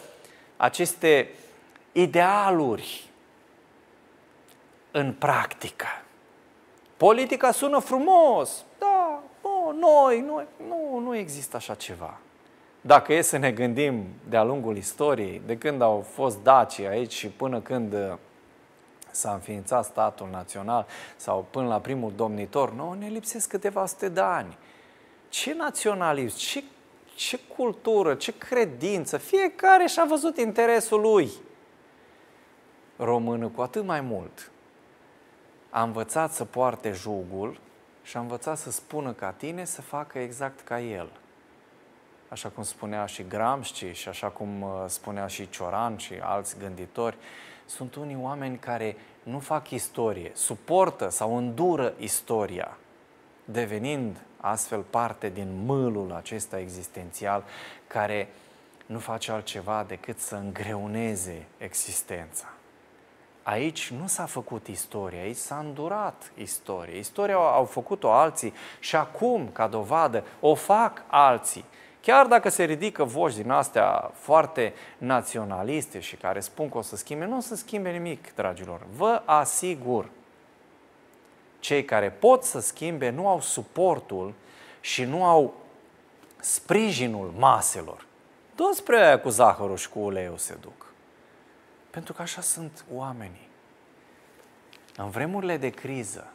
aceste 0.57 1.29
idealuri 1.91 3.03
în 4.91 5.13
practică. 5.13 5.85
Politica 6.97 7.51
sună 7.51 7.79
frumos, 7.79 8.65
da, 8.79 9.23
oh, 9.41 9.73
noi, 9.79 10.21
noi, 10.21 10.45
nu, 10.67 10.99
nu 10.99 11.15
există 11.15 11.55
așa 11.55 11.73
ceva. 11.73 12.17
Dacă 12.81 13.13
e 13.13 13.21
să 13.21 13.37
ne 13.37 13.51
gândim 13.51 14.05
de-a 14.29 14.43
lungul 14.43 14.77
istoriei, 14.77 15.41
de 15.45 15.57
când 15.57 15.81
au 15.81 16.05
fost 16.13 16.43
Daci 16.43 16.79
aici 16.79 17.11
și 17.11 17.27
până 17.27 17.59
când 17.59 17.93
uh, 17.93 18.13
s-a 19.11 19.33
înființat 19.33 19.85
statul 19.85 20.27
național 20.31 20.85
sau 21.15 21.45
până 21.49 21.67
la 21.67 21.79
primul 21.79 22.13
domnitor, 22.15 22.73
nu, 22.73 22.93
ne 22.93 23.07
lipsesc 23.07 23.49
câteva 23.49 23.85
sute 23.85 24.09
de 24.09 24.21
ani. 24.21 24.57
Ce 25.29 25.53
naționalism, 25.53 26.37
ce, 26.37 26.63
ce 27.15 27.39
cultură, 27.55 28.13
ce 28.13 28.37
credință, 28.37 29.17
fiecare 29.17 29.85
și-a 29.85 30.05
văzut 30.09 30.37
interesul 30.37 31.01
lui. 31.01 31.29
Românul 32.97 33.49
cu 33.49 33.61
atât 33.61 33.85
mai 33.85 34.01
mult 34.01 34.51
a 35.69 35.83
învățat 35.83 36.33
să 36.33 36.45
poarte 36.45 36.91
jugul 36.91 37.59
și 38.03 38.17
a 38.17 38.19
învățat 38.19 38.57
să 38.57 38.71
spună 38.71 39.11
ca 39.11 39.31
tine 39.31 39.65
să 39.65 39.81
facă 39.81 40.19
exact 40.19 40.61
ca 40.61 40.79
el. 40.79 41.09
Așa 42.29 42.49
cum 42.49 42.63
spunea 42.63 43.05
și 43.05 43.23
Gramsci 43.27 43.85
și 43.91 44.09
așa 44.09 44.27
cum 44.27 44.61
uh, 44.61 44.69
spunea 44.87 45.27
și 45.27 45.49
Cioran 45.49 45.97
și 45.97 46.13
alți 46.21 46.57
gânditori, 46.57 47.17
sunt 47.65 47.95
unii 47.95 48.17
oameni 48.21 48.57
care 48.57 48.95
nu 49.23 49.39
fac 49.39 49.69
istorie, 49.69 50.31
suportă 50.33 51.09
sau 51.09 51.37
îndură 51.37 51.93
istoria, 51.97 52.77
devenind 53.45 54.17
astfel 54.37 54.81
parte 54.81 55.29
din 55.29 55.63
mâlul 55.65 56.11
acesta 56.11 56.59
existențial 56.59 57.43
care 57.87 58.29
nu 58.85 58.99
face 58.99 59.31
altceva 59.31 59.85
decât 59.87 60.19
să 60.19 60.35
îngreuneze 60.35 61.45
existența. 61.57 62.56
Aici 63.49 63.91
nu 63.99 64.07
s-a 64.07 64.25
făcut 64.25 64.67
istorie, 64.67 65.19
aici 65.19 65.35
s-a 65.35 65.57
îndurat 65.57 66.31
istorie. 66.35 66.97
Istoria 66.97 67.35
au 67.35 67.65
făcut-o 67.65 68.11
alții 68.11 68.53
și 68.79 68.95
acum, 68.95 69.49
ca 69.51 69.67
dovadă, 69.67 70.23
o 70.39 70.55
fac 70.55 71.03
alții. 71.07 71.65
chiar 72.01 72.25
dacă 72.25 72.49
se 72.49 72.63
ridică 72.63 73.03
voci 73.03 73.35
din 73.35 73.49
astea 73.49 74.11
foarte 74.13 74.73
naționaliste 74.97 75.99
și 75.99 76.15
care 76.15 76.39
spun 76.39 76.69
că 76.69 76.77
o 76.77 76.81
să 76.81 76.95
schimbe, 76.95 77.25
nu 77.25 77.37
o 77.37 77.39
să 77.39 77.55
schimbe 77.55 77.89
nimic, 77.89 78.35
dragilor. 78.35 78.81
Vă 78.95 79.21
asigur, 79.25 80.09
cei 81.59 81.85
care 81.85 82.09
pot 82.09 82.43
să 82.43 82.59
schimbe 82.59 83.09
nu 83.09 83.27
au 83.27 83.41
suportul 83.41 84.33
și 84.79 85.03
nu 85.03 85.23
au 85.23 85.53
sprijinul 86.39 87.33
maselor. 87.37 88.05
Toți 88.55 88.77
spre 88.77 89.05
aia 89.05 89.19
cu 89.19 89.29
zahărul 89.29 89.77
și 89.77 89.89
cu 89.89 89.99
uleiul 89.99 90.37
se 90.37 90.57
duc. 90.61 90.76
Pentru 91.97 92.15
că 92.15 92.21
așa 92.21 92.41
sunt 92.41 92.85
oamenii. 92.93 93.49
În 94.95 95.09
vremurile 95.09 95.57
de 95.57 95.69
criză, 95.69 96.27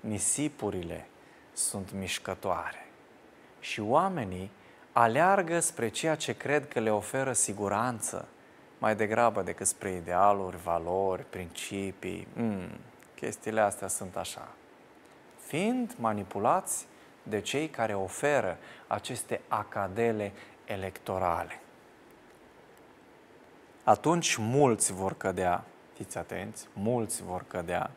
nisipurile 0.00 1.06
sunt 1.52 1.92
mișcătoare 1.92 2.86
și 3.60 3.80
oamenii 3.80 4.50
aleargă 4.92 5.60
spre 5.60 5.88
ceea 5.88 6.14
ce 6.14 6.36
cred 6.36 6.68
că 6.68 6.80
le 6.80 6.90
oferă 6.90 7.32
siguranță, 7.32 8.28
mai 8.78 8.96
degrabă 8.96 9.42
decât 9.42 9.66
spre 9.66 9.90
idealuri, 9.90 10.56
valori, 10.56 11.24
principii. 11.30 12.28
Mm, 12.32 12.70
chestiile 13.14 13.60
astea 13.60 13.88
sunt 13.88 14.16
așa. 14.16 14.48
Fiind 15.38 15.94
manipulați 15.98 16.86
de 17.22 17.40
cei 17.40 17.68
care 17.68 17.94
oferă 17.94 18.58
aceste 18.86 19.40
acadele 19.48 20.32
electorale. 20.64 21.60
Atunci 23.86 24.36
mulți 24.36 24.92
vor 24.92 25.14
cădea, 25.16 25.64
fiți 25.92 26.18
atenți, 26.18 26.66
mulți 26.72 27.22
vor 27.22 27.44
cădea, 27.48 27.90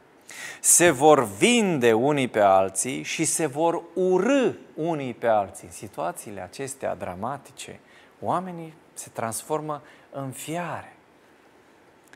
se 0.60 0.90
vor 0.90 1.24
vinde 1.24 1.94
unii 1.94 2.28
pe 2.28 2.40
alții 2.40 3.04
și 3.04 3.26
se 3.26 3.46
vor 3.46 3.82
urâ 3.94 4.52
unii 4.76 5.14
pe 5.14 5.28
alții. 5.28 5.68
În 5.68 5.74
situațiile 5.74 6.42
acestea 6.42 6.96
dramatice, 6.96 7.80
oamenii 8.22 8.74
se 8.94 9.10
transformă 9.14 9.82
în 10.12 10.32
fiare. 10.32 10.96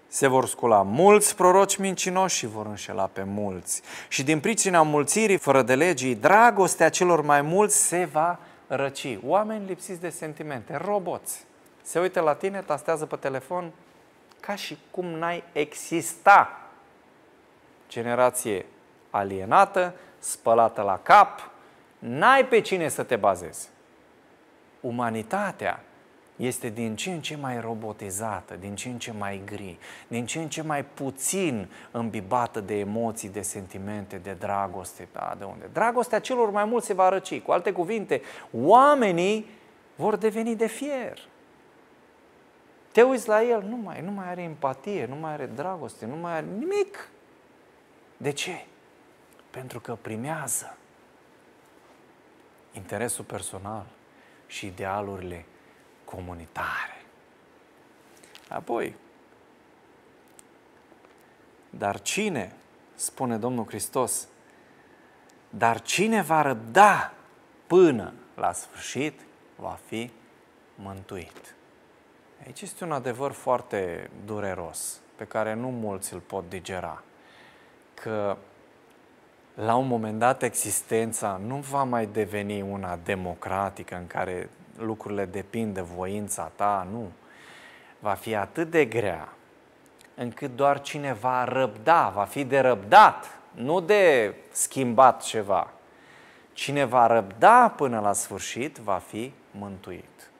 Se 0.07 0.27
vor 0.27 0.45
scula 0.45 0.81
mulți 0.81 1.35
proroci 1.35 1.77
mincinoși 1.77 2.37
și 2.37 2.45
vor 2.45 2.65
înșela 2.65 3.09
pe 3.13 3.23
mulți. 3.23 3.81
Și 4.07 4.23
din 4.23 4.39
pricina 4.39 4.81
mulțirii 4.81 5.37
fără 5.37 5.61
de 5.61 5.75
legii, 5.75 6.15
dragostea 6.15 6.89
celor 6.89 7.21
mai 7.21 7.41
mulți 7.41 7.75
se 7.75 8.09
va 8.11 8.39
răci. 8.67 9.17
Oameni 9.25 9.67
lipsiți 9.67 10.01
de 10.01 10.09
sentimente, 10.09 10.77
roboți. 10.77 11.45
Se 11.83 11.99
uită 11.99 12.19
la 12.19 12.35
tine, 12.35 12.61
tastează 12.61 13.05
pe 13.05 13.15
telefon 13.15 13.71
ca 14.39 14.55
și 14.55 14.77
cum 14.91 15.05
n-ai 15.05 15.43
exista. 15.51 16.61
Generație 17.89 18.65
alienată, 19.09 19.93
spălată 20.19 20.81
la 20.81 20.99
cap, 21.03 21.49
n-ai 21.99 22.45
pe 22.45 22.61
cine 22.61 22.87
să 22.87 23.03
te 23.03 23.15
bazezi. 23.15 23.69
Umanitatea 24.79 25.83
este 26.35 26.69
din 26.69 26.95
ce 26.95 27.11
în 27.11 27.21
ce 27.21 27.37
mai 27.37 27.59
robotizată, 27.59 28.55
din 28.59 28.75
ce 28.75 28.89
în 28.89 28.97
ce 28.97 29.11
mai 29.11 29.41
gri, 29.45 29.77
din 30.07 30.25
ce 30.25 30.39
în 30.39 30.49
ce 30.49 30.61
mai 30.61 30.85
puțin 30.85 31.69
îmbibată 31.91 32.59
de 32.59 32.79
emoții, 32.79 33.29
de 33.29 33.41
sentimente, 33.41 34.17
de 34.17 34.35
dragoste. 34.39 35.07
Da, 35.11 35.35
de 35.37 35.43
unde? 35.43 35.69
Dragostea 35.73 36.19
celor 36.19 36.49
mai 36.49 36.65
mulți 36.65 36.85
se 36.85 36.93
va 36.93 37.09
răci. 37.09 37.39
Cu 37.39 37.51
alte 37.51 37.71
cuvinte, 37.71 38.21
oamenii 38.51 39.49
vor 39.95 40.15
deveni 40.15 40.55
de 40.55 40.67
fier. 40.67 41.19
Te 42.93 43.01
uiți 43.01 43.27
la 43.27 43.43
el, 43.43 43.61
nu 43.61 43.75
mai, 43.75 44.01
nu 44.01 44.11
mai 44.11 44.27
are 44.27 44.41
empatie, 44.41 45.05
nu 45.05 45.15
mai 45.15 45.31
are 45.31 45.45
dragoste, 45.45 46.05
nu 46.05 46.15
mai 46.15 46.31
are 46.31 46.45
nimic. 46.45 47.09
De 48.17 48.31
ce? 48.31 48.65
Pentru 49.49 49.79
că 49.79 49.97
primează 50.01 50.77
interesul 52.71 53.23
personal 53.23 53.85
și 54.47 54.65
idealurile 54.65 55.45
comunitare. 56.05 57.05
Apoi, 58.49 58.95
dar 61.69 62.01
cine, 62.01 62.55
spune 62.95 63.37
Domnul 63.37 63.65
Hristos, 63.65 64.27
dar 65.49 65.81
cine 65.81 66.21
va 66.21 66.41
răbda 66.41 67.13
până 67.67 68.13
la 68.35 68.51
sfârșit, 68.51 69.19
va 69.55 69.79
fi 69.85 70.11
mântuit. 70.75 71.55
Aici 72.45 72.61
este 72.61 72.83
un 72.83 72.91
adevăr 72.91 73.31
foarte 73.31 74.09
dureros, 74.25 74.99
pe 75.15 75.23
care 75.23 75.53
nu 75.53 75.67
mulți 75.67 76.13
îl 76.13 76.19
pot 76.19 76.49
digera. 76.49 77.03
Că 77.93 78.37
la 79.53 79.75
un 79.75 79.87
moment 79.87 80.19
dat 80.19 80.43
existența 80.43 81.41
nu 81.45 81.55
va 81.55 81.83
mai 81.83 82.05
deveni 82.05 82.61
una 82.61 82.99
democratică 83.03 83.95
în 83.95 84.07
care 84.07 84.49
lucrurile 84.77 85.25
depind 85.25 85.73
de 85.73 85.81
voința 85.81 86.51
ta, 86.55 86.87
nu. 86.91 87.11
Va 87.99 88.13
fi 88.13 88.35
atât 88.35 88.69
de 88.69 88.85
grea 88.85 89.29
încât 90.15 90.55
doar 90.55 90.81
cine 90.81 91.13
va 91.13 91.43
răbda, 91.43 92.09
va 92.09 92.23
fi 92.23 92.43
de 92.43 92.59
răbdat, 92.59 93.39
nu 93.51 93.79
de 93.79 94.33
schimbat 94.51 95.23
ceva. 95.23 95.71
Cine 96.53 96.83
va 96.83 97.07
răbda 97.07 97.69
până 97.69 97.99
la 97.99 98.13
sfârșit 98.13 98.77
va 98.77 98.97
fi 98.97 99.33
mântuit 99.51 100.32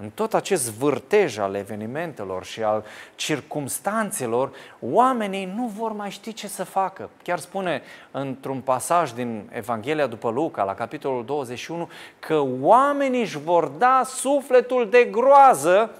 în 0.00 0.10
tot 0.14 0.34
acest 0.34 0.70
vârtej 0.70 1.38
al 1.38 1.54
evenimentelor 1.54 2.44
și 2.44 2.62
al 2.62 2.84
circumstanțelor, 3.14 4.52
oamenii 4.80 5.52
nu 5.56 5.72
vor 5.76 5.92
mai 5.92 6.10
ști 6.10 6.32
ce 6.32 6.48
să 6.48 6.64
facă. 6.64 7.10
Chiar 7.22 7.38
spune 7.38 7.82
într-un 8.10 8.60
pasaj 8.60 9.10
din 9.10 9.50
Evanghelia 9.52 10.06
după 10.06 10.30
Luca, 10.30 10.62
la 10.62 10.74
capitolul 10.74 11.24
21, 11.24 11.88
că 12.18 12.44
oamenii 12.60 13.20
își 13.20 13.38
vor 13.38 13.66
da 13.66 14.02
sufletul 14.04 14.88
de 14.90 15.04
groază 15.04 15.90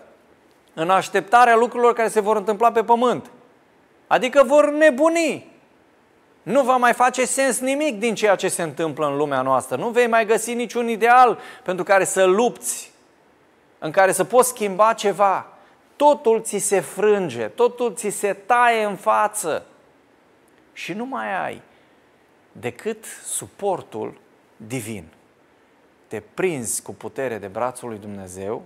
în 0.75 0.91
așteptarea 0.91 1.57
lucrurilor 1.57 1.93
care 1.93 2.09
se 2.09 2.21
vor 2.21 2.37
întâmpla 2.37 2.73
pe 2.73 2.83
pământ. 2.83 3.31
Adică 4.07 4.43
vor 4.47 4.71
nebuni. 4.71 5.57
Nu 6.43 6.63
va 6.63 6.77
mai 6.77 6.93
face 6.93 7.25
sens 7.25 7.61
nimic 7.61 7.99
din 7.99 8.15
ceea 8.15 8.35
ce 8.35 8.49
se 8.49 8.63
întâmplă 8.63 9.07
în 9.07 9.17
lumea 9.17 9.43
noastră. 9.43 9.77
Nu 9.77 9.89
vei 9.89 10.07
mai 10.07 10.27
găsi 10.27 10.55
niciun 10.55 10.89
ideal 10.89 11.39
pentru 11.63 11.85
care 11.85 12.05
să 12.05 12.25
lupți 12.25 12.97
în 13.79 13.91
care 13.91 14.13
să 14.13 14.25
poți 14.25 14.49
schimba 14.49 14.93
ceva, 14.93 15.47
totul 15.97 16.43
ți 16.43 16.59
se 16.59 16.81
frânge, 16.81 17.47
totul 17.47 17.95
ți 17.95 18.09
se 18.09 18.33
taie 18.33 18.85
în 18.85 18.97
față. 18.97 19.67
Și 20.73 20.93
nu 20.93 21.05
mai 21.05 21.45
ai 21.45 21.63
decât 22.53 23.05
suportul 23.25 24.15
divin. 24.57 25.05
Te 26.07 26.23
prinzi 26.35 26.83
cu 26.83 26.95
putere 26.95 27.39
de 27.39 27.47
brațul 27.47 27.89
lui 27.89 27.99
Dumnezeu, 27.99 28.63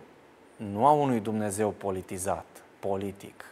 nu 0.57 0.87
a 0.87 0.91
unui 0.91 1.21
Dumnezeu 1.21 1.71
politizat, 1.71 2.47
politic, 2.79 3.45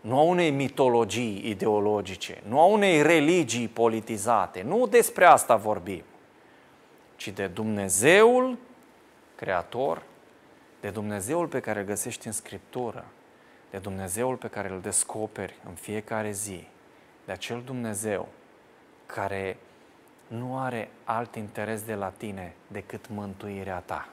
nu 0.00 0.18
a 0.18 0.22
unei 0.22 0.50
mitologii 0.50 1.42
ideologice, 1.48 2.42
nu 2.48 2.60
a 2.60 2.64
unei 2.64 3.02
religii 3.02 3.68
politizate, 3.68 4.62
nu 4.62 4.86
despre 4.86 5.24
asta 5.24 5.56
vorbim, 5.56 6.02
ci 7.16 7.28
de 7.28 7.46
Dumnezeul 7.46 8.56
Creator 9.34 10.02
de 10.80 10.90
Dumnezeul 10.90 11.46
pe 11.46 11.60
care 11.60 11.78
îl 11.78 11.84
găsești 11.84 12.26
în 12.26 12.32
Scriptură, 12.32 13.04
de 13.70 13.78
Dumnezeul 13.78 14.36
pe 14.36 14.48
care 14.48 14.68
îl 14.68 14.80
descoperi 14.80 15.56
în 15.68 15.74
fiecare 15.74 16.30
zi, 16.30 16.66
de 17.24 17.32
acel 17.32 17.62
Dumnezeu 17.64 18.28
care 19.06 19.56
nu 20.26 20.58
are 20.58 20.90
alt 21.04 21.34
interes 21.34 21.82
de 21.82 21.94
la 21.94 22.08
tine 22.08 22.54
decât 22.66 23.08
mântuirea 23.08 23.78
ta. 23.78 24.08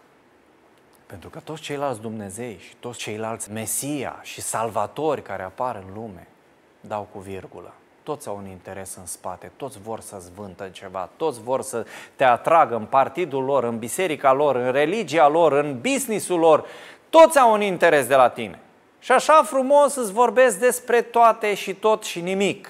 Pentru 1.06 1.30
că 1.30 1.40
toți 1.40 1.62
ceilalți 1.62 2.02
Dumnezei 2.02 2.58
și 2.58 2.76
toți 2.76 3.00
ceilalți 3.00 3.52
Mesia 3.52 4.20
și 4.22 4.42
Salvatori 4.42 5.22
care 5.22 5.44
apar 5.44 5.76
în 5.76 5.94
lume 5.94 6.28
dau 6.82 7.08
cu 7.12 7.20
virgulă 7.20 7.74
toți 8.08 8.28
au 8.28 8.38
un 8.38 8.48
interes 8.48 8.96
în 8.96 9.06
spate, 9.06 9.52
toți 9.56 9.80
vor 9.82 10.00
să-ți 10.00 10.32
vântă 10.36 10.68
ceva, 10.72 11.10
toți 11.18 11.42
vor 11.42 11.62
să 11.62 11.86
te 12.16 12.24
atragă 12.24 12.76
în 12.76 12.86
partidul 12.86 13.44
lor, 13.44 13.64
în 13.64 13.78
biserica 13.78 14.34
lor, 14.34 14.56
în 14.56 14.72
religia 14.72 15.28
lor, 15.28 15.52
în 15.52 15.80
businessul 15.82 16.40
lor, 16.40 16.66
toți 17.10 17.40
au 17.40 17.52
un 17.52 17.62
interes 17.62 18.08
de 18.08 18.16
la 18.16 18.30
tine. 18.30 18.60
Și 19.00 19.12
așa 19.12 19.44
frumos 19.44 19.96
îți 19.96 20.12
vorbesc 20.12 20.60
despre 20.60 21.02
toate 21.02 21.54
și 21.54 21.74
tot 21.74 22.04
și 22.04 22.22
nimic. 22.22 22.70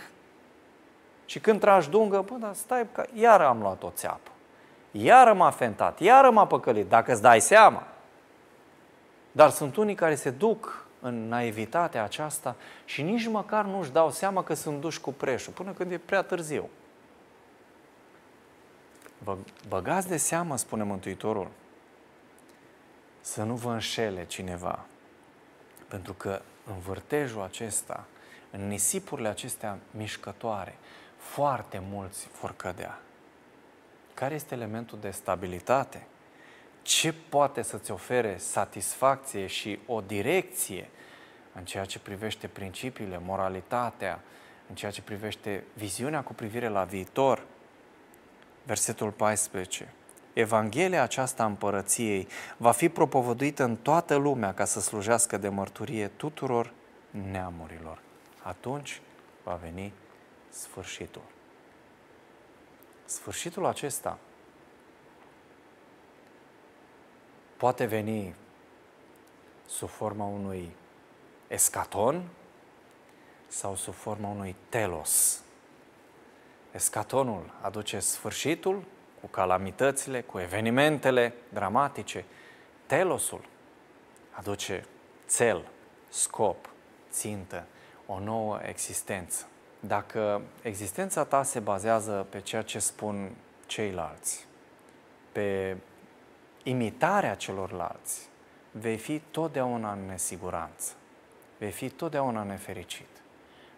Și 1.25 1.39
când 1.39 1.59
tragi 1.59 1.89
dungă, 1.89 2.25
bă, 2.27 2.35
dar 2.39 2.53
stai, 2.53 2.87
că 2.91 3.05
iară 3.13 3.45
am 3.45 3.59
luat 3.61 3.83
o 3.83 3.91
țeapă. 3.95 4.29
Iară 4.91 5.33
m-a 5.33 5.49
fentat, 5.49 5.99
iară 5.99 6.29
m-a 6.29 6.45
păcălit, 6.45 6.89
dacă 6.89 7.11
îți 7.11 7.21
dai 7.21 7.41
seama. 7.41 7.83
Dar 9.31 9.49
sunt 9.49 9.75
unii 9.75 9.95
care 9.95 10.15
se 10.15 10.29
duc 10.29 10.86
în 10.99 11.27
naivitatea 11.27 12.03
aceasta 12.03 12.55
și 12.85 13.01
nici 13.01 13.27
măcar 13.27 13.65
nu 13.65 13.79
își 13.79 13.91
dau 13.91 14.11
seama 14.11 14.43
că 14.43 14.53
sunt 14.53 14.81
duși 14.81 15.01
cu 15.01 15.13
preșul, 15.13 15.53
până 15.53 15.71
când 15.71 15.91
e 15.91 15.97
prea 15.97 16.21
târziu. 16.21 16.69
Vă 19.17 19.37
băgați 19.67 20.07
de 20.07 20.17
seamă, 20.17 20.57
spune 20.57 20.83
Mântuitorul, 20.83 21.47
să 23.21 23.43
nu 23.43 23.55
vă 23.55 23.71
înșele 23.71 24.25
cineva, 24.25 24.85
pentru 25.87 26.13
că 26.13 26.41
în 26.65 26.79
vârtejul 26.79 27.41
acesta, 27.41 28.05
în 28.51 28.67
nisipurile 28.67 29.27
acestea 29.27 29.77
mișcătoare, 29.91 30.77
foarte 31.17 31.81
mulți 31.89 32.27
vor 32.41 32.53
cădea. 32.55 32.99
Care 34.13 34.35
este 34.35 34.55
elementul 34.55 34.97
de 35.01 35.09
stabilitate? 35.09 36.07
Ce 36.87 37.13
poate 37.29 37.61
să-ți 37.61 37.91
ofere 37.91 38.37
satisfacție 38.37 39.47
și 39.47 39.79
o 39.85 40.01
direcție 40.01 40.89
în 41.53 41.65
ceea 41.65 41.85
ce 41.85 41.99
privește 41.99 42.47
principiile, 42.47 43.21
moralitatea, 43.25 44.19
în 44.69 44.75
ceea 44.75 44.91
ce 44.91 45.01
privește 45.01 45.63
viziunea 45.73 46.21
cu 46.21 46.33
privire 46.33 46.67
la 46.67 46.83
viitor. 46.83 47.43
Versetul 48.63 49.11
14. 49.11 49.93
Evanghelia 50.33 51.03
aceasta 51.03 51.43
a 51.43 51.45
împărăției 51.45 52.27
va 52.57 52.71
fi 52.71 52.89
propovăduită 52.89 53.63
în 53.63 53.75
toată 53.75 54.15
lumea 54.15 54.53
ca 54.53 54.65
să 54.65 54.79
slujească 54.79 55.37
de 55.37 55.49
mărturie 55.49 56.07
tuturor 56.07 56.73
neamurilor. 57.31 57.99
Atunci 58.43 59.01
va 59.43 59.59
veni 59.61 59.93
sfârșitul. 60.49 61.21
Sfârșitul 63.05 63.65
acesta 63.65 64.17
poate 67.57 67.85
veni 67.85 68.35
sub 69.65 69.89
forma 69.89 70.25
unui 70.25 70.71
escaton 71.47 72.23
sau 73.47 73.75
sub 73.75 73.93
forma 73.93 74.27
unui 74.27 74.55
telos. 74.69 75.41
Escatonul 76.71 77.53
aduce 77.61 77.99
sfârșitul 77.99 78.83
cu 79.21 79.27
calamitățile, 79.27 80.21
cu 80.21 80.39
evenimentele 80.39 81.33
dramatice. 81.53 82.25
Telosul 82.85 83.45
aduce 84.31 84.85
cel, 85.35 85.67
scop, 86.09 86.69
țintă, 87.11 87.65
o 88.05 88.19
nouă 88.19 88.59
existență. 88.63 89.47
Dacă 89.79 90.41
existența 90.61 91.23
ta 91.23 91.43
se 91.43 91.59
bazează 91.59 92.25
pe 92.29 92.41
ceea 92.41 92.61
ce 92.61 92.79
spun 92.79 93.35
ceilalți, 93.65 94.45
pe 95.31 95.77
imitarea 96.69 97.35
celorlalți, 97.35 98.27
vei 98.71 98.97
fi 98.97 99.21
totdeauna 99.31 99.91
în 99.91 100.05
nesiguranță, 100.05 100.93
vei 101.57 101.71
fi 101.71 101.89
totdeauna 101.89 102.43
nefericit. 102.43 103.07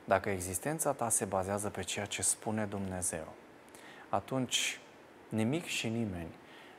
Dacă 0.03 0.29
existența 0.29 0.91
ta 0.91 1.09
se 1.09 1.25
bazează 1.25 1.69
pe 1.69 1.83
ceea 1.83 2.05
ce 2.05 2.21
spune 2.21 2.65
Dumnezeu, 2.65 3.27
atunci 4.09 4.79
nimic 5.29 5.65
și 5.65 5.87
nimeni 5.87 6.31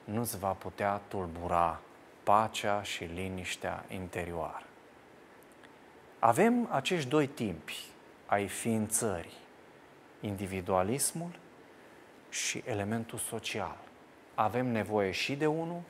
nu-ți 0.05 0.39
va 0.39 0.51
putea 0.53 1.01
tulbura 1.09 1.81
pacea 2.23 2.83
și 2.83 3.05
liniștea 3.05 3.85
interioară. 3.89 4.67
Avem 6.19 6.69
acești 6.71 7.09
doi 7.09 7.27
timpi 7.27 7.85
ai 8.27 8.49
ființării, 8.49 9.39
individualismul 10.21 11.39
și 12.29 12.63
elementul 12.67 13.19
social. 13.19 13.79
Avem 14.35 14.67
nevoie 14.67 15.11
și 15.11 15.37
de 15.37 15.47
unul 15.47 15.83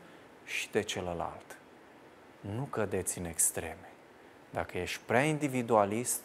și 0.50 0.70
de 0.70 0.80
celălalt. 0.80 1.56
Nu 2.40 2.62
cădeți 2.62 3.18
în 3.18 3.24
extreme. 3.24 3.88
Dacă 4.50 4.78
ești 4.78 5.00
prea 5.06 5.22
individualist, 5.22 6.20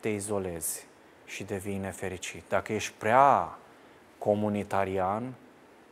te 0.00 0.08
izolezi 0.08 0.86
și 1.24 1.44
devii 1.44 1.76
nefericit. 1.76 2.42
Dacă 2.48 2.72
ești 2.72 2.92
prea 2.98 3.58
comunitarian, 4.18 5.34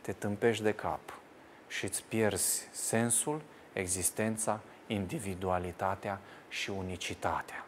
te 0.01 0.11
tâmpești 0.11 0.63
de 0.63 0.73
cap 0.73 1.19
și 1.67 1.85
îți 1.85 2.03
pierzi 2.03 2.67
sensul, 2.71 3.41
existența, 3.73 4.59
individualitatea 4.87 6.19
și 6.49 6.69
unicitatea. 6.69 7.65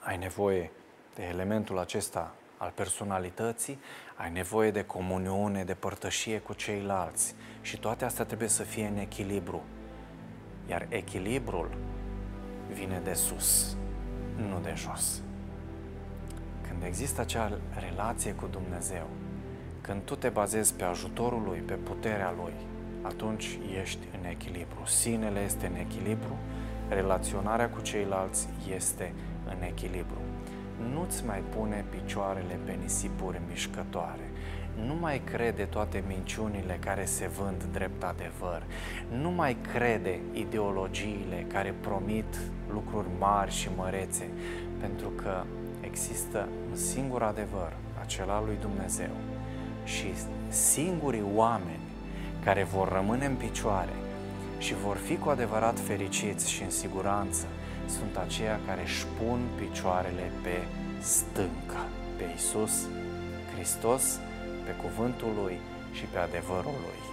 Ai 0.00 0.16
nevoie 0.16 0.70
de 1.14 1.22
elementul 1.22 1.78
acesta 1.78 2.34
al 2.62 2.72
personalității, 2.74 3.78
ai 4.16 4.30
nevoie 4.30 4.70
de 4.70 4.84
comuniune, 4.84 5.64
de 5.64 5.74
părtășie 5.74 6.38
cu 6.38 6.52
ceilalți 6.52 7.34
și 7.60 7.78
toate 7.78 8.04
astea 8.04 8.24
trebuie 8.24 8.48
să 8.48 8.62
fie 8.62 8.86
în 8.86 8.96
echilibru. 8.96 9.62
Iar 10.68 10.86
echilibrul 10.88 11.76
vine 12.72 13.00
de 13.04 13.12
sus, 13.12 13.76
nu 14.36 14.60
de 14.62 14.72
jos. 14.76 15.22
Când 16.68 16.82
există 16.82 17.20
acea 17.20 17.58
relație 17.74 18.32
cu 18.32 18.46
Dumnezeu, 18.46 19.06
când 19.80 20.02
tu 20.02 20.16
te 20.16 20.28
bazezi 20.28 20.74
pe 20.74 20.84
ajutorul 20.84 21.42
Lui, 21.42 21.58
pe 21.58 21.74
puterea 21.74 22.34
Lui, 22.42 22.52
atunci 23.02 23.58
ești 23.80 24.06
în 24.18 24.24
echilibru. 24.24 24.84
Sinele 24.84 25.40
este 25.40 25.66
în 25.66 25.74
echilibru, 25.74 26.36
relaționarea 26.88 27.70
cu 27.70 27.80
ceilalți 27.80 28.48
este 28.74 29.12
în 29.46 29.62
echilibru. 29.62 30.29
Nu-ți 30.92 31.26
mai 31.26 31.42
pune 31.56 31.84
picioarele 31.90 32.58
pe 32.64 32.78
nisipuri 32.82 33.40
mișcătoare. 33.48 34.30
Nu 34.86 34.94
mai 34.94 35.20
crede 35.24 35.64
toate 35.64 36.04
minciunile 36.06 36.78
care 36.80 37.04
se 37.04 37.28
vând 37.28 37.64
drept 37.72 38.02
adevăr. 38.02 38.62
Nu 39.20 39.30
mai 39.30 39.56
crede 39.72 40.20
ideologiile 40.32 41.46
care 41.52 41.74
promit 41.80 42.40
lucruri 42.72 43.06
mari 43.18 43.50
și 43.50 43.68
mărețe, 43.76 44.28
pentru 44.80 45.08
că 45.08 45.42
există 45.80 46.48
un 46.70 46.76
singur 46.76 47.22
adevăr, 47.22 47.72
acela 48.00 48.42
lui 48.46 48.56
Dumnezeu. 48.60 49.14
Și 49.84 50.06
singurii 50.48 51.24
oameni 51.34 51.88
care 52.44 52.64
vor 52.64 52.92
rămâne 52.92 53.26
în 53.26 53.34
picioare 53.34 53.94
și 54.58 54.74
vor 54.74 54.96
fi 54.96 55.16
cu 55.16 55.28
adevărat 55.28 55.78
fericiți 55.78 56.50
și 56.50 56.62
în 56.62 56.70
siguranță 56.70 57.46
sunt 57.98 58.16
aceia 58.16 58.60
care 58.66 58.82
își 58.82 59.06
pun 59.18 59.40
picioarele 59.58 60.32
pe 60.42 60.56
stâncă, 61.00 61.82
pe 62.16 62.24
Isus 62.36 62.74
Hristos, 63.54 64.20
pe 64.64 64.72
cuvântul 64.82 65.32
Lui 65.42 65.60
și 65.92 66.04
pe 66.04 66.18
adevărul 66.18 66.78
Lui. 66.86 67.09